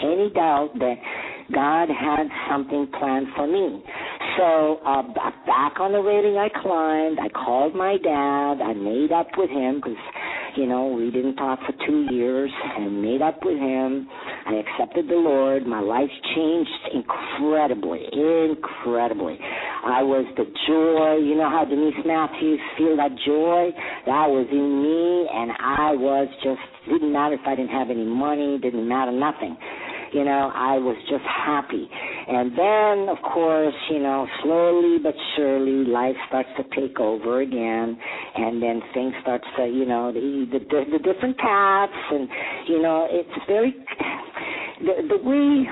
any 0.01 0.31
doubt 0.33 0.71
that 0.79 0.95
God 1.53 1.87
had 1.89 2.27
something 2.49 2.87
planned 2.99 3.27
for 3.35 3.47
me. 3.47 3.83
So 4.37 4.79
uh, 4.85 5.01
back 5.45 5.79
on 5.79 5.93
the 5.93 5.99
railing, 5.99 6.37
I 6.37 6.49
climbed. 6.61 7.19
I 7.19 7.29
called 7.29 7.75
my 7.75 7.97
dad. 7.97 8.61
I 8.61 8.73
made 8.73 9.11
up 9.11 9.27
with 9.37 9.49
him 9.49 9.81
because, 9.81 9.97
you 10.55 10.67
know, 10.67 10.87
we 10.87 11.11
didn't 11.11 11.35
talk 11.35 11.59
for 11.65 11.73
two 11.87 12.07
years. 12.13 12.51
I 12.77 12.87
made 12.87 13.21
up 13.21 13.39
with 13.43 13.57
him. 13.57 14.07
I 14.45 14.61
accepted 14.61 15.07
the 15.07 15.15
Lord. 15.15 15.65
My 15.65 15.79
life 15.79 16.09
changed 16.35 16.69
incredibly, 16.93 18.01
incredibly. 18.11 19.39
I 19.87 20.03
was 20.03 20.27
the 20.35 20.43
joy. 20.67 21.23
You 21.23 21.39
know 21.39 21.47
how 21.47 21.63
Denise 21.63 21.95
Matthews 22.03 22.59
feel 22.75 22.99
that 22.99 23.15
joy? 23.23 23.71
That 24.03 24.27
was 24.27 24.43
in 24.51 24.83
me, 24.83 25.31
and 25.31 25.55
I 25.55 25.95
was 25.95 26.27
just 26.43 26.59
didn't 26.91 27.11
matter 27.15 27.35
if 27.35 27.47
I 27.47 27.55
didn't 27.55 27.71
have 27.71 27.89
any 27.89 28.03
money. 28.03 28.59
Didn't 28.59 28.83
matter 28.83 29.15
nothing. 29.15 29.55
You 30.11 30.23
know, 30.23 30.51
I 30.51 30.75
was 30.75 30.95
just 31.07 31.23
happy. 31.23 31.87
And 32.27 32.51
then, 32.51 33.07
of 33.07 33.19
course, 33.23 33.75
you 33.89 33.99
know, 33.99 34.27
slowly 34.43 34.99
but 34.99 35.15
surely, 35.35 35.87
life 35.87 36.15
starts 36.27 36.49
to 36.59 36.63
take 36.75 36.99
over 36.99 37.39
again, 37.39 37.95
and 38.35 38.61
then 38.61 38.81
things 38.93 39.13
start 39.21 39.41
to, 39.55 39.67
you 39.67 39.85
know, 39.85 40.11
the 40.11 40.51
the, 40.51 40.99
the 40.99 40.99
different 40.99 41.37
paths, 41.37 41.95
and 42.11 42.27
you 42.67 42.81
know, 42.81 43.07
it's 43.09 43.39
very 43.47 43.71
the 44.83 45.15
the 45.15 45.19
way 45.23 45.63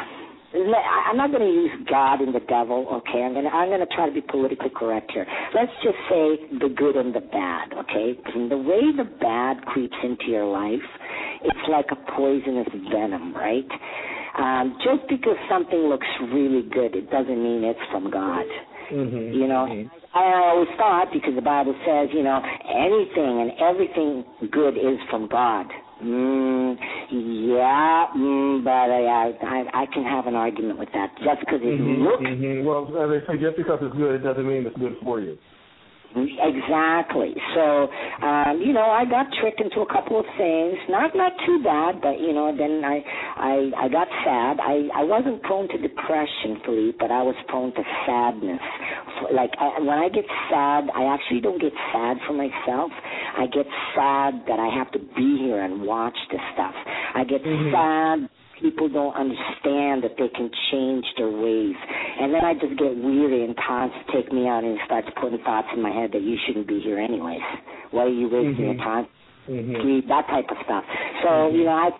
I'm 0.55 1.17
not 1.17 1.31
going 1.31 1.43
to 1.43 1.53
use 1.53 1.87
God 1.89 2.21
and 2.21 2.33
the 2.33 2.39
devil. 2.47 2.87
Okay, 3.03 3.21
I'm 3.23 3.33
going 3.33 3.45
to 3.45 3.51
I'm 3.51 3.69
going 3.69 3.81
to 3.81 3.93
try 3.93 4.07
to 4.07 4.13
be 4.13 4.21
politically 4.21 4.71
correct 4.75 5.11
here. 5.11 5.27
Let's 5.53 5.71
just 5.83 5.97
say 6.09 6.39
the 6.59 6.73
good 6.75 6.95
and 6.95 7.13
the 7.13 7.19
bad. 7.19 7.73
Okay, 7.73 8.17
and 8.33 8.49
the 8.49 8.57
way 8.57 8.95
the 8.95 9.03
bad 9.19 9.65
creeps 9.65 9.97
into 10.03 10.25
your 10.27 10.45
life, 10.45 10.85
it's 11.43 11.65
like 11.69 11.87
a 11.91 11.99
poisonous 12.15 12.67
venom, 12.91 13.35
right? 13.35 13.67
Um, 14.37 14.77
just 14.83 15.07
because 15.09 15.37
something 15.49 15.79
looks 15.87 16.07
really 16.33 16.67
good, 16.69 16.95
it 16.95 17.09
doesn't 17.09 17.41
mean 17.41 17.63
it's 17.63 17.79
from 17.91 18.11
God. 18.11 18.45
Mm-hmm. 18.91 19.33
You 19.33 19.47
know, 19.47 19.67
mm-hmm. 19.67 19.87
I 20.17 20.51
always 20.51 20.69
thought 20.77 21.07
because 21.11 21.35
the 21.35 21.41
Bible 21.41 21.75
says, 21.85 22.09
you 22.13 22.23
know, 22.23 22.39
anything 22.69 23.43
and 23.43 23.51
everything 23.59 24.23
good 24.51 24.77
is 24.77 24.99
from 25.09 25.27
God. 25.27 25.67
Mm, 26.03 26.75
yeah, 27.09 28.07
mm, 28.17 28.63
but 28.63 28.69
I, 28.69 29.31
I 29.41 29.83
I 29.83 29.85
can 29.93 30.03
have 30.03 30.27
an 30.27 30.35
argument 30.35 30.77
with 30.77 30.89
that 30.93 31.15
just 31.23 31.39
because 31.39 31.61
it 31.63 31.79
mm-hmm, 31.79 32.03
looks. 32.03 32.23
Mm-hmm. 32.23 32.65
Well, 32.65 32.91
as 32.99 33.23
I 33.23 33.31
say, 33.31 33.39
just 33.39 33.55
because 33.55 33.79
it's 33.81 33.95
good, 33.95 34.15
it 34.15 34.23
doesn't 34.23 34.45
mean 34.45 34.65
it's 34.65 34.77
good 34.77 34.97
for 35.01 35.21
you. 35.21 35.37
Exactly. 36.15 37.35
So, 37.53 37.91
um, 38.23 38.61
you 38.63 38.71
know, 38.71 38.87
I 38.87 39.03
got 39.03 39.27
tricked 39.41 39.59
into 39.59 39.81
a 39.81 39.89
couple 39.91 40.19
of 40.19 40.25
things. 40.37 40.77
Not 40.87 41.15
not 41.15 41.33
too 41.45 41.59
bad, 41.61 41.99
but 42.01 42.19
you 42.19 42.31
know, 42.31 42.55
then 42.55 42.83
I 42.85 43.03
I 43.35 43.85
I 43.85 43.87
got 43.89 44.07
sad. 44.23 44.59
I 44.63 44.87
I 44.95 45.03
wasn't 45.03 45.43
prone 45.43 45.67
to 45.69 45.77
depression, 45.77 46.63
Philippe, 46.63 46.97
but 46.99 47.11
I 47.11 47.21
was 47.21 47.35
prone 47.47 47.73
to 47.75 47.83
sadness. 48.07 48.63
Like 49.33 49.51
I, 49.59 49.79
when 49.81 49.99
I 49.99 50.07
get 50.07 50.25
sad, 50.49 50.87
I 50.95 51.11
actually 51.13 51.41
don't 51.41 51.59
get 51.59 51.73
sad 51.91 52.17
for 52.25 52.33
myself. 52.33 52.91
I 53.37 53.47
get 53.51 53.67
sad 53.95 54.47
that 54.47 54.59
I 54.59 54.71
have 54.71 54.91
to 54.93 54.99
be 54.99 55.37
here 55.43 55.63
and 55.63 55.83
watch 55.83 56.17
this 56.31 56.41
stuff. 56.53 56.75
I 57.13 57.23
get 57.25 57.43
mm-hmm. 57.43 57.75
sad 57.75 58.29
people 58.61 58.89
don't 58.89 59.15
understand 59.15 60.03
that 60.03 60.15
they 60.17 60.29
can 60.29 60.49
change 60.71 61.05
their 61.17 61.31
ways. 61.31 61.75
And 62.19 62.33
then 62.33 62.43
I 62.43 62.53
just 62.53 62.77
get 62.79 62.95
weary 62.95 63.43
and 63.43 63.55
Tom 63.55 63.91
take 64.13 64.31
me 64.31 64.47
out 64.47 64.63
and 64.63 64.77
starts 64.85 65.07
putting 65.19 65.39
thoughts 65.43 65.67
in 65.75 65.81
my 65.81 65.91
head 65.91 66.11
that 66.13 66.21
you 66.21 66.37
shouldn't 66.45 66.67
be 66.67 66.79
here 66.79 66.99
anyways. 66.99 67.43
Why 67.91 68.03
are 68.03 68.09
you 68.09 68.29
wasting 68.29 68.53
mm-hmm. 68.53 68.63
your 68.63 68.75
time? 68.75 69.07
Mm-hmm. 69.49 70.09
That 70.09 70.25
type 70.27 70.49
of 70.49 70.57
stuff. 70.65 70.83
So, 71.21 71.29
mm-hmm. 71.29 71.57
you 71.57 71.63
know, 71.65 71.77
I've 71.77 71.93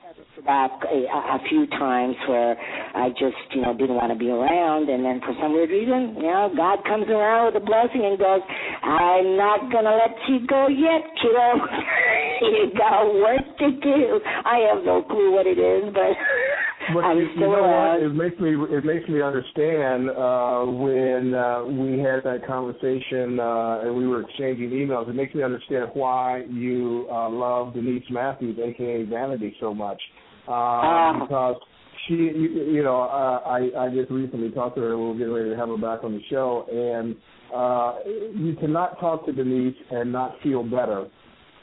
back 0.44 0.72
a, 0.92 1.00
a 1.08 1.40
few 1.50 1.66
times 1.68 2.16
where 2.28 2.58
I 2.96 3.10
just, 3.10 3.40
you 3.54 3.62
know, 3.62 3.74
didn't 3.76 3.96
want 3.96 4.12
to 4.12 4.20
be 4.20 4.30
around, 4.30 4.90
and 4.90 5.04
then 5.04 5.20
for 5.22 5.34
some 5.42 5.54
weird 5.54 5.70
reason, 5.70 6.16
you 6.20 6.28
know, 6.28 6.52
God 6.56 6.84
comes 6.84 7.08
around 7.08 7.54
with 7.54 7.64
a 7.64 7.66
blessing 7.66 8.04
and 8.04 8.20
goes, 8.20 8.42
"I'm 8.84 9.38
not 9.38 9.72
gonna 9.72 9.96
let 9.96 10.16
you 10.28 10.46
go 10.48 10.68
yet, 10.68 11.02
kiddo. 11.18 11.66
you 12.52 12.72
got 12.78 13.14
work 13.16 13.48
to 13.60 13.72
do." 13.80 14.20
I 14.46 14.70
have 14.72 14.84
no 14.84 15.04
clue 15.04 15.32
what 15.32 15.48
it 15.48 15.60
is, 15.60 15.94
but. 15.94 16.14
But 16.94 17.04
I'm 17.04 17.18
you, 17.18 17.28
still 17.36 17.50
you 17.50 17.56
know 17.56 17.68
what? 17.68 18.04
It 18.04 18.14
makes 18.14 18.40
me 18.40 18.56
it 18.70 18.86
makes 18.86 19.10
me 19.10 19.22
understand 19.22 20.10
uh, 20.10 20.64
when 20.66 21.34
uh, 21.34 21.66
we 21.66 22.00
had 22.00 22.24
that 22.24 22.46
conversation 22.46 23.40
uh, 23.40 23.82
and 23.84 23.96
we 23.96 24.08
were 24.08 24.22
exchanging 24.22 24.70
emails. 24.70 25.10
It 25.10 25.16
makes 25.16 25.34
me 25.34 25.44
understand 25.44 25.90
why 25.94 26.44
you 26.50 27.08
uh, 27.12 27.30
love 27.30 27.74
Denise 27.74 28.04
Matthews, 28.10 28.60
aka 28.64 29.04
Vanity, 29.04 29.56
so 29.60 29.74
much 29.74 30.02
uh, 30.48 31.20
because 31.20 31.56
she, 32.08 32.14
you, 32.14 32.50
you 32.72 32.84
know, 32.84 33.02
uh, 33.02 33.42
I 33.48 33.70
I 33.78 33.90
just 33.90 34.12
recently 34.12 34.52
talked 34.52 34.76
to 34.76 34.82
her. 34.82 34.98
We're 34.98 35.14
getting 35.18 35.34
ready 35.34 35.50
to 35.50 35.56
have 35.56 35.70
her 35.70 35.78
back 35.78 36.04
on 36.04 36.14
the 36.14 36.22
show, 36.30 36.66
and 36.72 37.16
uh, 37.54 38.00
you 38.36 38.56
cannot 38.60 39.00
talk 39.00 39.26
to 39.26 39.34
Denise 39.34 39.76
and 39.92 40.12
not 40.12 40.36
feel 40.44 40.64
better 40.64 41.08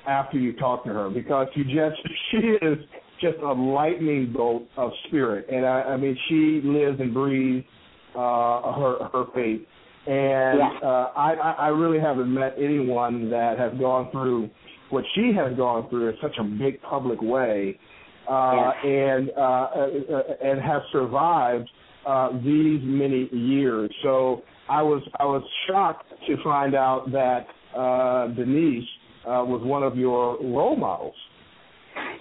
after 0.08 0.38
you 0.38 0.52
talk 0.54 0.84
to 0.84 0.90
her 0.90 1.10
because 1.10 1.46
you 1.54 1.64
just 1.64 2.00
she 2.30 2.38
is 2.38 2.78
just 3.22 3.38
a 3.38 3.52
lightning 3.52 4.32
bolt 4.36 4.64
of 4.76 4.90
spirit, 5.06 5.46
and 5.50 5.64
I, 5.64 5.82
I 5.82 5.96
mean 5.96 6.16
she 6.28 6.60
lives 6.64 7.00
and 7.00 7.14
breathes 7.14 7.66
uh, 8.14 8.72
her 8.72 9.08
her 9.12 9.24
faith, 9.34 9.62
and 10.06 10.58
yeah. 10.58 10.78
uh, 10.82 11.12
I 11.16 11.34
I 11.58 11.68
really 11.68 12.00
haven't 12.00 12.32
met 12.32 12.54
anyone 12.58 13.30
that 13.30 13.58
has 13.58 13.72
gone 13.78 14.10
through 14.10 14.50
what 14.90 15.04
she 15.14 15.32
has 15.34 15.56
gone 15.56 15.88
through 15.88 16.10
in 16.10 16.16
such 16.20 16.36
a 16.38 16.44
big 16.44 16.82
public 16.82 17.22
way 17.22 17.78
uh, 18.28 18.72
and 18.84 19.30
uh, 19.36 19.40
uh, 19.40 20.22
and 20.44 20.60
have 20.60 20.82
survived 20.92 21.68
uh, 22.06 22.30
these 22.44 22.80
many 22.82 23.28
years. 23.32 23.90
So 24.02 24.42
I 24.68 24.82
was 24.82 25.02
I 25.18 25.24
was 25.24 25.42
shocked 25.68 26.06
to 26.26 26.36
find 26.44 26.74
out 26.74 27.10
that 27.12 27.46
uh, 27.76 28.28
Denise 28.34 28.84
uh, 29.24 29.44
was 29.44 29.62
one 29.64 29.82
of 29.82 29.96
your 29.96 30.38
role 30.42 30.76
models. 30.76 31.14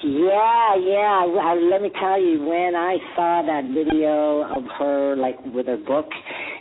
Yeah, 0.03 0.75
yeah. 0.75 1.25
I, 1.41 1.53
let 1.71 1.81
me 1.81 1.91
tell 1.99 2.19
you, 2.19 2.43
when 2.43 2.75
I 2.75 2.97
saw 3.15 3.43
that 3.45 3.69
video 3.73 4.43
of 4.43 4.63
her, 4.79 5.15
like 5.15 5.37
with 5.53 5.67
her 5.67 5.77
book, 5.77 6.07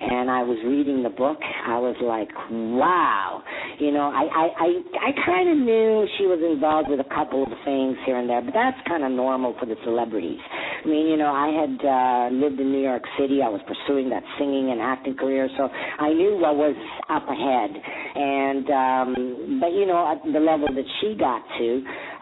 and 0.01 0.31
I 0.31 0.43
was 0.43 0.59
reading 0.65 1.03
the 1.03 1.11
book, 1.11 1.39
I 1.41 1.79
was 1.79 1.97
like, 2.03 2.29
wow. 2.51 3.43
You 3.79 3.93
know, 3.93 4.13
I 4.13 4.29
I 4.29 4.47
I, 4.61 4.69
I 5.09 5.27
kind 5.27 5.49
of 5.51 5.57
knew 5.57 6.07
she 6.19 6.27
was 6.27 6.41
involved 6.45 6.89
with 6.91 7.01
a 7.01 7.09
couple 7.15 7.43
of 7.43 7.53
things 7.65 7.97
here 8.05 8.19
and 8.19 8.29
there, 8.29 8.43
but 8.43 8.55
that's 8.55 8.77
kind 8.87 9.05
of 9.05 9.11
normal 9.13 9.57
for 9.59 9.67
the 9.67 9.77
celebrities. 9.85 10.41
I 10.83 10.89
mean, 10.89 11.07
you 11.07 11.17
know, 11.17 11.33
I 11.33 11.49
had 11.53 11.77
uh, 11.85 12.35
lived 12.35 12.59
in 12.61 12.73
New 12.73 12.81
York 12.83 13.03
City. 13.19 13.43
I 13.45 13.49
was 13.49 13.61
pursuing 13.67 14.09
that 14.11 14.23
singing 14.39 14.71
and 14.71 14.81
acting 14.81 15.17
career, 15.17 15.49
so 15.57 15.69
I 15.69 16.13
knew 16.13 16.39
what 16.41 16.57
was 16.57 16.77
up 17.09 17.29
ahead. 17.29 17.71
And 18.17 18.67
um, 18.71 19.61
but 19.61 19.73
you 19.73 19.87
know, 19.87 20.11
at 20.11 20.23
the 20.25 20.41
level 20.41 20.69
that 20.69 20.89
she 21.01 21.15
got 21.19 21.43
to, 21.59 21.69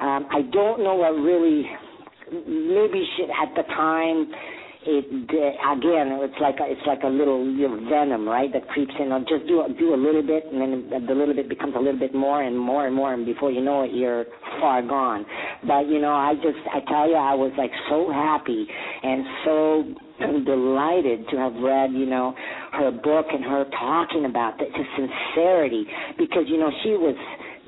um, 0.01 0.27
I 0.31 0.43
don't 0.53 0.83
know 0.83 0.95
what 0.95 1.13
really. 1.13 1.65
Maybe 2.31 3.09
she, 3.17 3.25
at 3.25 3.55
the 3.57 3.63
time 3.73 4.31
it 4.89 5.05
again 5.29 6.17
it's 6.25 6.41
like 6.41 6.57
a, 6.61 6.65
it's 6.65 6.87
like 6.87 7.05
a 7.05 7.13
little 7.13 7.45
you 7.45 7.69
know, 7.69 7.77
venom 7.91 8.27
right 8.27 8.51
that 8.53 8.67
creeps 8.69 8.93
in. 8.99 9.13
I'll 9.13 9.21
just 9.21 9.45
do 9.47 9.63
do 9.79 9.93
a 9.95 10.01
little 10.01 10.25
bit 10.25 10.49
and 10.49 10.61
then 10.61 11.07
the 11.07 11.15
little 11.15 11.35
bit 11.35 11.49
becomes 11.49 11.75
a 11.77 11.79
little 11.79 12.01
bit 12.01 12.15
more 12.15 12.43
and 12.43 12.59
more 12.59 12.87
and 12.87 12.97
more 12.97 13.13
and 13.13 13.27
before 13.27 13.53
you 13.53 13.61
know 13.61 13.83
it 13.85 13.93
you're 13.93 14.25
far 14.61 14.81
gone. 14.81 15.27
But 15.67 15.93
you 15.93 16.01
know 16.01 16.13
I 16.13 16.35
just 16.41 16.59
I 16.73 16.81
tell 16.89 17.09
you 17.09 17.17
I 17.17 17.35
was 17.35 17.53
like 17.59 17.73
so 17.93 18.09
happy 18.09 18.67
and 19.03 19.25
so 19.45 19.85
delighted 20.49 21.29
to 21.31 21.37
have 21.37 21.55
read 21.61 21.93
you 21.93 22.07
know 22.07 22.35
her 22.73 22.91
book 22.91 23.27
and 23.29 23.45
her 23.45 23.65
talking 23.77 24.25
about 24.25 24.57
the, 24.57 24.65
the 24.73 24.85
sincerity 24.97 25.85
because 26.17 26.49
you 26.49 26.57
know 26.57 26.71
she 26.83 26.97
was 26.97 27.17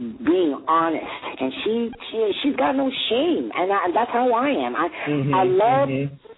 being 0.00 0.56
honest 0.66 1.04
and 1.38 1.52
she 1.64 1.90
she 2.10 2.32
she's 2.42 2.56
got 2.56 2.72
no 2.72 2.88
shame 3.10 3.52
and 3.52 3.68
I, 3.68 3.92
that's 3.92 4.10
how 4.10 4.32
I 4.32 4.48
am. 4.48 4.74
I 4.74 4.88
mm-hmm, 5.06 5.34
I 5.34 5.44
love 5.44 5.88
mm-hmm 5.88 6.29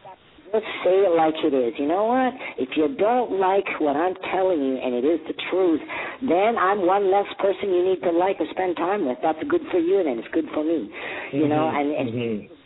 Let's 0.52 0.66
say 0.84 1.08
it 1.08 1.16
like 1.16 1.34
it 1.44 1.54
is. 1.54 1.74
You 1.78 1.88
know 1.88 2.04
what? 2.04 2.34
If 2.58 2.76
you 2.76 2.94
don't 2.96 3.40
like 3.40 3.64
what 3.80 3.96
I'm 3.96 4.14
telling 4.30 4.60
you 4.60 4.76
and 4.76 4.94
it 4.94 5.04
is 5.04 5.20
the 5.26 5.34
truth, 5.50 5.80
then 6.20 6.58
I'm 6.60 6.86
one 6.86 7.10
less 7.10 7.26
person 7.38 7.72
you 7.72 7.84
need 7.84 8.02
to 8.02 8.12
like 8.12 8.36
or 8.38 8.46
spend 8.50 8.76
time 8.76 9.06
with. 9.06 9.18
That's 9.22 9.42
good 9.48 9.62
for 9.70 9.78
you 9.78 10.00
and 10.00 10.18
it's 10.18 10.28
good 10.32 10.46
for 10.52 10.62
me. 10.62 10.88
Mm-hmm. 10.88 11.36
You 11.36 11.48
know, 11.48 11.72
and, 11.72 11.90
and 11.96 12.08
mm-hmm 12.10 12.61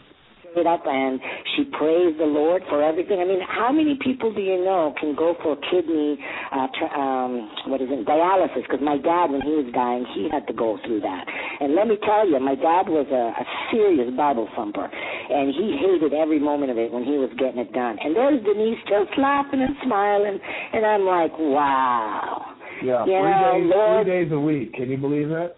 it 0.56 0.66
up 0.66 0.82
and 0.86 1.20
she 1.54 1.64
praised 1.76 2.18
the 2.18 2.28
Lord 2.28 2.62
for 2.68 2.82
everything. 2.82 3.20
I 3.20 3.24
mean, 3.24 3.40
how 3.44 3.70
many 3.70 3.98
people 4.00 4.32
do 4.32 4.40
you 4.40 4.64
know 4.64 4.94
can 4.98 5.14
go 5.14 5.36
for 5.42 5.56
kidney, 5.70 6.18
uh, 6.52 6.66
tra- 6.72 6.96
um, 6.96 7.48
what 7.68 7.80
is 7.80 7.88
it, 7.90 8.06
dialysis? 8.08 8.64
Because 8.64 8.80
my 8.80 8.96
dad, 8.96 9.30
when 9.30 9.42
he 9.42 9.52
was 9.52 9.68
dying, 9.72 10.04
he 10.16 10.28
had 10.32 10.46
to 10.48 10.54
go 10.56 10.78
through 10.84 11.00
that. 11.00 11.24
And 11.60 11.74
let 11.74 11.86
me 11.86 11.96
tell 12.04 12.28
you, 12.28 12.40
my 12.40 12.56
dad 12.56 12.88
was 12.88 13.06
a, 13.12 13.24
a 13.36 13.44
serious 13.70 14.08
Bible 14.16 14.48
thumper, 14.56 14.88
and 14.88 15.52
he 15.52 15.76
hated 15.76 16.12
every 16.16 16.40
moment 16.40 16.72
of 16.72 16.78
it 16.78 16.90
when 16.92 17.04
he 17.04 17.20
was 17.20 17.30
getting 17.38 17.60
it 17.60 17.72
done. 17.72 17.96
And 18.00 18.16
there's 18.16 18.42
Denise 18.44 18.80
just 18.88 19.12
laughing 19.18 19.60
and 19.60 19.76
smiling, 19.84 20.40
and 20.72 20.84
I'm 20.84 21.04
like, 21.04 21.32
wow. 21.38 22.56
Yeah, 22.84 23.04
you 23.06 23.16
three, 23.16 23.32
know, 23.32 23.52
days, 23.56 23.72
Lord, 23.72 24.06
three 24.06 24.24
days 24.24 24.32
a 24.32 24.40
week. 24.40 24.74
Can 24.74 24.90
you 24.90 24.98
believe 24.98 25.28
that? 25.28 25.56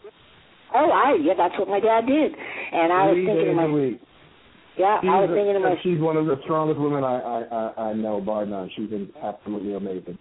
Oh, 0.75 0.91
I 0.91 1.17
yeah, 1.21 1.35
that's 1.37 1.59
what 1.59 1.69
my 1.69 1.81
dad 1.81 2.07
did. 2.07 2.31
And 2.31 2.93
I 2.93 3.11
three 3.11 3.27
was 3.27 3.35
thinking 3.35 3.47
days 3.47 3.57
my, 3.57 3.65
a 3.65 3.73
week. 3.73 4.01
Yeah, 4.79 5.01
she's 5.01 5.11
I 5.11 5.21
was 5.21 5.31
thinking 5.35 5.61
myself. 5.61 5.79
She's 5.83 6.01
one 6.01 6.17
of 6.17 6.27
the 6.27 6.37
strongest 6.45 6.79
women 6.79 7.03
I 7.03 7.19
I 7.19 7.39
I, 7.43 7.83
I 7.91 7.93
know, 7.95 8.21
bar 8.21 8.47
none. 8.47 8.71
She's 8.77 8.91
absolutely 9.23 9.75
amazing. 9.75 10.19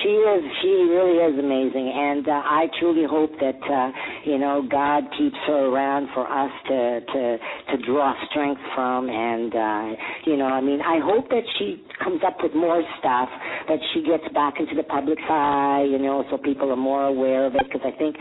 She 0.00 0.08
is. 0.08 0.44
She 0.62 0.68
really 0.88 1.18
is 1.20 1.38
amazing, 1.38 1.92
and 1.92 2.26
uh, 2.26 2.32
I 2.32 2.66
truly 2.80 3.04
hope 3.04 3.32
that 3.40 3.60
uh, 3.60 3.90
you 4.24 4.38
know 4.38 4.66
God 4.70 5.04
keeps 5.18 5.36
her 5.46 5.66
around 5.66 6.08
for 6.14 6.24
us 6.24 6.50
to 6.68 7.00
to 7.00 7.38
to 7.76 7.84
draw 7.84 8.14
strength 8.30 8.60
from, 8.74 9.10
and 9.10 9.52
uh, 9.52 10.02
you 10.24 10.36
know, 10.38 10.46
I 10.46 10.62
mean, 10.62 10.80
I 10.80 10.98
hope 11.02 11.28
that 11.28 11.42
she 11.58 11.82
comes 12.02 12.20
up 12.26 12.36
with 12.42 12.54
more 12.54 12.82
stuff 12.98 13.28
that 13.68 13.78
she 13.92 14.02
gets 14.02 14.24
back 14.34 14.54
into 14.58 14.74
the 14.74 14.82
public's 14.82 15.22
eye, 15.28 15.86
you 15.88 15.98
know, 15.98 16.24
so 16.30 16.38
people 16.38 16.70
are 16.70 16.76
more 16.76 17.06
aware 17.06 17.46
of 17.46 17.54
it. 17.54 17.62
Because 17.64 17.82
I 17.84 17.96
think, 17.96 18.16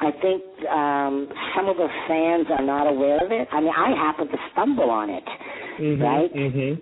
I 0.00 0.10
think 0.10 0.42
um, 0.68 1.28
some 1.54 1.68
of 1.68 1.76
the 1.76 1.88
fans 2.08 2.46
are 2.50 2.64
not 2.64 2.88
aware 2.88 3.24
of 3.24 3.30
it. 3.30 3.48
I 3.52 3.60
mean, 3.60 3.74
I 3.76 3.94
happen 3.94 4.28
to 4.28 4.38
stumble 4.52 4.90
on 4.90 5.10
it, 5.10 5.24
mm-hmm, 5.80 6.02
right? 6.02 6.32
Mm-hmm. 6.32 6.80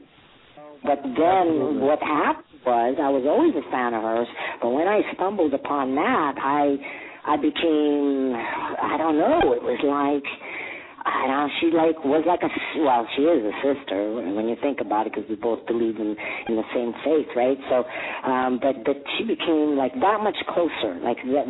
But 0.85 1.01
then 1.03 1.47
Absolutely. 1.49 1.81
what 1.81 1.99
happened? 2.01 2.45
was. 2.65 2.97
I 2.97 3.09
was 3.13 3.25
always 3.29 3.53
a 3.55 3.65
fan 3.71 3.95
of 3.95 4.03
hers, 4.03 4.29
but 4.61 4.71
when 4.71 4.89
I 4.89 5.01
stumbled 5.15 5.53
upon 5.55 5.95
that, 5.95 6.35
I 6.41 6.77
I 7.25 7.37
became 7.37 8.33
I 8.35 8.97
don't 8.97 9.19
know. 9.21 9.53
It 9.53 9.63
was 9.63 9.81
like 9.85 10.25
I 11.05 11.27
don't 11.29 11.37
know. 11.37 11.49
She 11.61 11.67
like 11.69 12.01
was 12.05 12.25
like 12.27 12.41
a 12.41 12.49
well, 12.81 13.07
she 13.15 13.23
is 13.23 13.45
a 13.45 13.53
sister 13.61 14.13
when 14.15 14.49
you 14.49 14.57
think 14.63 14.81
about 14.81 15.07
it, 15.07 15.13
because 15.13 15.29
we 15.29 15.37
both 15.37 15.67
believe 15.67 15.97
in 15.97 16.17
in 16.49 16.57
the 16.57 16.65
same 16.73 16.93
faith, 17.05 17.29
right? 17.37 17.59
So, 17.69 17.85
um, 18.25 18.59
but 18.61 18.85
but 18.85 18.97
she 19.17 19.25
became 19.25 19.77
like 19.77 19.93
that 20.01 20.25
much 20.25 20.37
closer. 20.49 20.97
Like 21.05 21.19
that, 21.29 21.45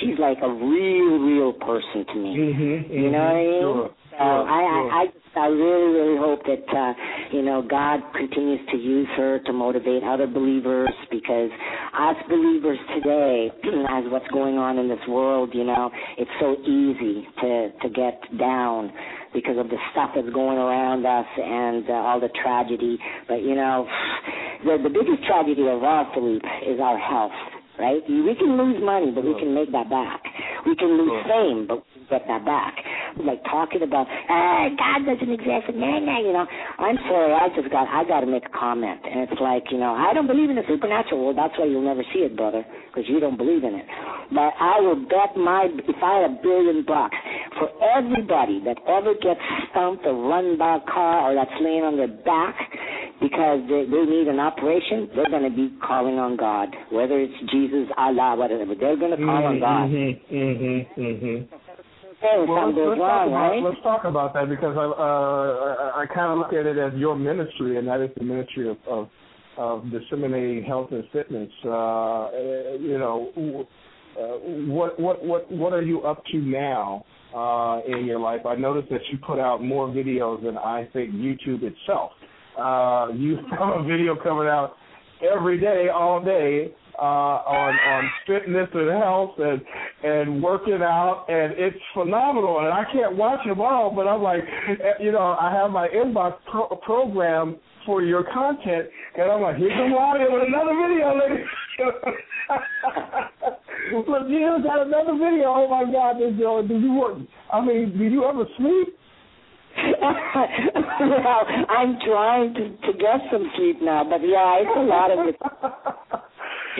she's 0.00 0.18
like 0.18 0.38
a 0.40 0.48
real, 0.48 1.20
real 1.20 1.52
person 1.52 2.08
to 2.08 2.16
me. 2.16 2.32
Mm-hmm, 2.32 2.92
you 2.92 3.10
know 3.12 3.20
mm-hmm, 3.20 3.28
what 3.28 3.36
I 3.36 3.44
mean? 3.44 3.60
Sure, 3.60 3.90
so 4.18 4.24
sure, 4.24 4.48
I, 4.48 4.60
sure. 4.62 4.90
I 4.90 5.02
I 5.02 5.24
I 5.36 5.46
really, 5.46 5.90
really 5.98 6.16
hope 6.16 6.46
that 6.46 6.62
uh, 6.70 6.92
you 7.34 7.42
know 7.42 7.62
God 7.62 8.00
continues 8.14 8.60
to 8.70 8.76
use 8.76 9.08
her 9.16 9.40
to 9.40 9.52
motivate 9.52 10.04
other 10.04 10.26
believers 10.26 10.90
because 11.10 11.50
us 11.98 12.16
believers 12.28 12.78
today, 12.94 13.50
as 13.90 14.04
what's 14.14 14.28
going 14.28 14.58
on 14.58 14.78
in 14.78 14.88
this 14.88 15.02
world, 15.08 15.50
you 15.52 15.64
know, 15.64 15.90
it's 16.18 16.30
so 16.38 16.54
easy 16.62 17.26
to 17.42 17.70
to 17.82 17.88
get 17.90 18.22
down 18.38 18.92
because 19.34 19.58
of 19.58 19.68
the 19.68 19.78
stuff 19.90 20.10
that's 20.14 20.30
going 20.30 20.58
around 20.58 21.04
us 21.04 21.26
and 21.36 21.90
uh, 21.90 22.06
all 22.06 22.20
the 22.20 22.30
tragedy. 22.42 22.98
But 23.26 23.42
you 23.42 23.56
know, 23.56 23.88
the 24.64 24.78
the 24.86 24.90
biggest 24.90 25.26
tragedy 25.26 25.66
of 25.66 25.82
all, 25.82 26.06
Philippe, 26.14 26.46
is 26.62 26.78
our 26.78 26.98
health. 26.98 27.34
Right? 27.76 27.98
We 28.06 28.36
can 28.38 28.54
lose 28.54 28.78
money, 28.78 29.10
but 29.10 29.24
we 29.24 29.34
can 29.34 29.52
make 29.52 29.72
that 29.72 29.90
back. 29.90 30.22
We 30.64 30.76
can 30.76 30.94
lose 30.94 31.26
fame, 31.26 31.66
but 31.66 31.82
get 32.14 32.22
that 32.30 32.46
back 32.46 32.78
like 33.22 33.42
talking 33.44 33.82
about 33.82 34.06
ah 34.10 34.66
God 34.74 35.06
doesn't 35.06 35.30
exist 35.30 35.70
nah, 35.74 35.98
nah, 36.00 36.18
you 36.18 36.32
know. 36.32 36.46
I'm 36.78 36.98
sorry, 37.06 37.32
I 37.32 37.48
just 37.54 37.70
got 37.70 37.86
I 37.86 38.02
got 38.06 38.20
to 38.20 38.26
make 38.26 38.46
a 38.46 38.54
comment, 38.58 39.00
and 39.06 39.28
it's 39.28 39.40
like 39.40 39.70
you 39.70 39.78
know 39.78 39.94
I 39.94 40.12
don't 40.12 40.26
believe 40.26 40.50
in 40.50 40.56
the 40.56 40.66
supernatural. 40.66 41.24
Well, 41.24 41.34
that's 41.34 41.54
why 41.58 41.66
you'll 41.66 41.86
never 41.86 42.02
see 42.12 42.26
it, 42.26 42.36
brother, 42.36 42.64
because 42.88 43.08
you 43.08 43.20
don't 43.20 43.36
believe 43.36 43.62
in 43.62 43.74
it. 43.74 43.86
But 44.30 44.54
I 44.58 44.80
will 44.80 44.98
bet 45.06 45.36
my 45.36 45.68
if 45.70 45.98
I 46.02 46.22
had 46.22 46.30
a 46.30 46.34
billion 46.42 46.84
bucks 46.84 47.16
for 47.58 47.70
everybody 47.94 48.60
that 48.66 48.78
ever 48.88 49.14
gets 49.14 49.40
stumped 49.70 50.06
or 50.06 50.14
run 50.14 50.58
by 50.58 50.78
a 50.78 50.84
car 50.90 51.30
or 51.30 51.34
that's 51.34 51.54
laying 51.62 51.84
on 51.84 51.96
their 51.96 52.10
back 52.10 52.56
because 53.22 53.62
they, 53.70 53.86
they 53.86 54.04
need 54.10 54.26
an 54.26 54.40
operation, 54.40 55.08
they're 55.14 55.30
going 55.30 55.48
to 55.48 55.54
be 55.54 55.70
calling 55.86 56.18
on 56.18 56.36
God, 56.36 56.74
whether 56.90 57.20
it's 57.20 57.32
Jesus, 57.52 57.86
Allah, 57.96 58.34
whatever. 58.36 58.74
They're 58.74 58.98
going 58.98 59.12
to 59.12 59.22
call 59.22 59.38
mm-hmm, 59.38 59.54
on 59.54 59.60
God. 59.60 59.86
Mm-hmm, 59.88 60.34
mm-hmm, 60.34 61.00
mm-hmm 61.00 61.63
well, 62.48 62.68
let's, 62.68 62.78
let's, 62.78 62.98
talk 62.98 63.26
about, 63.28 63.62
let's 63.62 63.82
talk 63.82 64.04
about 64.04 64.34
that 64.34 64.48
because 64.48 64.76
I 64.76 64.84
uh, 64.84 65.98
I, 65.98 66.02
I 66.02 66.06
kind 66.06 66.32
of 66.32 66.38
look 66.38 66.52
at 66.52 66.66
it 66.66 66.78
as 66.78 66.98
your 66.98 67.16
ministry, 67.16 67.78
and 67.78 67.86
that 67.88 68.00
is 68.00 68.10
the 68.16 68.24
ministry 68.24 68.68
of 68.68 68.76
of, 68.88 69.08
of 69.56 69.90
disseminating 69.90 70.64
health 70.64 70.88
and 70.90 71.04
fitness. 71.12 71.50
Uh, 71.64 72.30
you 72.80 72.98
know, 72.98 73.66
uh, 74.16 74.22
what 74.72 74.98
what 74.98 75.24
what 75.24 75.50
what 75.50 75.72
are 75.72 75.82
you 75.82 76.02
up 76.02 76.22
to 76.32 76.38
now 76.38 77.04
uh, 77.34 77.80
in 77.86 78.06
your 78.06 78.20
life? 78.20 78.40
I 78.46 78.54
noticed 78.54 78.90
that 78.90 79.00
you 79.12 79.18
put 79.18 79.38
out 79.38 79.62
more 79.62 79.88
videos 79.88 80.42
than 80.42 80.56
I 80.56 80.88
think 80.92 81.12
YouTube 81.14 81.62
itself. 81.62 82.12
Uh, 82.58 83.08
you 83.14 83.36
have 83.50 83.80
a 83.80 83.82
video 83.82 84.16
coming 84.16 84.48
out 84.48 84.76
every 85.22 85.60
day, 85.60 85.88
all 85.94 86.24
day, 86.24 86.74
uh, 86.98 87.42
on 87.46 87.74
on 87.74 88.10
fitness 88.26 88.68
and 88.72 88.90
health 88.90 89.34
and 89.38 89.60
and 90.02 90.42
working 90.42 90.80
out, 90.82 91.26
and 91.28 91.52
it's 91.56 91.76
phenomenal. 91.92 92.60
And 92.60 92.68
I 92.68 92.84
can't 92.92 93.16
watch 93.16 93.40
them 93.46 93.60
all, 93.60 93.90
but 93.94 94.06
I'm 94.06 94.22
like, 94.22 94.40
you 95.00 95.12
know, 95.12 95.36
I 95.40 95.52
have 95.52 95.70
my 95.70 95.88
inbox 95.88 96.34
pro- 96.50 96.76
program 96.84 97.56
for 97.86 98.02
your 98.02 98.24
content, 98.32 98.88
and 99.16 99.30
I'm 99.30 99.40
like, 99.42 99.56
here's 99.56 99.72
Melania 99.72 100.26
with 100.30 100.48
another 100.48 100.74
video, 100.74 101.18
ladies. 101.18 101.46
Look, 103.92 104.06
you 104.28 104.58
got 104.62 104.86
another 104.86 105.12
video. 105.12 105.48
Oh 105.48 105.68
my 105.68 105.84
God, 105.90 106.16
this 106.18 106.34
girl, 106.38 106.66
do 106.66 106.78
you 106.78 106.92
work? 106.94 107.18
I 107.52 107.60
mean, 107.64 107.96
did 107.98 108.12
you 108.12 108.24
ever 108.24 108.44
sleep? 108.56 108.88
well, 110.00 111.44
I'm 111.68 111.98
trying 112.06 112.54
to 112.54 112.68
to 112.70 112.92
get 112.98 113.20
some 113.32 113.50
sleep 113.56 113.78
now, 113.82 114.04
but 114.04 114.20
yeah, 114.22 114.60
it's 114.60 114.70
a 114.76 114.80
lot 114.80 115.10
of 115.10 115.26
it. 115.28 115.36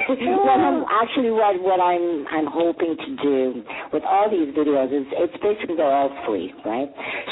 what 0.09 0.61
I'm 0.61 0.85
actually 1.03 1.31
what 1.31 1.61
what 1.63 1.81
I'm 1.81 2.27
I'm 2.29 2.49
hoping 2.51 2.97
to 2.97 3.11
do 3.23 3.63
with 3.93 4.03
all 4.05 4.31
these 4.31 4.55
videos 4.55 4.91
is 4.91 5.07
it's 5.13 5.37
basically 5.43 5.77
they're 5.77 5.87
all 5.91 6.13
free, 6.27 6.53
right? 6.65 6.91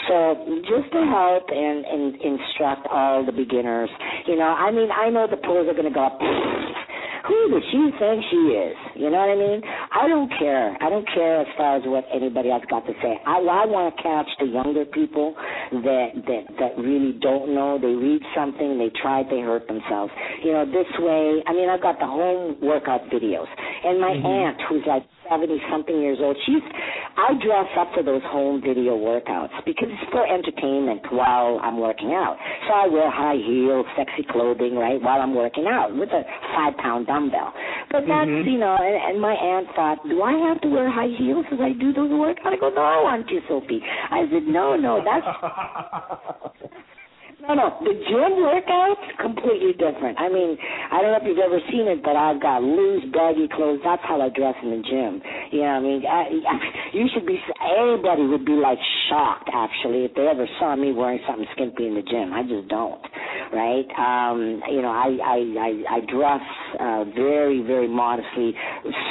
So 0.09 0.61
just 0.67 0.93
to 0.93 1.01
help 1.07 1.49
and, 1.51 1.85
and 1.85 2.15
instruct 2.23 2.87
all 2.91 3.25
the 3.25 3.33
beginners, 3.33 3.91
you 4.27 4.37
know, 4.37 4.51
I 4.55 4.71
mean 4.71 4.91
I 4.91 5.11
know 5.11 5.27
the 5.29 5.37
pros 5.37 5.69
are 5.69 5.75
gonna 5.75 5.93
go 5.93 6.09
who 7.27 7.51
does 7.51 7.63
she 7.71 7.91
think 7.99 8.25
she 8.31 8.43
is? 8.59 8.77
You 8.95 9.11
know 9.11 9.19
what 9.23 9.31
I 9.31 9.39
mean? 9.39 9.61
I 9.93 10.09
don't 10.09 10.33
care. 10.39 10.77
I 10.81 10.89
don't 10.89 11.07
care 11.15 11.41
as 11.43 11.47
far 11.57 11.77
as 11.77 11.83
what 11.85 12.05
anybody 12.13 12.51
else 12.51 12.65
got 12.71 12.87
to 12.87 12.93
say. 13.03 13.21
I, 13.27 13.37
I 13.45 13.69
want 13.69 13.95
to 13.95 14.03
catch 14.03 14.29
the 14.41 14.47
younger 14.47 14.85
people 14.87 15.35
that 15.71 16.17
that 16.17 16.45
that 16.59 16.73
really 16.81 17.13
don't 17.21 17.55
know. 17.55 17.77
They 17.77 17.93
read 17.93 18.23
something, 18.35 18.79
they 18.79 18.89
try, 19.01 19.23
they 19.23 19.41
hurt 19.41 19.69
themselves. 19.69 20.13
You 20.43 20.53
know, 20.53 20.65
this 20.65 20.89
way. 20.97 21.45
I 21.47 21.53
mean, 21.53 21.69
I've 21.69 21.83
got 21.83 22.01
the 22.01 22.09
home 22.09 22.57
workout 22.63 23.05
videos, 23.13 23.49
and 23.85 24.01
my 24.01 24.17
mm-hmm. 24.17 24.27
aunt, 24.27 24.57
who's 24.69 24.85
like 24.89 25.05
seventy 25.33 25.57
something 25.73 25.97
years 25.97 26.19
old, 26.21 26.37
she's 26.45 26.61
I 27.17 27.33
dress 27.41 27.69
up 27.81 27.89
for 27.95 28.03
those 28.03 28.23
home 28.29 28.61
video 28.61 28.97
workouts 28.97 29.57
because 29.65 29.89
it's 29.89 30.11
for 30.13 30.29
entertainment 30.29 31.01
while 31.11 31.61
I'm 31.63 31.81
working 31.81 32.13
out. 32.13 32.37
So 32.69 32.75
I 32.75 32.87
wear 32.89 33.11
high 33.11 33.41
heels, 33.41 33.87
sexy 33.97 34.29
clothing, 34.29 34.77
right, 34.77 35.01
while 35.01 35.21
I'm 35.21 35.35
working 35.35 35.67
out 35.67 35.97
with 35.97 36.11
a 36.11 36.23
five 36.55 36.77
pound 36.77 37.07
dumbbell. 37.07 37.53
But 37.91 38.05
that's 38.09 38.29
mm-hmm. 38.29 38.49
you 38.49 38.59
know, 38.59 38.77
and, 38.77 39.13
and 39.13 39.21
my 39.21 39.33
aunt 39.33 39.69
thought, 39.75 39.99
do 40.09 40.23
I 40.23 40.33
have 40.49 40.61
to 40.63 40.69
wear 40.69 40.91
high 40.91 41.13
heels 41.17 41.47
as 41.53 41.59
I 41.61 41.73
do 41.73 41.93
those 41.93 42.11
workouts? 42.11 42.47
I 42.47 42.57
go, 42.61 42.71
no, 42.71 43.09
Auntie 43.09 43.41
Sophie. 43.49 43.81
I 44.11 44.25
said, 44.33 44.45
no, 44.45 44.77
no, 44.77 45.01
that's 45.05 45.27
No, 47.43 47.55
no, 47.55 47.75
the 47.83 47.91
gym 48.07 48.39
workouts 48.39 49.03
completely 49.19 49.73
different. 49.75 50.15
I 50.17 50.29
mean, 50.31 50.55
I 50.93 51.03
don't 51.03 51.11
know 51.11 51.19
if 51.19 51.27
you've 51.27 51.43
ever 51.43 51.59
seen 51.75 51.91
it, 51.91 51.99
but 51.99 52.15
I've 52.15 52.41
got 52.41 52.63
loose, 52.63 53.03
baggy 53.11 53.51
clothes. 53.51 53.81
That's 53.83 54.03
how 54.07 54.23
I 54.23 54.29
dress 54.31 54.55
in 54.63 54.71
the 54.71 54.79
gym. 54.87 55.19
You 55.51 55.67
know, 55.67 55.75
what 55.75 55.75
I 55.75 55.81
mean, 55.83 56.01
I, 56.07 56.23
I, 56.39 56.55
you 56.95 57.11
should 57.13 57.27
be. 57.27 57.43
Anybody 57.67 58.31
would 58.31 58.47
be 58.47 58.55
like 58.55 58.79
shocked 59.11 59.51
actually 59.51 60.07
if 60.07 60.15
they 60.15 60.31
ever 60.31 60.47
saw 60.61 60.77
me 60.77 60.93
wearing 60.93 61.19
something 61.27 61.47
skimpy 61.59 61.91
in 61.91 61.99
the 61.99 62.07
gym. 62.07 62.31
I 62.31 62.47
just 62.47 62.71
don't, 62.71 63.03
right? 63.51 63.91
Um, 63.99 64.63
you 64.71 64.79
know, 64.79 64.95
I 64.95 65.11
I 65.19 65.39
I, 65.59 65.71
I 65.99 66.01
dress 66.07 66.47
uh, 66.79 67.11
very 67.11 67.59
very 67.67 67.91
modestly, 67.91 68.55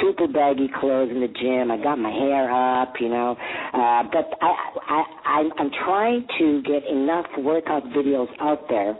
super 0.00 0.24
baggy 0.24 0.72
clothes 0.80 1.12
in 1.12 1.20
the 1.20 1.28
gym. 1.28 1.68
I 1.68 1.76
got 1.76 2.00
my 2.00 2.08
hair 2.08 2.48
up, 2.48 2.96
you 2.96 3.12
know, 3.12 3.36
uh, 3.76 4.08
but 4.08 4.24
I 4.40 4.56
I 4.88 5.00
I'm, 5.36 5.52
I'm 5.58 5.70
trying 5.84 6.24
to 6.40 6.62
get 6.62 6.88
enough 6.88 7.26
workout 7.36 7.84
videos 7.92 8.21
out 8.40 8.68
there 8.68 8.96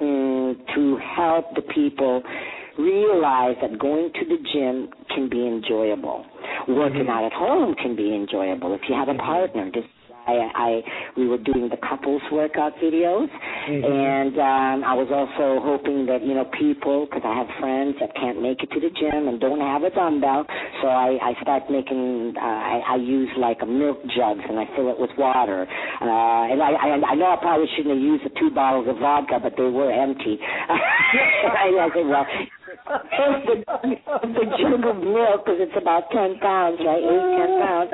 um, 0.00 0.56
to 0.74 0.98
help 1.16 1.54
the 1.54 1.62
people 1.62 2.22
realize 2.78 3.56
that 3.62 3.78
going 3.78 4.12
to 4.12 4.24
the 4.26 4.36
gym 4.52 4.90
can 5.14 5.28
be 5.28 5.46
enjoyable. 5.46 6.24
Working 6.68 7.00
mm-hmm. 7.00 7.10
out 7.10 7.24
at 7.24 7.32
home 7.32 7.74
can 7.74 7.96
be 7.96 8.14
enjoyable. 8.14 8.74
If 8.74 8.82
you 8.88 8.94
have 8.94 9.08
a 9.08 9.12
mm-hmm. 9.12 9.20
partner, 9.20 9.70
just 9.72 9.88
I, 10.26 10.34
I 10.54 10.70
we 11.16 11.28
were 11.28 11.38
doing 11.38 11.68
the 11.68 11.76
couples 11.76 12.22
workout 12.32 12.74
videos, 12.82 13.28
mm-hmm. 13.30 13.84
and 13.84 14.34
um, 14.34 14.76
I 14.84 14.94
was 14.94 15.08
also 15.10 15.62
hoping 15.62 16.06
that 16.06 16.24
you 16.24 16.34
know 16.34 16.44
people, 16.58 17.06
because 17.06 17.22
I 17.24 17.34
have 17.34 17.48
friends 17.60 17.96
that 18.00 18.14
can't 18.14 18.42
make 18.42 18.62
it 18.62 18.70
to 18.74 18.80
the 18.80 18.90
gym 18.90 19.28
and 19.28 19.40
don't 19.40 19.60
have 19.60 19.82
a 19.82 19.90
dumbbell, 19.90 20.44
so 20.82 20.88
I, 20.88 21.18
I 21.22 21.32
start 21.42 21.70
making. 21.70 22.34
Uh, 22.36 22.44
I, 22.44 22.94
I 22.94 22.96
use 22.96 23.30
like 23.38 23.58
a 23.62 23.66
milk 23.66 24.02
jugs 24.10 24.42
and 24.48 24.58
I 24.58 24.66
fill 24.74 24.90
it 24.90 24.98
with 24.98 25.10
water, 25.18 25.62
uh, 25.64 26.52
and 26.52 26.62
I, 26.62 26.70
I 26.74 26.88
I 27.12 27.14
know 27.14 27.30
I 27.30 27.38
probably 27.40 27.66
shouldn't 27.76 27.94
have 27.94 28.02
used 28.02 28.24
the 28.24 28.34
two 28.38 28.50
bottles 28.50 28.88
of 28.88 28.98
vodka, 28.98 29.38
but 29.42 29.54
they 29.56 29.70
were 29.70 29.90
empty. 29.90 30.38
I, 30.68 31.70
said, 31.94 32.06
well, 32.06 32.26
the, 32.86 33.56
the 34.22 34.46
jug 34.58 34.82
of 34.86 34.96
milk 35.02 35.44
because 35.44 35.60
it's 35.60 35.76
about 35.76 36.10
ten 36.10 36.38
pounds, 36.38 36.78
right? 36.80 37.02
Eight, 37.02 37.26
ten 37.36 37.50
oh. 37.50 37.62
pounds. 37.62 37.90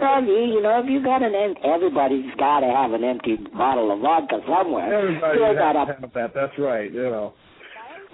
Well, 0.00 0.24
you, 0.24 0.58
you 0.58 0.62
know, 0.62 0.82
if 0.82 0.90
you 0.90 1.04
got 1.04 1.22
an 1.22 1.34
empty, 1.34 1.60
everybody's 1.62 2.34
got 2.38 2.60
to 2.60 2.66
have 2.66 2.92
an 2.92 3.04
empty 3.04 3.36
bottle 3.52 3.92
of 3.92 4.00
vodka 4.00 4.40
somewhere. 4.48 4.88
Everybody 4.88 5.38
has 5.40 5.56
to 5.56 5.78
have 5.78 6.12
that. 6.14 6.34
That's 6.34 6.58
right. 6.58 6.92
You 6.92 7.10
know 7.10 7.34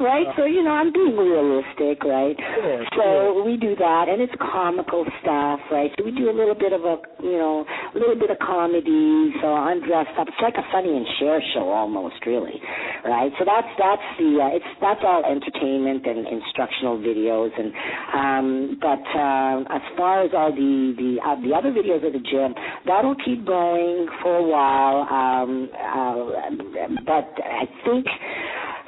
right? 0.01 0.27
So 0.37 0.45
you 0.45 0.63
know, 0.63 0.71
I'm 0.71 0.93
being 0.93 1.17
realistic, 1.17 2.05
right? 2.05 2.37
Sure, 2.37 2.85
so 2.93 3.03
sure. 3.03 3.45
we 3.45 3.57
do 3.57 3.75
that, 3.77 4.09
and 4.09 4.21
it's 4.21 4.33
comical 4.41 5.05
stuff, 5.23 5.61
right? 5.71 5.91
So 5.99 6.05
we 6.05 6.13
do 6.13 6.31
a 6.31 6.37
little 6.37 6.55
bit 6.55 6.73
of 6.73 6.83
a, 6.85 6.97
you 7.23 7.39
know, 7.39 7.65
a 7.65 7.99
little 7.99 8.19
bit 8.19 8.31
of 8.31 8.39
comedy. 8.39 9.33
So 9.41 9.55
I'm 9.55 9.81
dressed 9.81 10.17
up. 10.19 10.29
It's 10.29 10.43
like 10.43 10.57
a 10.57 10.67
funny 10.73 10.97
and 10.97 11.07
share 11.19 11.41
show 11.55 11.71
almost, 11.71 12.21
really, 12.27 12.61
right? 13.05 13.33
So 13.39 13.45
that's 13.45 13.69
that's 13.79 14.07
the 14.19 14.31
uh, 14.41 14.57
it's 14.57 14.71
that's 14.81 15.01
all 15.05 15.25
entertainment 15.25 16.07
and 16.07 16.27
instructional 16.29 16.99
videos, 16.99 17.53
and 17.57 17.73
um, 18.13 18.79
but 18.81 19.05
uh, 19.17 19.65
as 19.75 19.85
far 19.97 20.25
as 20.25 20.31
all 20.35 20.53
the 20.53 20.95
the 20.97 21.19
uh, 21.25 21.41
the 21.41 21.55
other 21.57 21.73
videos 21.73 22.05
of 22.07 22.13
the 22.13 22.25
gym, 22.25 22.55
that'll 22.87 23.17
keep 23.25 23.47
going 23.47 24.09
for 24.23 24.37
a 24.37 24.47
while. 24.47 25.07
Um, 25.09 25.69
uh, 25.73 26.89
but 27.05 27.33
I 27.43 27.65
think 27.85 28.07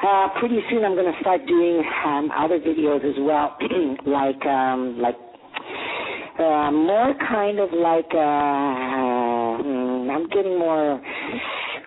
uh, 0.02 0.28
pretty 0.38 0.60
soon 0.70 0.84
I'm 0.84 0.94
going 0.94 1.12
to 1.12 1.20
start 1.20 1.46
doing 1.46 1.82
um, 2.04 2.30
other 2.36 2.58
videos 2.60 3.04
as 3.04 3.16
well, 3.18 3.56
like 4.06 4.44
um, 4.46 4.98
like 5.00 5.16
uh, 6.38 6.70
more 6.70 7.14
kind 7.28 7.58
of 7.58 7.70
like 7.72 8.10
uh, 8.14 8.18
uh, 8.18 10.12
I'm 10.12 10.28
getting 10.28 10.58
more 10.58 11.00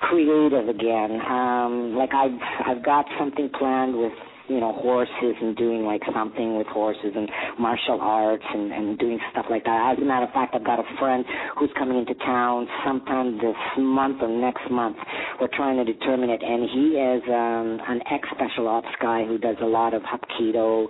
creative 0.01 0.67
again. 0.67 1.21
Um, 1.21 1.95
like 1.95 2.13
I've 2.13 2.37
I've 2.65 2.83
got 2.83 3.05
something 3.17 3.49
planned 3.57 3.95
with 3.97 4.13
you 4.51 4.59
know 4.59 4.73
horses 4.73 5.35
and 5.41 5.55
doing 5.55 5.83
like 5.83 6.01
something 6.13 6.57
with 6.57 6.67
horses 6.67 7.13
and 7.15 7.29
martial 7.59 7.99
arts 8.01 8.43
and 8.53 8.71
and 8.71 8.99
doing 8.99 9.19
stuff 9.31 9.45
like 9.49 9.63
that. 9.63 9.95
As 9.95 10.01
a 10.01 10.05
matter 10.05 10.25
of 10.25 10.33
fact, 10.33 10.55
I've 10.55 10.65
got 10.65 10.79
a 10.79 10.87
friend 10.99 11.25
who's 11.57 11.71
coming 11.77 11.97
into 11.97 12.13
town 12.25 12.67
sometime 12.85 13.37
this 13.37 13.55
month 13.77 14.21
or 14.21 14.29
next 14.29 14.69
month. 14.69 14.97
We're 15.39 15.53
trying 15.55 15.77
to 15.83 15.85
determine 15.85 16.29
it, 16.29 16.41
and 16.43 16.67
he 16.69 16.85
is 16.99 17.23
um, 17.31 17.79
an 17.87 18.01
ex 18.11 18.27
special 18.35 18.67
ops 18.67 18.91
guy 19.01 19.25
who 19.25 19.37
does 19.37 19.57
a 19.61 19.65
lot 19.65 19.93
of 19.93 20.01
hapkido. 20.03 20.87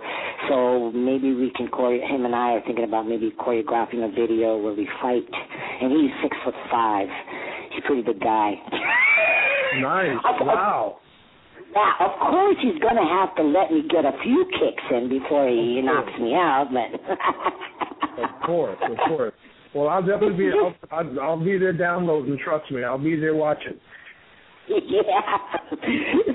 So 0.48 0.90
maybe 0.92 1.34
we 1.34 1.52
can 1.56 1.68
chore- 1.70 2.02
him 2.02 2.24
and 2.24 2.34
I 2.34 2.58
are 2.58 2.62
thinking 2.66 2.84
about 2.84 3.06
maybe 3.06 3.32
choreographing 3.38 4.04
a 4.04 4.10
video 4.10 4.58
where 4.58 4.74
we 4.74 4.88
fight, 5.00 5.28
and 5.80 5.92
he's 5.92 6.10
six 6.22 6.36
foot 6.44 6.54
five 6.70 7.08
he's 7.72 7.82
a 7.84 7.86
pretty 7.86 8.02
good 8.02 8.20
guy. 8.20 8.54
nice. 9.80 10.16
Wow. 10.40 10.98
Now, 11.74 11.94
of 12.00 12.30
course, 12.30 12.56
he's 12.60 12.80
going 12.80 12.96
to 12.96 13.08
have 13.08 13.34
to 13.36 13.42
let 13.42 13.72
me 13.72 13.82
get 13.88 14.04
a 14.04 14.12
few 14.22 14.44
kicks 14.60 14.84
in 14.90 15.08
before 15.08 15.48
he 15.48 15.80
knocks 15.82 16.12
me 16.20 16.34
out. 16.34 16.68
But 16.72 18.22
Of 18.22 18.46
course, 18.46 18.78
of 18.82 18.96
course. 19.08 19.32
Well, 19.74 19.88
I'll 19.88 20.02
definitely 20.04 20.36
be. 20.36 20.50
I'll, 20.50 20.74
I'll, 20.90 21.20
I'll 21.20 21.44
be 21.44 21.56
there 21.56 21.72
downloading. 21.72 22.38
Trust 22.44 22.70
me, 22.70 22.84
I'll 22.84 22.98
be 22.98 23.16
there 23.18 23.34
watching. 23.34 23.80
yeah. 24.68 25.42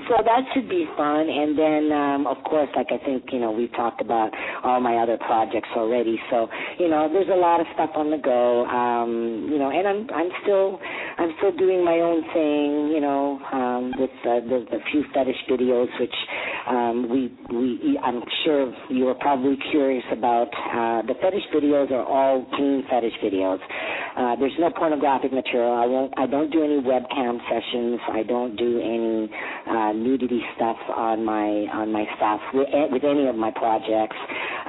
So 0.08 0.16
that 0.24 0.42
should 0.52 0.68
be 0.68 0.86
fun. 0.96 1.28
And 1.28 1.58
then, 1.58 1.92
um, 1.92 2.26
of 2.26 2.36
course, 2.44 2.68
like 2.76 2.88
I 2.90 3.02
think, 3.04 3.24
you 3.32 3.40
know, 3.40 3.52
we've 3.52 3.72
talked 3.72 4.00
about 4.00 4.30
all 4.64 4.80
my 4.80 4.96
other 4.96 5.16
projects 5.16 5.68
already. 5.76 6.18
So, 6.30 6.48
you 6.78 6.88
know, 6.88 7.08
there's 7.12 7.28
a 7.28 7.36
lot 7.36 7.60
of 7.60 7.66
stuff 7.74 7.90
on 7.94 8.10
the 8.10 8.18
go. 8.18 8.66
Um, 8.66 9.48
you 9.50 9.58
know, 9.58 9.70
and 9.70 9.88
I'm 9.88 10.08
I'm 10.14 10.30
still 10.42 10.78
I'm 11.18 11.32
still 11.38 11.56
doing 11.56 11.84
my 11.84 12.00
own 12.00 12.22
thing, 12.32 12.92
you 12.94 13.00
know, 13.00 13.40
um, 13.52 13.92
with 13.98 14.10
uh, 14.22 14.40
the, 14.44 14.66
the 14.70 14.78
few 14.92 15.04
fetish 15.14 15.36
videos, 15.50 15.88
which 15.98 16.14
um, 16.68 17.08
we 17.10 17.32
we 17.50 17.98
I'm 18.02 18.22
sure 18.44 18.72
you 18.90 19.08
are 19.08 19.14
probably 19.14 19.56
curious 19.70 20.04
about. 20.12 20.48
Uh, 20.52 21.06
the 21.06 21.14
fetish 21.20 21.44
videos 21.54 21.90
are 21.90 22.04
all 22.04 22.46
clean 22.54 22.84
fetish 22.90 23.14
videos. 23.24 23.58
Uh, 24.16 24.36
there's 24.36 24.56
no 24.58 24.70
pornographic 24.70 25.32
material. 25.32 25.72
I 25.72 25.86
won't. 25.86 26.12
I 26.18 26.26
don't 26.26 26.50
do 26.50 26.62
any 26.62 26.80
webcam 26.80 27.38
sessions. 27.48 28.00
I 28.12 28.22
don't 28.28 28.56
do 28.56 28.78
any 28.78 29.30
uh, 29.66 29.92
nudity 29.92 30.40
stuff 30.56 30.76
on 30.94 31.24
my 31.24 31.66
on 31.72 31.92
my 31.92 32.04
stuff 32.16 32.40
with, 32.54 32.68
with 32.92 33.04
any 33.04 33.26
of 33.26 33.36
my 33.36 33.50
projects. 33.50 34.16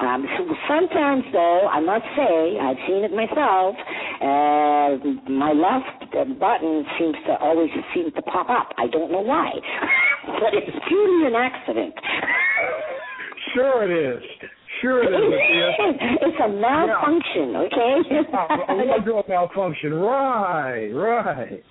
Um, 0.00 0.26
so 0.38 0.48
sometimes, 0.66 1.24
though, 1.32 1.68
I 1.68 1.80
must 1.80 2.04
say, 2.16 2.56
I've 2.56 2.80
seen 2.88 3.04
it 3.04 3.12
myself. 3.12 3.76
Uh, 4.20 5.30
my 5.30 5.52
left 5.52 6.40
button 6.40 6.84
seems 6.98 7.16
to 7.26 7.36
always 7.40 7.70
seem 7.94 8.10
to 8.12 8.22
pop 8.22 8.48
up. 8.48 8.72
I 8.78 8.86
don't 8.88 9.12
know 9.12 9.20
why, 9.20 9.50
but 10.26 10.54
it's 10.54 10.76
purely 10.88 11.26
an 11.26 11.34
accident. 11.34 11.94
Sure 13.54 13.84
it 13.84 13.92
is. 13.92 14.22
Sure 14.80 15.02
it 15.02 15.12
is. 15.12 15.34
It's 16.22 16.40
a 16.42 16.48
malfunction, 16.48 17.56
okay? 17.56 17.96
a 18.68 18.74
wardrobe 18.86 19.26
malfunction. 19.28 19.94
Right, 19.94 20.88
right. 20.88 21.62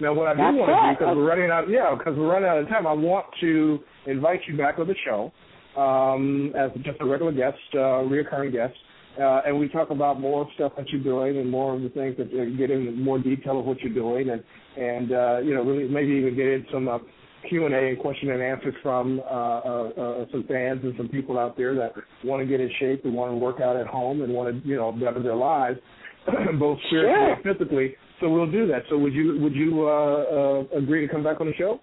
Now, 0.00 0.12
what 0.12 0.28
I 0.28 0.34
do 0.34 0.38
That's 0.42 0.56
want 0.56 0.68
to 0.68 0.76
do, 0.76 0.98
because 0.98 1.16
we're 1.16 1.26
running 1.28 1.50
out, 1.50 1.68
yeah, 1.70 1.94
because 1.96 2.14
we're 2.18 2.30
running 2.30 2.48
out 2.48 2.58
of 2.58 2.68
time, 2.68 2.86
I 2.86 2.92
want 2.92 3.26
to 3.40 3.78
invite 4.06 4.40
you 4.46 4.56
back 4.56 4.78
on 4.78 4.86
the 4.86 4.94
show 5.04 5.32
um, 5.80 6.52
as 6.56 6.70
just 6.84 7.00
a 7.00 7.06
regular 7.06 7.32
guest, 7.32 7.56
uh, 7.74 8.04
reoccurring 8.04 8.52
guest, 8.52 8.74
uh, 9.20 9.40
and 9.46 9.58
we 9.58 9.68
talk 9.68 9.90
about 9.90 10.20
more 10.20 10.46
stuff 10.54 10.72
that 10.76 10.88
you're 10.90 11.02
doing 11.02 11.38
and 11.38 11.50
more 11.50 11.74
of 11.74 11.82
the 11.82 11.88
things 11.88 12.16
that 12.18 12.26
uh, 12.28 12.44
get 12.58 12.70
into 12.70 12.92
more 12.92 13.18
detail 13.18 13.58
of 13.58 13.64
what 13.64 13.80
you're 13.80 13.94
doing, 13.94 14.28
and 14.30 14.42
and 14.76 15.12
uh, 15.12 15.38
you 15.38 15.54
know, 15.54 15.62
really 15.62 15.88
maybe 15.88 16.12
even 16.12 16.36
get 16.36 16.46
in 16.46 16.66
some 16.70 16.88
uh, 16.88 16.98
Q 17.48 17.64
and 17.64 17.74
A 17.74 17.88
and 17.88 17.98
question 17.98 18.30
and 18.30 18.42
answers 18.42 18.74
from 18.82 19.20
uh, 19.20 19.22
uh, 19.24 19.88
uh, 19.96 20.24
some 20.32 20.44
fans 20.46 20.80
and 20.82 20.92
some 20.98 21.08
people 21.08 21.38
out 21.38 21.56
there 21.56 21.74
that 21.74 21.92
want 22.24 22.42
to 22.42 22.46
get 22.46 22.60
in 22.60 22.70
shape 22.78 23.04
and 23.04 23.14
want 23.14 23.32
to 23.32 23.36
work 23.36 23.60
out 23.60 23.76
at 23.76 23.86
home 23.86 24.20
and 24.20 24.32
want 24.32 24.62
to 24.62 24.68
you 24.68 24.76
know 24.76 24.92
better 24.92 25.22
their 25.22 25.36
lives, 25.36 25.78
both 26.58 26.78
spiritually 26.88 27.14
Sure. 27.14 27.32
and 27.34 27.42
physically. 27.42 27.94
So 28.20 28.30
we'll 28.30 28.50
do 28.50 28.66
that. 28.68 28.82
So 28.88 28.98
would 28.98 29.12
you 29.12 29.38
would 29.40 29.54
you 29.54 29.86
uh, 29.86 30.70
uh, 30.72 30.78
agree 30.78 31.06
to 31.06 31.12
come 31.12 31.22
back 31.22 31.40
on 31.40 31.46
the 31.46 31.54
show? 31.54 31.80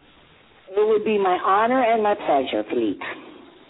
It 0.69 0.87
would 0.87 1.05
be 1.05 1.17
my 1.19 1.37
honor 1.45 1.83
and 1.83 2.01
my 2.01 2.15
pleasure, 2.15 2.63
Philippe. 2.69 3.03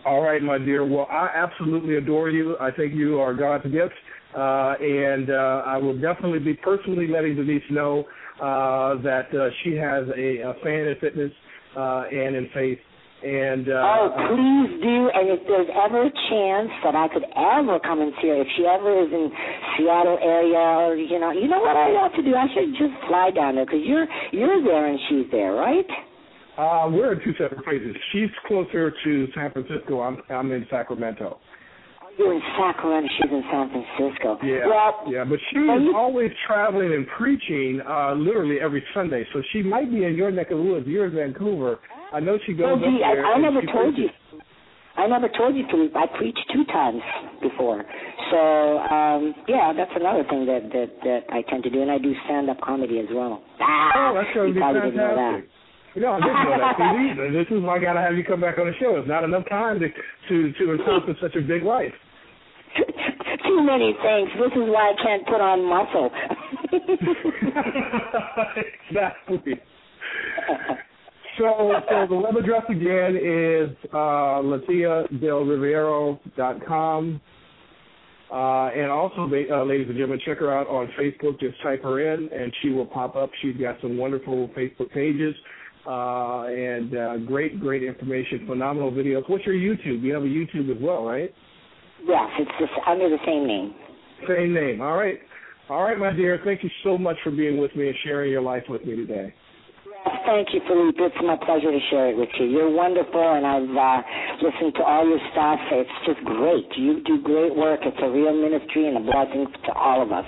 All 0.05 0.21
right, 0.21 0.41
my 0.41 0.57
dear. 0.57 0.85
Well, 0.85 1.07
I 1.09 1.29
absolutely 1.33 1.95
adore 1.95 2.29
you. 2.29 2.57
I 2.59 2.71
think 2.71 2.93
you 2.93 3.19
are 3.19 3.33
God's 3.33 3.63
gift, 3.65 3.93
uh, 4.35 4.75
and 4.79 5.29
uh, 5.29 5.63
I 5.65 5.77
will 5.77 5.99
definitely 5.99 6.39
be 6.39 6.53
personally 6.53 7.07
letting 7.07 7.35
Denise 7.35 7.63
know 7.69 8.05
uh, 8.41 9.01
that 9.01 9.27
uh, 9.33 9.49
she 9.63 9.75
has 9.75 10.05
a, 10.17 10.39
a 10.39 10.53
fan 10.63 10.87
in 10.87 10.95
fitness 10.99 11.31
uh, 11.77 12.03
and 12.11 12.35
in 12.35 12.49
faith. 12.53 12.79
And 13.23 13.69
uh, 13.71 13.79
Oh, 13.79 14.05
please 14.27 14.83
do. 14.83 15.07
And 15.15 15.31
if 15.31 15.39
there's 15.47 15.71
ever 15.71 16.03
a 16.03 16.11
chance 16.27 16.69
that 16.83 16.91
I 16.95 17.07
could 17.07 17.23
ever 17.31 17.79
come 17.79 18.01
and 18.01 18.11
see 18.21 18.27
her, 18.27 18.41
if 18.43 18.47
she 18.59 18.67
ever 18.67 18.91
is 18.99 19.11
in 19.11 19.31
Seattle 19.79 20.19
area, 20.21 20.59
or 20.83 20.95
you 20.95 21.19
know, 21.19 21.31
you 21.31 21.47
know 21.47 21.59
what 21.63 21.77
I 21.77 21.95
ought 21.95 22.11
to 22.15 22.23
do? 22.23 22.35
I 22.35 22.47
should 22.53 22.75
just 22.75 22.91
fly 23.07 23.31
down 23.31 23.55
there 23.55 23.65
because 23.65 23.79
you're 23.87 24.07
you're 24.35 24.59
there 24.63 24.87
and 24.87 24.99
she's 25.07 25.31
there, 25.31 25.53
right? 25.55 25.87
uh, 26.57 26.85
we're 26.91 27.13
in 27.13 27.19
two 27.23 27.31
separate 27.39 27.63
places. 27.63 27.95
She's 28.11 28.29
closer 28.45 28.91
to 28.91 29.27
San 29.33 29.51
Francisco. 29.51 30.01
I'm 30.01 30.19
I'm 30.29 30.51
in 30.51 30.67
Sacramento. 30.69 31.39
You're 32.19 32.33
in 32.35 32.41
Sacramento. 32.59 33.07
She's 33.17 33.31
in 33.31 33.43
San 33.49 33.71
Francisco. 33.71 34.37
Yeah, 34.43 34.67
Well, 34.67 35.03
yeah, 35.09 35.23
but 35.23 35.39
she 35.49 35.59
is 35.59 35.81
you- 35.81 35.95
always 35.95 36.29
traveling 36.45 36.93
and 36.93 37.07
preaching, 37.17 37.81
uh, 37.87 38.13
literally 38.13 38.59
every 38.61 38.83
Sunday. 38.93 39.25
So 39.33 39.41
she 39.51 39.63
might 39.63 39.89
be 39.89 40.03
in 40.03 40.13
your 40.15 40.29
neck 40.29 40.51
of 40.51 40.57
the 40.59 40.63
woods. 40.63 40.85
You're 40.85 41.07
in 41.07 41.15
Vancouver. 41.15 41.79
I 42.13 42.19
know 42.19 42.37
she 42.45 42.53
goes 42.53 42.79
gee, 42.79 42.85
up 42.85 43.13
there. 43.13 43.25
I, 43.25 43.33
I 43.33 43.37
never 43.39 43.61
told 43.61 43.95
preaches. 43.95 44.11
you. 44.31 44.39
I 44.95 45.07
never 45.07 45.27
told 45.27 45.55
you, 45.55 45.65
to. 45.67 45.89
I 45.97 46.05
preached 46.17 46.45
two 46.53 46.63
times 46.65 47.01
before. 47.41 47.83
So, 48.29 48.77
um, 48.77 49.33
yeah, 49.47 49.73
that's 49.75 49.89
another 49.95 50.23
thing 50.29 50.45
that, 50.45 50.69
that, 50.69 50.89
that 51.03 51.21
I 51.33 51.41
tend 51.49 51.63
to 51.63 51.71
do, 51.71 51.81
and 51.81 51.89
I 51.89 51.97
do 51.97 52.13
stand-up 52.25 52.61
comedy 52.61 52.99
as 52.99 53.07
well. 53.11 53.41
Ah, 53.59 53.89
Oh, 53.95 54.13
that's 54.13 54.29
going 54.35 54.53
to 54.53 54.53
be 54.53 54.59
didn't 54.61 54.95
know 54.95 55.15
that. 55.17 55.41
fantastic. 55.41 55.49
No, 55.97 56.13
I 56.13 56.19
didn't 56.21 56.43
know 56.45 56.57
that. 56.61 56.77
See, 56.77 57.33
this 57.33 57.47
is 57.57 57.63
why 57.65 57.77
I 57.77 57.79
got 57.81 57.93
to 57.93 58.01
have 58.01 58.13
you 58.15 58.23
come 58.23 58.41
back 58.41 58.57
on 58.59 58.67
the 58.67 58.73
show. 58.79 58.95
It's 58.97 59.07
not 59.07 59.23
enough 59.23 59.49
time 59.49 59.79
to 59.79 59.87
to 59.89 60.53
to 60.53 60.71
encompass 60.73 61.17
such 61.21 61.35
a 61.35 61.41
big 61.41 61.63
life. 61.63 61.93
Too 62.77 63.61
many 63.65 63.93
things. 64.01 64.29
This 64.37 64.53
is 64.53 64.69
why 64.69 64.93
I 64.93 64.95
can't 65.01 65.25
put 65.25 65.41
on 65.41 65.61
muscle. 65.65 66.09
exactly. 68.89 69.59
So, 71.37 71.73
so 71.89 72.05
the 72.09 72.15
web 72.15 72.35
address 72.35 72.63
again 72.69 73.15
is 73.15 73.69
uh, 73.91 74.41
LatiaDelRiviero.com. 74.43 77.21
Uh, 78.31 78.69
and 78.69 78.91
also, 78.91 79.23
uh, 79.23 79.63
ladies 79.63 79.87
and 79.87 79.95
gentlemen, 79.95 80.19
check 80.25 80.39
her 80.39 80.51
out 80.51 80.67
on 80.67 80.87
Facebook. 80.99 81.39
Just 81.39 81.61
type 81.61 81.83
her 81.83 82.13
in, 82.13 82.29
and 82.33 82.51
she 82.61 82.69
will 82.69 82.85
pop 82.85 83.15
up. 83.15 83.29
She's 83.41 83.55
got 83.57 83.79
some 83.81 83.97
wonderful 83.97 84.49
Facebook 84.57 84.91
pages 84.91 85.35
uh, 85.85 86.45
and 86.45 86.97
uh, 86.97 87.17
great, 87.27 87.59
great 87.59 87.83
information, 87.83 88.47
phenomenal 88.47 88.91
videos. 88.91 89.29
What's 89.29 89.45
your 89.45 89.55
YouTube? 89.55 90.01
You 90.01 90.13
have 90.13 90.23
a 90.23 90.25
YouTube 90.25 90.75
as 90.75 90.81
well, 90.81 91.03
right? 91.03 91.33
yes, 92.05 92.29
it's 92.39 92.51
just 92.59 92.71
under 92.87 93.09
the 93.09 93.17
same 93.25 93.47
name. 93.47 93.73
Same 94.27 94.53
name. 94.53 94.81
All 94.81 94.97
right. 94.97 95.19
All 95.69 95.83
right, 95.83 95.97
my 95.97 96.11
dear. 96.11 96.39
Thank 96.43 96.63
you 96.63 96.69
so 96.83 96.97
much 96.97 97.17
for 97.23 97.31
being 97.31 97.57
with 97.57 97.75
me 97.75 97.87
and 97.87 97.95
sharing 98.03 98.31
your 98.31 98.41
life 98.41 98.63
with 98.67 98.85
me 98.85 98.95
today. 98.95 99.33
Thank 100.25 100.53
you, 100.53 100.61
Philippe. 100.67 100.99
It's 100.99 101.15
my 101.23 101.37
pleasure 101.45 101.71
to 101.71 101.79
share 101.89 102.09
it 102.09 102.17
with 102.17 102.29
you. 102.39 102.45
You're 102.45 102.69
wonderful, 102.71 103.21
and 103.21 103.45
I've 103.45 103.71
uh, 103.71 104.01
listened 104.41 104.73
to 104.75 104.83
all 104.83 105.07
your 105.07 105.19
stuff. 105.31 105.59
It's 105.71 105.97
just 106.05 106.23
great. 106.25 106.67
You 106.77 107.03
do 107.03 107.21
great 107.21 107.55
work. 107.55 107.81
It's 107.83 107.97
a 108.01 108.09
real 108.09 108.33
ministry 108.33 108.87
and 108.87 108.97
a 108.97 108.99
blessing 108.99 109.47
to 109.65 109.71
all 109.73 110.01
of 110.01 110.11
us. 110.11 110.25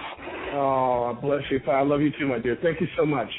Oh, 0.54 1.18
bless 1.22 1.44
you. 1.52 1.60
I 1.68 1.82
love 1.82 2.02
you 2.02 2.12
too, 2.18 2.28
my 2.28 2.40
dear. 2.40 2.58
Thank 2.62 2.80
you 2.82 2.88
so 2.98 3.06
much. 3.06 3.30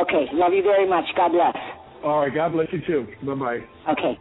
Okay, 0.00 0.26
love 0.32 0.52
you 0.52 0.62
very 0.62 0.88
much. 0.88 1.04
God 1.16 1.32
bless. 1.32 1.56
All 2.04 2.20
right. 2.20 2.34
God 2.34 2.52
bless 2.52 2.68
you 2.72 2.80
too. 2.86 3.06
Bye 3.24 3.34
bye. 3.34 3.92
Okay, 3.92 4.18